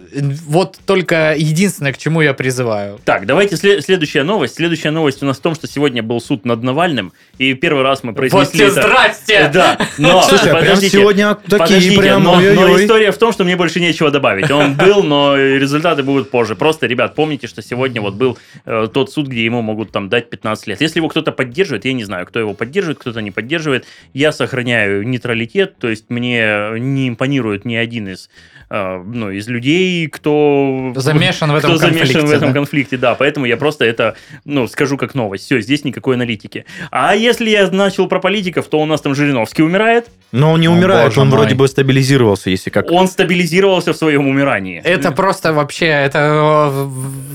вот 0.47 0.79
только 0.87 1.35
единственное, 1.37 1.93
к 1.93 1.99
чему 1.99 2.21
я 2.21 2.35
призываю. 2.35 2.99
Так, 3.05 3.27
давайте 3.27 3.57
след- 3.57 3.85
следующая 3.85 4.25
новость. 4.25 4.57
Следующая 4.57 4.91
новость 4.91 5.23
у 5.23 5.27
нас 5.27 5.39
в 5.39 5.41
том, 5.41 5.55
что 5.55 5.69
сегодня 5.69 6.03
был 6.03 6.21
суд 6.21 6.45
над 6.45 6.63
Навальным, 6.65 7.13
и 7.39 7.55
первый 7.55 7.85
раз 7.85 8.03
мы 8.03 8.13
произнесли 8.13 8.65
вот 8.65 8.73
это. 8.73 8.83
здрасте! 8.83 9.51
Да, 9.53 9.79
но 9.99 10.23
Слушай, 10.29 10.51
а 10.51 10.61
прям 10.61 10.77
сегодня 10.77 11.35
такие 11.35 11.59
подождите, 11.59 11.99
прям... 11.99 12.25
Но, 12.25 12.41
но 12.41 12.81
история 12.81 13.13
в 13.13 13.19
том, 13.19 13.33
что 13.33 13.45
мне 13.45 13.57
больше 13.57 13.79
нечего 13.79 14.11
добавить. 14.11 14.51
Он 14.51 14.75
был, 14.75 15.05
но 15.05 15.37
результаты 15.37 16.03
будут 16.03 16.31
позже. 16.31 16.57
Просто, 16.57 16.87
ребят, 16.87 17.15
помните, 17.15 17.47
что 17.47 17.63
сегодня 17.63 18.01
вот 18.01 18.15
был 18.15 18.39
э, 18.65 18.89
тот 18.93 19.13
суд, 19.13 19.29
где 19.29 19.45
ему 19.45 19.63
могут 19.63 19.93
там 19.93 20.09
дать 20.09 20.29
15 20.29 20.67
лет. 20.67 20.81
Если 20.81 20.99
его 20.99 21.09
кто-то 21.09 21.31
поддерживает, 21.31 21.85
я 21.85 21.93
не 21.93 22.05
знаю, 22.05 22.27
кто 22.27 22.41
его 22.41 22.55
поддерживает, 22.55 22.99
кто-то 22.99 23.23
не 23.23 23.31
поддерживает, 23.31 23.87
я 24.13 24.33
сохраняю 24.33 25.07
нейтралитет, 25.07 25.79
то 25.79 25.89
есть 25.89 26.07
мне 26.09 26.71
не 26.79 27.09
импонирует 27.09 27.65
ни 27.65 27.77
один 27.77 28.09
из 28.09 28.29
а, 28.75 29.03
ну, 29.05 29.31
из 29.31 29.49
людей, 29.53 30.09
кто 30.09 30.93
замешан 30.97 31.53
в 31.53 31.57
этом 31.57 31.73
кто 31.73 31.81
конфликте. 31.81 32.13
Замешан 32.13 32.27
в 32.29 32.33
этом 32.33 32.49
да? 32.49 32.55
конфликте, 32.55 32.97
да. 32.97 33.15
Поэтому 33.15 33.47
я 33.47 33.57
просто 33.57 33.85
это, 33.85 34.17
ну, 34.45 34.67
скажу 34.67 34.97
как 34.97 35.15
новость. 35.15 35.45
Все, 35.45 35.61
здесь 35.61 35.85
никакой 35.85 36.17
аналитики. 36.17 36.65
А 36.91 37.15
если 37.15 37.51
я 37.51 37.71
начал 37.71 38.09
про 38.09 38.19
политиков, 38.21 38.67
то 38.67 38.81
у 38.81 38.87
нас 38.87 39.01
там 39.01 39.15
Жириновский 39.15 39.63
умирает. 39.63 40.09
Но 40.33 40.53
он 40.53 40.61
не 40.61 40.69
О, 40.69 40.73
умирает, 40.73 41.17
он 41.19 41.29
мой. 41.29 41.39
вроде 41.39 41.55
бы 41.55 41.69
стабилизировался, 41.69 42.49
если 42.49 42.71
как. 42.71 42.91
Он 42.91 43.07
стабилизировался 43.07 43.93
в 43.93 43.97
своем 43.97 44.27
умирании. 44.27 44.81
Это 44.83 45.13
просто 45.13 45.53
вообще, 45.53 45.87
это 45.87 46.89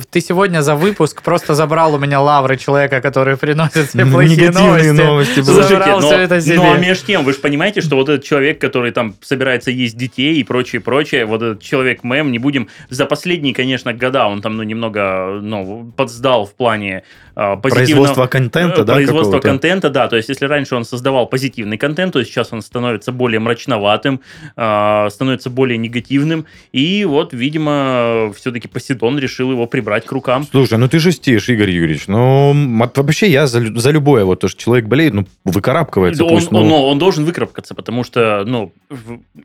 ты 0.10 0.20
сегодня 0.20 0.62
за 0.62 0.76
выпуск 0.76 1.22
просто 1.22 1.54
забрал 1.54 1.94
у 1.94 2.00
меня 2.00 2.20
лавры 2.20 2.58
человека, 2.58 3.02
который 3.02 3.38
приносит 3.38 3.90
все 3.90 4.06
плохие 4.06 4.52
новости. 4.52 4.90
новости. 4.90 5.42
Слушайте, 5.44 5.96
но, 6.00 6.14
это 6.14 6.42
себе. 6.42 6.56
ну 6.56 6.74
а 6.74 6.78
между 6.78 7.06
тем, 7.06 7.24
вы 7.24 7.34
же 7.34 7.40
понимаете, 7.40 7.82
что 7.82 7.96
вот 7.96 8.10
этот 8.10 8.26
человек, 8.26 8.60
который 8.60 8.92
там 8.92 9.16
собирается 9.22 9.70
есть 9.70 9.96
детей 9.96 10.38
и 10.40 10.44
прочее, 10.44 10.82
прочее, 10.82 11.26
вот 11.26 11.42
этот 11.42 11.64
человек-мем, 12.08 12.32
не 12.32 12.40
будем... 12.40 12.68
За 12.90 13.06
последние, 13.06 13.54
конечно, 13.54 13.94
года 13.94 14.28
он 14.28 14.42
там, 14.42 14.58
ну, 14.58 14.64
немного, 14.64 15.40
ну, 15.42 15.92
подсдал 15.96 16.46
в 16.46 16.54
плане 16.54 17.04
э, 17.36 17.56
Производство 17.58 18.28
контента, 18.28 18.84
да? 18.84 18.94
Производство 18.94 19.40
контента, 19.40 19.90
да. 19.90 20.08
То 20.08 20.16
есть, 20.16 20.30
если 20.30 20.46
раньше 20.46 20.76
он 20.76 20.86
создавал 20.86 21.28
позитивный 21.28 21.78
контент, 21.78 22.14
то 22.14 22.24
сейчас 22.24 22.54
он 22.54 22.62
становится 22.62 23.12
более 23.12 23.40
мрачноватым, 23.40 24.22
э, 24.56 25.08
становится 25.10 25.50
более 25.50 25.78
негативным. 25.78 26.46
И 26.72 27.06
вот, 27.06 27.34
видимо, 27.34 28.32
все-таки 28.36 28.68
Посейдон 28.68 29.20
решил 29.20 29.52
его 29.52 29.68
прибрать 29.68 30.06
к 30.06 30.12
рукам. 30.12 30.46
Слушай, 30.52 30.78
ну 30.78 30.88
ты 30.88 31.00
жестишь, 31.00 31.50
Игорь 31.50 31.72
Юрьевич. 31.72 32.08
Ну, 32.08 32.54
вообще 32.96 33.30
я 33.30 33.48
за, 33.48 33.66
за 33.80 33.92
любое, 33.92 34.26
вот 34.26 34.40
то, 34.40 34.48
что 34.48 34.62
человек 34.62 34.86
болеет, 34.86 35.14
ну, 35.14 35.26
выкарабкивается. 35.44 36.24
Он, 36.24 36.30
пусть, 36.30 36.52
ну... 36.52 36.60
он, 36.60 36.72
он 36.72 37.00
должен 37.00 37.26
выкарабкаться, 37.26 37.76
потому 37.76 38.04
что, 38.04 38.44
ну, 38.46 38.72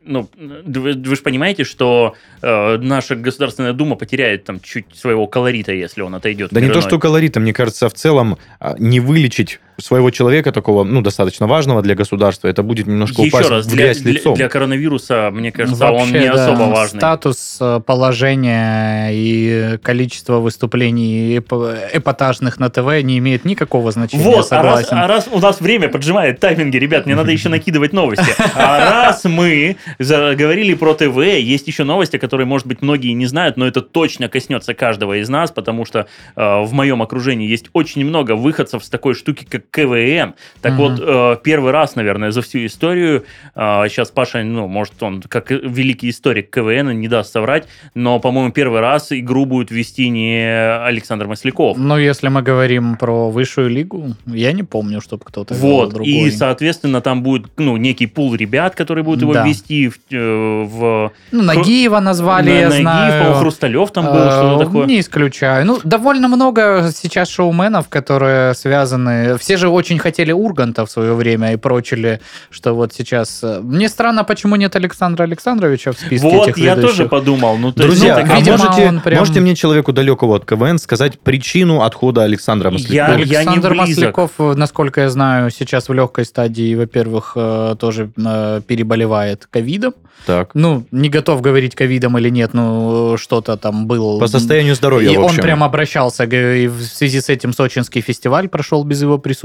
ну 0.05 0.29
вы, 0.65 0.93
вы 0.93 1.15
же 1.15 1.21
понимаете, 1.21 1.63
что 1.63 2.13
э, 2.41 2.52
наша 2.81 3.15
Государственная 3.15 3.73
Дума 3.73 3.95
потеряет 3.95 4.43
там 4.45 4.59
чуть 4.59 4.85
своего 4.95 5.27
колорита, 5.27 5.71
если 5.73 6.01
он 6.01 6.15
отойдет. 6.15 6.51
Да 6.51 6.61
не 6.61 6.69
то, 6.69 6.81
что 6.81 6.99
колорита, 6.99 7.39
мне 7.39 7.53
кажется, 7.53 7.89
в 7.89 7.93
целом 7.93 8.37
а, 8.59 8.75
не 8.77 8.99
вылечить 8.99 9.59
своего 9.77 10.11
человека 10.11 10.51
такого, 10.51 10.83
ну, 10.83 11.01
достаточно 11.01 11.47
важного 11.47 11.81
для 11.81 11.95
государства, 11.95 12.47
это 12.47 12.63
будет 12.63 12.87
немножко 12.87 13.21
Еще 13.21 13.35
упасть 13.35 13.49
раз, 13.49 13.65
в 13.65 13.73
грязь 13.73 13.99
для, 13.99 14.13
лицом. 14.13 14.33
Для, 14.35 14.45
для 14.45 14.49
коронавируса, 14.49 15.29
мне 15.31 15.51
кажется, 15.51 15.83
Вообще, 15.83 16.03
он 16.03 16.11
не 16.11 16.27
да, 16.27 16.33
особо 16.33 16.69
важный. 16.69 16.99
Статус 16.99 17.57
э, 17.59 17.81
положения 17.85 19.09
и 19.11 19.77
количество 19.81 20.39
выступлений 20.39 21.37
эпатажных 21.37 22.59
на 22.59 22.69
ТВ 22.69 23.01
не 23.03 23.17
имеет 23.17 23.45
никакого 23.45 23.91
значения, 23.91 24.23
вот, 24.23 24.47
а 24.51 24.61
раз, 24.61 24.87
а 24.91 25.07
раз 25.07 25.27
у 25.31 25.39
нас 25.39 25.59
время 25.59 25.89
поджимает 25.89 26.39
тайминги, 26.39 26.77
ребят, 26.77 27.05
мне 27.05 27.15
надо 27.15 27.31
еще 27.31 27.49
накидывать 27.49 27.93
новости. 27.93 28.33
А 28.55 28.79
раз 28.79 29.23
мы 29.25 29.77
говорили 29.99 30.73
про 30.73 30.93
ТВ, 30.93 31.17
есть 31.17 31.67
еще 31.67 31.83
новости, 31.83 32.17
которые, 32.17 32.45
может 32.45 32.67
быть, 32.67 32.81
многие 32.81 33.13
не 33.13 33.25
знают, 33.25 33.57
но 33.57 33.67
это 33.67 33.81
точно 33.81 34.29
коснется 34.29 34.73
каждого 34.73 35.19
из 35.19 35.29
нас, 35.29 35.51
потому 35.51 35.85
что 35.85 36.07
э, 36.35 36.61
в 36.63 36.73
моем 36.73 37.01
окружении 37.01 37.47
есть 37.47 37.65
очень 37.73 38.05
много 38.05 38.35
выходцев 38.35 38.83
с 38.83 38.89
такой 38.89 39.13
штуки, 39.15 39.45
как 39.49 39.62
КВН. 39.71 40.35
Так 40.61 40.73
угу. 40.73 40.83
вот, 40.83 40.99
э, 40.99 41.37
первый 41.43 41.71
раз, 41.71 41.95
наверное, 41.95 42.31
за 42.31 42.41
всю 42.41 42.65
историю, 42.65 43.25
э, 43.55 43.59
сейчас 43.89 44.11
Паша, 44.11 44.43
ну, 44.43 44.67
может, 44.67 45.01
он 45.01 45.21
как 45.21 45.51
великий 45.51 46.09
историк 46.09 46.49
КВН 46.49 46.91
не 46.99 47.07
даст 47.07 47.31
соврать, 47.33 47.67
но, 47.95 48.19
по-моему, 48.19 48.51
первый 48.51 48.81
раз 48.81 49.11
игру 49.11 49.45
будет 49.45 49.71
вести 49.71 50.09
не 50.09 50.45
Александр 50.85 51.27
Масляков. 51.27 51.77
Ну, 51.77 51.97
если 51.97 52.27
мы 52.27 52.41
говорим 52.41 52.97
про 52.97 53.29
высшую 53.29 53.69
лигу, 53.69 54.15
я 54.25 54.51
не 54.51 54.63
помню, 54.63 55.01
чтобы 55.01 55.23
кто-то 55.25 55.53
Вот, 55.53 55.89
другой. 55.89 56.07
и, 56.07 56.31
соответственно, 56.31 57.01
там 57.01 57.23
будет, 57.23 57.47
ну, 57.57 57.77
некий 57.77 58.07
пул 58.07 58.35
ребят, 58.35 58.75
которые 58.75 59.03
будут 59.03 59.21
его 59.21 59.33
да. 59.33 59.45
вести 59.45 59.89
в... 59.89 59.97
Э, 60.11 60.63
в... 60.63 61.11
Ну, 61.31 61.43
Нагиева 61.43 61.99
назвали, 61.99 62.49
на, 62.49 62.53
я 62.53 62.69
Нагиев, 62.69 62.81
знаю. 62.81 63.33
Хрусталев 63.35 63.91
там 63.91 64.05
был, 64.05 64.31
что-то 64.31 64.65
такое. 64.65 64.85
Не 64.87 64.99
исключаю. 64.99 65.65
Ну, 65.65 65.79
довольно 65.83 66.27
много 66.27 66.91
сейчас 66.95 67.29
шоуменов, 67.29 67.89
которые 67.89 68.53
связаны... 68.53 69.37
Все 69.37 69.52
же 69.57 69.69
очень 69.69 69.99
хотели 69.99 70.31
Урганта 70.31 70.85
в 70.85 70.91
свое 70.91 71.13
время 71.13 71.53
и 71.53 71.55
прочили, 71.55 72.19
что 72.49 72.73
вот 72.73 72.93
сейчас... 72.93 73.39
Э, 73.43 73.59
мне 73.61 73.89
странно, 73.89 74.23
почему 74.23 74.55
нет 74.55 74.75
Александра 74.75 75.23
Александровича 75.23 75.91
в 75.91 75.97
списке 75.97 76.27
Вот, 76.27 76.49
этих 76.49 76.57
я 76.57 76.75
тоже 76.75 77.07
подумал. 77.07 77.57
Ну, 77.57 77.71
то 77.71 77.83
Друзья, 77.83 78.19
есть, 78.19 78.29
ну, 78.29 78.53
а 78.53 78.57
можете, 78.57 79.01
прям... 79.03 79.19
можете 79.19 79.39
мне, 79.41 79.55
человеку 79.55 79.93
далекого 79.93 80.35
от 80.35 80.45
КВН, 80.45 80.77
сказать 80.77 81.19
причину 81.19 81.81
отхода 81.81 82.23
Александра 82.23 82.71
Маслякова? 82.71 82.95
Я, 82.95 83.39
Александр 83.39 83.73
я 83.73 83.81
Масляков, 83.81 84.31
насколько 84.37 85.01
я 85.01 85.09
знаю, 85.09 85.51
сейчас 85.51 85.89
в 85.89 85.93
легкой 85.93 86.25
стадии, 86.25 86.75
во-первых, 86.75 87.33
э, 87.35 87.75
тоже 87.79 88.11
э, 88.17 88.61
переболевает 88.65 89.47
ковидом. 89.49 89.93
Так. 90.25 90.51
Ну, 90.53 90.85
не 90.91 91.09
готов 91.09 91.41
говорить 91.41 91.75
ковидом 91.75 92.17
или 92.17 92.29
нет, 92.29 92.53
ну, 92.53 93.17
что-то 93.17 93.57
там 93.57 93.87
было. 93.87 94.19
По 94.19 94.27
состоянию 94.27 94.75
здоровья, 94.75 95.11
И 95.11 95.17
он 95.17 95.35
прям 95.35 95.63
обращался, 95.63 96.23
и 96.23 96.67
в 96.67 96.81
связи 96.81 97.19
с 97.19 97.29
этим 97.29 97.53
сочинский 97.53 98.01
фестиваль 98.01 98.47
прошел 98.47 98.83
без 98.83 99.01
его 99.01 99.17
присутствия 99.17 99.42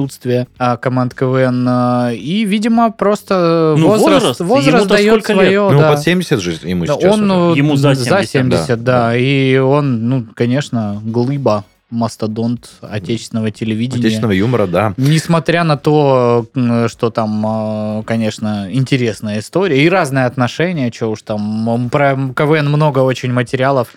а, 0.59 0.77
команд 0.77 1.15
КВН. 1.15 1.67
А, 1.69 2.11
и, 2.13 2.45
видимо, 2.45 2.91
просто 2.91 3.75
ну, 3.77 3.89
возраст, 3.89 4.41
возраст, 4.41 4.41
возраст 4.41 4.87
дает 4.87 5.25
свое. 5.25 5.51
Лет? 5.51 5.73
Ну, 5.73 5.79
да. 5.79 5.93
под 5.93 6.01
70 6.03 6.41
же 6.41 6.59
ему 6.63 6.87
сейчас. 6.87 7.03
Он, 7.03 7.31
уже. 7.31 7.59
ему 7.59 7.77
за 7.77 7.95
70, 7.95 8.09
за 8.09 8.27
70 8.27 8.67
да, 8.69 8.77
да, 8.77 8.83
да. 8.85 9.17
И 9.17 9.57
он, 9.57 10.09
ну, 10.09 10.27
конечно, 10.35 11.01
глыба 11.05 11.65
мастодонт 11.91 12.71
отечественного 12.83 13.51
телевидения. 13.51 14.01
Отечественного 14.01 14.33
юмора, 14.33 14.67
да. 14.67 14.95
Несмотря 14.97 15.65
на 15.65 15.77
то, 15.77 16.47
что 16.89 17.11
там, 17.11 18.01
э, 18.01 18.03
конечно, 18.05 18.69
интересная 18.71 19.39
история 19.39 19.83
и 19.83 19.89
разные 19.89 20.27
отношения, 20.27 20.93
что 20.93 21.11
уж 21.11 21.23
там, 21.23 21.89
про 21.91 22.15
КВН 22.37 22.69
много 22.69 22.99
очень 22.99 23.33
материалов, 23.33 23.89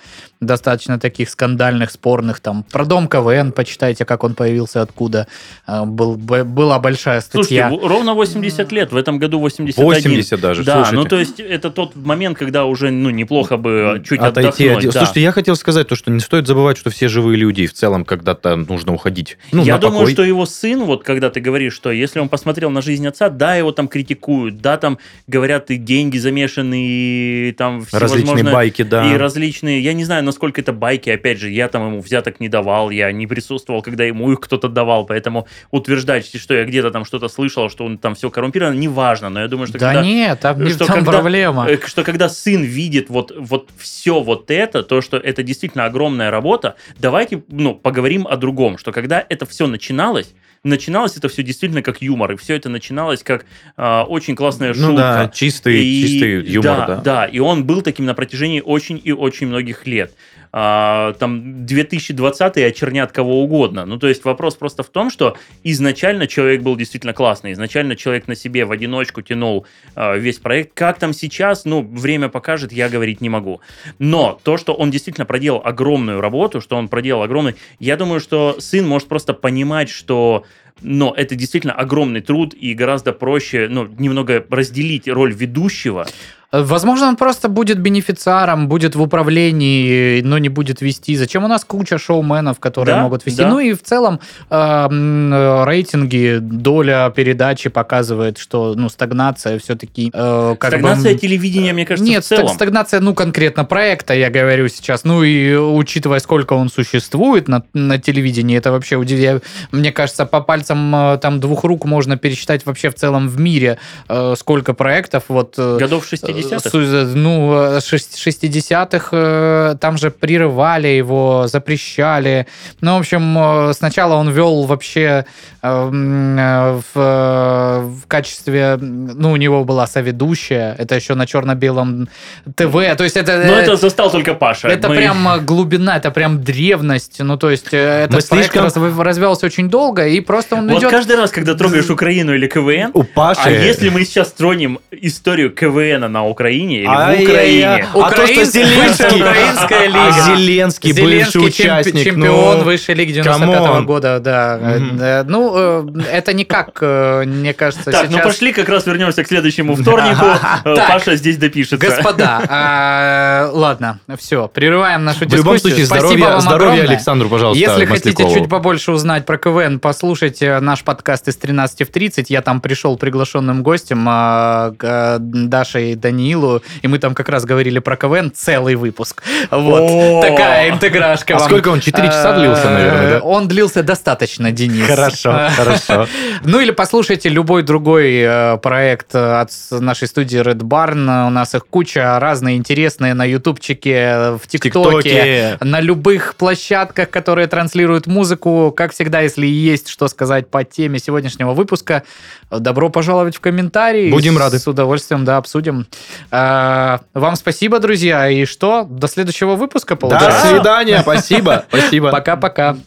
достаточно 0.41 0.99
таких 0.99 1.29
скандальных, 1.29 1.91
спорных, 1.91 2.39
там, 2.39 2.63
про 2.71 2.83
дом 2.85 3.07
КВН, 3.07 3.51
почитайте, 3.51 4.05
как 4.05 4.23
он 4.23 4.33
появился, 4.33 4.81
откуда, 4.81 5.27
Э, 5.67 5.85
был, 5.85 6.15
б- 6.15 6.43
была 6.43 6.79
большая 6.79 7.21
Слушайте, 7.21 7.61
статья. 7.61 7.69
в- 7.69 7.87
ровно 7.87 8.15
80 8.15 8.71
лет, 8.71 8.91
в 8.91 8.97
этом 8.97 9.19
году 9.19 9.39
81. 9.39 9.85
80 10.11 10.41
даже, 10.41 10.63
Да, 10.63 10.77
слушайте. 10.77 10.95
ну 10.97 11.05
то 11.05 11.19
есть 11.19 11.39
это 11.39 11.69
тот 11.69 11.95
момент, 11.95 12.37
когда 12.37 12.65
уже 12.65 12.89
ну 12.89 13.11
неплохо 13.11 13.57
бы 13.57 14.03
чуть 14.07 14.19
Отойти 14.19 14.67
отдохнуть. 14.67 14.85
от- 14.87 14.93
да. 14.93 14.99
Слушайте, 15.01 15.21
я 15.21 15.31
хотел 15.31 15.55
сказать 15.55 15.87
то, 15.87 15.95
что 15.95 16.09
не 16.11 16.19
стоит 16.19 16.47
забывать, 16.47 16.77
что 16.77 16.89
все 16.89 17.07
живые 17.07 17.37
люди, 17.37 17.61
и 17.61 17.67
в 17.67 17.73
целом 17.73 18.03
когда-то 18.03 18.55
нужно 18.55 18.93
уходить. 18.93 19.37
Ну, 19.51 19.63
я 19.63 19.75
на 19.75 19.79
думаю, 19.79 19.99
покой. 20.01 20.13
что 20.13 20.23
его 20.23 20.45
сын, 20.47 20.83
вот 20.85 21.03
когда 21.03 21.29
ты 21.29 21.39
говоришь, 21.39 21.73
что 21.73 21.91
если 21.91 22.19
он 22.19 22.29
посмотрел 22.29 22.71
на 22.71 22.81
жизнь 22.81 23.05
отца, 23.07 23.29
да, 23.29 23.55
его 23.55 23.71
там 23.71 23.87
критикуют, 23.87 24.59
да, 24.61 24.77
там 24.77 24.97
говорят, 25.27 25.69
и 25.69 25.77
деньги 25.77 26.17
замешаны, 26.17 26.83
и 26.87 27.55
там 27.55 27.85
Различные 27.91 28.43
байки, 28.43 28.81
да. 28.81 29.13
И 29.13 29.17
различные, 29.17 29.81
я 29.81 29.93
не 29.93 30.03
знаю, 30.03 30.23
насколько 30.31 30.61
это 30.61 30.71
байки, 30.73 31.09
опять 31.09 31.37
же, 31.39 31.49
я 31.49 31.67
там 31.67 31.87
ему 31.87 32.01
взяток 32.01 32.39
не 32.39 32.47
давал, 32.49 32.89
я 32.89 33.11
не 33.11 33.27
присутствовал, 33.27 33.81
когда 33.81 34.05
ему 34.05 34.31
их 34.31 34.39
кто-то 34.39 34.69
давал, 34.69 35.05
поэтому 35.05 35.45
утверждать, 35.71 36.25
что 36.25 36.53
я 36.53 36.63
где-то 36.65 36.89
там 36.91 37.05
что-то 37.05 37.27
слышал, 37.27 37.69
что 37.69 37.85
он 37.85 37.97
там 37.97 38.15
все 38.15 38.29
коррумпировано, 38.29 38.75
неважно, 38.75 39.29
но 39.29 39.41
я 39.41 39.47
думаю, 39.47 39.67
что 39.67 39.77
Да 39.77 39.87
когда... 39.93 40.01
нет, 40.03 40.39
там 40.39 40.63
не 40.63 40.69
в 40.71 40.75
что 40.75 40.85
том 40.87 40.95
когда- 40.95 41.11
проблема. 41.11 41.67
э, 41.69 41.77
Что 41.85 42.03
когда 42.03 42.29
сын 42.29 42.63
видит 42.63 43.09
вот, 43.09 43.33
вот 43.37 43.69
все 43.77 44.21
вот 44.21 44.49
это, 44.49 44.83
то, 44.83 45.01
что 45.01 45.17
это 45.17 45.43
действительно 45.43 45.85
огромная 45.85 46.31
работа, 46.31 46.75
давайте 46.97 47.43
ну, 47.49 47.75
поговорим 47.75 48.25
о 48.27 48.37
другом, 48.37 48.77
что 48.77 48.91
когда 48.91 49.23
это 49.27 49.45
все 49.45 49.67
начиналось, 49.67 50.33
начиналось 50.63 51.17
это 51.17 51.27
все 51.27 51.43
действительно 51.43 51.81
как 51.81 52.01
юмор, 52.01 52.33
и 52.33 52.35
все 52.37 52.55
это 52.55 52.69
начиналось 52.69 53.23
как 53.23 53.45
а, 53.77 54.03
очень 54.03 54.35
классная 54.35 54.73
шутка. 54.73 54.89
Ну 54.89 54.97
да, 54.97 55.31
чистый, 55.33 55.83
И- 55.83 56.01
чистый 56.01 56.45
юмор, 56.51 56.87
да. 56.87 56.95
Да, 56.97 57.25
и 57.25 57.39
он 57.39 57.65
был 57.65 57.81
таким 57.81 58.05
на 58.05 58.13
протяжении 58.13 58.61
очень 58.61 59.01
и 59.03 59.11
очень 59.11 59.47
многих 59.47 59.87
лет. 59.87 60.13
А, 60.53 61.13
там 61.13 61.65
2020 61.65 62.57
очернят 62.57 63.11
кого 63.11 63.43
угодно. 63.43 63.85
Ну, 63.85 63.97
то 63.97 64.07
есть 64.07 64.25
вопрос 64.25 64.55
просто 64.55 64.83
в 64.83 64.89
том, 64.89 65.09
что 65.09 65.37
изначально 65.63 66.27
человек 66.27 66.61
был 66.61 66.75
действительно 66.75 67.13
классный. 67.13 67.53
Изначально 67.53 67.95
человек 67.95 68.27
на 68.27 68.35
себе 68.35 68.65
в 68.65 68.71
одиночку 68.71 69.21
тянул 69.21 69.65
а, 69.95 70.15
весь 70.15 70.39
проект. 70.39 70.73
Как 70.73 70.99
там 70.99 71.13
сейчас, 71.13 71.65
ну, 71.65 71.81
время 71.81 72.29
покажет, 72.29 72.71
я 72.71 72.89
говорить 72.89 73.21
не 73.21 73.29
могу. 73.29 73.61
Но 73.99 74.39
то, 74.43 74.57
что 74.57 74.73
он 74.73 74.91
действительно 74.91 75.25
проделал 75.25 75.61
огромную 75.63 76.19
работу, 76.21 76.61
что 76.61 76.75
он 76.75 76.89
проделал 76.89 77.23
огромный... 77.23 77.55
Я 77.79 77.95
думаю, 77.95 78.19
что 78.19 78.57
сын 78.59 78.87
может 78.87 79.07
просто 79.07 79.33
понимать, 79.33 79.89
что 79.89 80.45
но 80.81 81.13
это 81.15 81.35
действительно 81.35 81.73
огромный 81.73 82.21
труд 82.21 82.53
и 82.53 82.73
гораздо 82.73 83.13
проще, 83.13 83.67
ну, 83.69 83.87
немного 83.99 84.43
разделить 84.49 85.07
роль 85.07 85.31
ведущего. 85.31 86.07
Возможно, 86.51 87.07
он 87.07 87.15
просто 87.15 87.47
будет 87.47 87.79
бенефициаром, 87.79 88.67
будет 88.67 88.95
в 88.95 89.01
управлении, 89.01 90.21
но 90.21 90.37
не 90.37 90.49
будет 90.49 90.81
вести. 90.81 91.15
Зачем 91.15 91.45
у 91.45 91.47
нас 91.47 91.63
куча 91.63 91.97
шоуменов, 91.97 92.59
которые 92.59 92.95
Да, 92.95 93.01
могут 93.03 93.25
вести? 93.25 93.41
да. 93.41 93.47
Ну 93.49 93.59
и 93.59 93.73
в 93.73 93.81
целом 93.81 94.19
э, 94.49 94.55
э, 94.91 95.63
рейтинги, 95.65 96.39
доля 96.41 97.09
передачи 97.15 97.69
показывает, 97.69 98.37
что 98.37 98.73
ну 98.75 98.89
стагнация 98.89 99.59
все-таки 99.59 100.11
э, 100.13 100.55
как 100.59 100.71
бы, 100.71 100.77
Стагнация 100.79 101.13
м, 101.13 101.17
телевидения, 101.19 101.73
мне 101.73 101.85
кажется, 101.85 102.09
Нет, 102.09 102.23
в 102.25 102.27
целом. 102.27 102.47
стаг- 102.47 102.53
стагнация, 102.55 102.99
ну, 102.99 103.13
конкретно 103.13 103.63
проекта, 103.65 104.13
я 104.13 104.29
говорю 104.29 104.67
сейчас. 104.67 105.03
Ну, 105.05 105.23
и 105.23 105.55
учитывая, 105.55 106.19
сколько 106.19 106.53
он 106.53 106.69
существует 106.69 107.47
на, 107.47 107.63
на 107.73 107.97
телевидении, 107.97 108.57
это 108.57 108.71
вообще 108.71 108.97
удивляет. 108.97 109.43
Мне 109.71 109.91
кажется, 109.91 110.25
по 110.25 110.41
пальцам 110.41 110.93
э, 110.95 111.17
там 111.21 111.39
двух 111.39 111.63
рук 111.63 111.85
можно 111.85 112.17
пересчитать 112.17 112.65
вообще 112.65 112.89
в 112.89 112.95
целом 112.95 113.29
в 113.29 113.39
мире, 113.39 113.77
э, 114.09 114.33
сколько 114.37 114.73
проектов. 114.73 115.23
Вот, 115.29 115.55
э, 115.57 115.77
Годов 115.79 116.05
60-х. 116.41 116.69
Су- 116.69 117.15
Ну, 117.15 117.53
э, 117.53 117.79
шест- 117.81 118.17
60-х 118.17 119.09
э, 119.11 119.75
там 119.79 119.97
же 119.97 120.11
прерывали 120.11 120.87
его, 120.89 121.47
запрещали. 121.47 122.47
Ну, 122.81 122.95
в 122.95 122.99
общем, 122.99 123.37
э, 123.69 123.73
сначала 123.73 124.15
он 124.15 124.29
вел 124.31 124.63
вообще 124.63 125.25
э, 125.63 125.91
э, 125.91 126.79
в, 126.93 126.99
э, 126.99 127.79
в 127.81 128.07
качестве... 128.07 128.77
Ну, 128.81 129.31
у 129.31 129.35
него 129.35 129.63
была 129.63 129.87
соведущая, 129.87 130.75
это 130.77 130.95
еще 130.95 131.15
на 131.15 131.25
черно-белом 131.27 132.07
ТВ. 132.55 132.95
То 132.97 133.03
есть 133.03 133.17
это... 133.17 133.37
Но 133.45 133.53
это 133.53 133.75
застал 133.75 134.11
только 134.11 134.33
Паша. 134.33 134.67
Это 134.67 134.89
Мы- 134.89 134.95
прям 134.97 135.27
э, 135.27 135.39
глубина, 135.39 135.97
это 135.97 136.11
прям 136.11 136.43
древность. 136.43 137.19
Ну, 137.19 137.37
то 137.37 137.49
есть, 137.49 137.67
э, 137.73 138.05
этот 138.05 138.23
Мы 138.23 138.27
проект 138.29 138.51
слишком- 138.53 138.65
разв- 138.65 139.03
развивался 139.03 139.45
очень 139.45 139.69
долго, 139.69 140.07
и 140.07 140.19
просто 140.21 140.55
он 140.55 140.67
Вот 140.69 140.79
идет... 140.79 140.91
каждый 140.91 141.15
раз, 141.17 141.31
когда 141.31 141.53
трогаешь 141.55 141.89
Украину 141.89 142.33
или 142.33 142.47
КВН, 142.47 142.91
У 142.93 143.03
Паши... 143.03 143.41
а 143.45 143.49
если 143.49 143.89
мы 143.89 144.03
сейчас 144.05 144.31
тронем 144.31 144.79
историю 144.91 145.51
КВН 145.51 146.11
на 146.11 146.25
Украине 146.31 146.79
или 146.79 146.85
в 146.87 146.89
Ай-яй-яй. 146.89 147.83
Украине, 147.83 147.85
А 147.93 148.09
то, 148.09 148.27
что 148.27 148.33
Украинская- 148.33 148.45
Зеленский... 148.45 149.21
Украинская 149.21 149.87
лига. 149.87 150.07
А 150.07 150.11
Зеленский, 150.35 150.93
бывший 150.93 151.45
участник. 151.45 152.03
чемпион 152.03 152.57
ну, 152.59 152.63
высшей 152.63 152.95
лиги 152.95 153.11
95 153.13 153.57
come 153.63 153.76
on. 153.76 153.85
года, 153.85 154.19
да. 154.19 154.57
Э, 154.61 155.23
Ну, 155.27 155.53
э, 155.55 156.01
это 156.11 156.33
никак, 156.33 156.77
э, 156.81 157.23
мне 157.25 157.53
кажется, 157.53 157.91
Так, 157.91 158.05
ну 158.09 158.13
сейчас... 158.17 158.25
пошли 158.25 158.53
как 158.53 158.67
раз 158.69 158.85
вернемся 158.85 159.23
к 159.23 159.27
следующему 159.27 159.75
вторнику. 159.75 160.25
Так. 160.63 160.87
Паша 160.87 161.15
здесь 161.15 161.37
допишется. 161.37 161.77
Господа, 161.77 162.41
а, 162.49 163.49
ладно, 163.53 163.99
все, 164.17 164.47
прерываем 164.47 165.03
нашу 165.03 165.19
В 165.19 165.21
дискуссию. 165.27 165.43
любом 165.43 165.59
случае, 165.59 165.85
Спасибо 165.85 166.39
здоровья. 166.41 166.81
Александру, 166.83 167.29
пожалуйста, 167.29 167.59
Если 167.63 167.85
хотите 167.85 168.29
чуть 168.33 168.49
побольше 168.49 168.91
узнать 168.91 169.25
про 169.25 169.37
КВН, 169.37 169.79
послушайте 169.79 170.59
наш 170.59 170.83
подкаст 170.83 171.27
из 171.27 171.35
13 171.37 171.87
в 171.87 171.91
30. 171.91 172.29
Я 172.29 172.41
там 172.41 172.61
пришел 172.61 172.97
приглашенным 172.97 173.63
гостем 173.63 174.05
а, 174.09 174.71
к, 174.77 174.83
а, 174.83 175.17
Даше 175.19 175.91
и 175.91 175.95
Даниилу, 176.21 176.61
и 176.81 176.87
мы 176.87 176.99
там 176.99 177.15
как 177.15 177.29
раз 177.29 177.45
говорили 177.45 177.79
про 177.79 177.97
КВН 177.97 178.31
целый 178.33 178.75
выпуск. 178.75 179.23
Вот, 179.49 180.21
такая 180.21 180.69
интеграшка 180.69 181.35
А 181.35 181.39
сколько 181.39 181.69
он? 181.69 181.79
Четыре 181.79 182.07
часа 182.07 182.37
длился, 182.37 182.69
наверное, 182.69 183.09
да? 183.11 183.19
Он 183.21 183.47
длился 183.47 183.83
достаточно, 183.83 184.51
Денис. 184.51 184.87
Хорошо, 184.87 185.49
хорошо. 185.55 186.07
ну 186.43 186.59
или 186.59 186.71
послушайте 186.71 187.29
любой 187.29 187.63
другой 187.63 188.19
э, 188.19 188.57
проект 188.57 189.15
э, 189.15 189.41
от 189.41 189.51
нашей 189.71 190.07
студии 190.07 190.39
Red 190.39 190.59
Barn. 190.59 191.27
У 191.27 191.29
нас 191.29 191.55
их 191.55 191.65
куча, 191.67 192.19
разные 192.19 192.57
интересные 192.57 193.13
на 193.13 193.25
ютубчике, 193.25 193.93
э, 193.93 194.37
в 194.41 194.47
ТикТоке. 194.47 195.57
на 195.61 195.79
любых 195.79 196.35
площадках, 196.35 197.09
которые 197.09 197.47
транслируют 197.47 198.07
музыку. 198.07 198.73
Как 198.75 198.93
всегда, 198.93 199.21
если 199.21 199.47
есть 199.47 199.87
что 199.87 200.07
сказать 200.07 200.47
по 200.49 200.63
теме 200.63 200.99
сегодняшнего 200.99 201.53
выпуска, 201.53 202.03
добро 202.51 202.89
пожаловать 202.89 203.35
в 203.35 203.39
комментарии. 203.39 204.11
Будем 204.11 204.37
рады. 204.37 204.59
С 204.59 204.67
удовольствием, 204.67 205.25
да, 205.25 205.37
обсудим. 205.37 205.87
А, 206.31 207.01
Вам 207.13 207.35
спасибо, 207.35 207.79
друзья. 207.79 208.29
И 208.29 208.45
что? 208.45 208.83
До 208.89 209.07
следующего 209.07 209.55
выпуска, 209.55 209.95
До 209.95 210.01
получается? 210.01 210.47
свидания, 210.47 210.99
спасибо, 211.01 211.65
спасибо. 211.69 212.09
Пока-пока. 212.11 212.77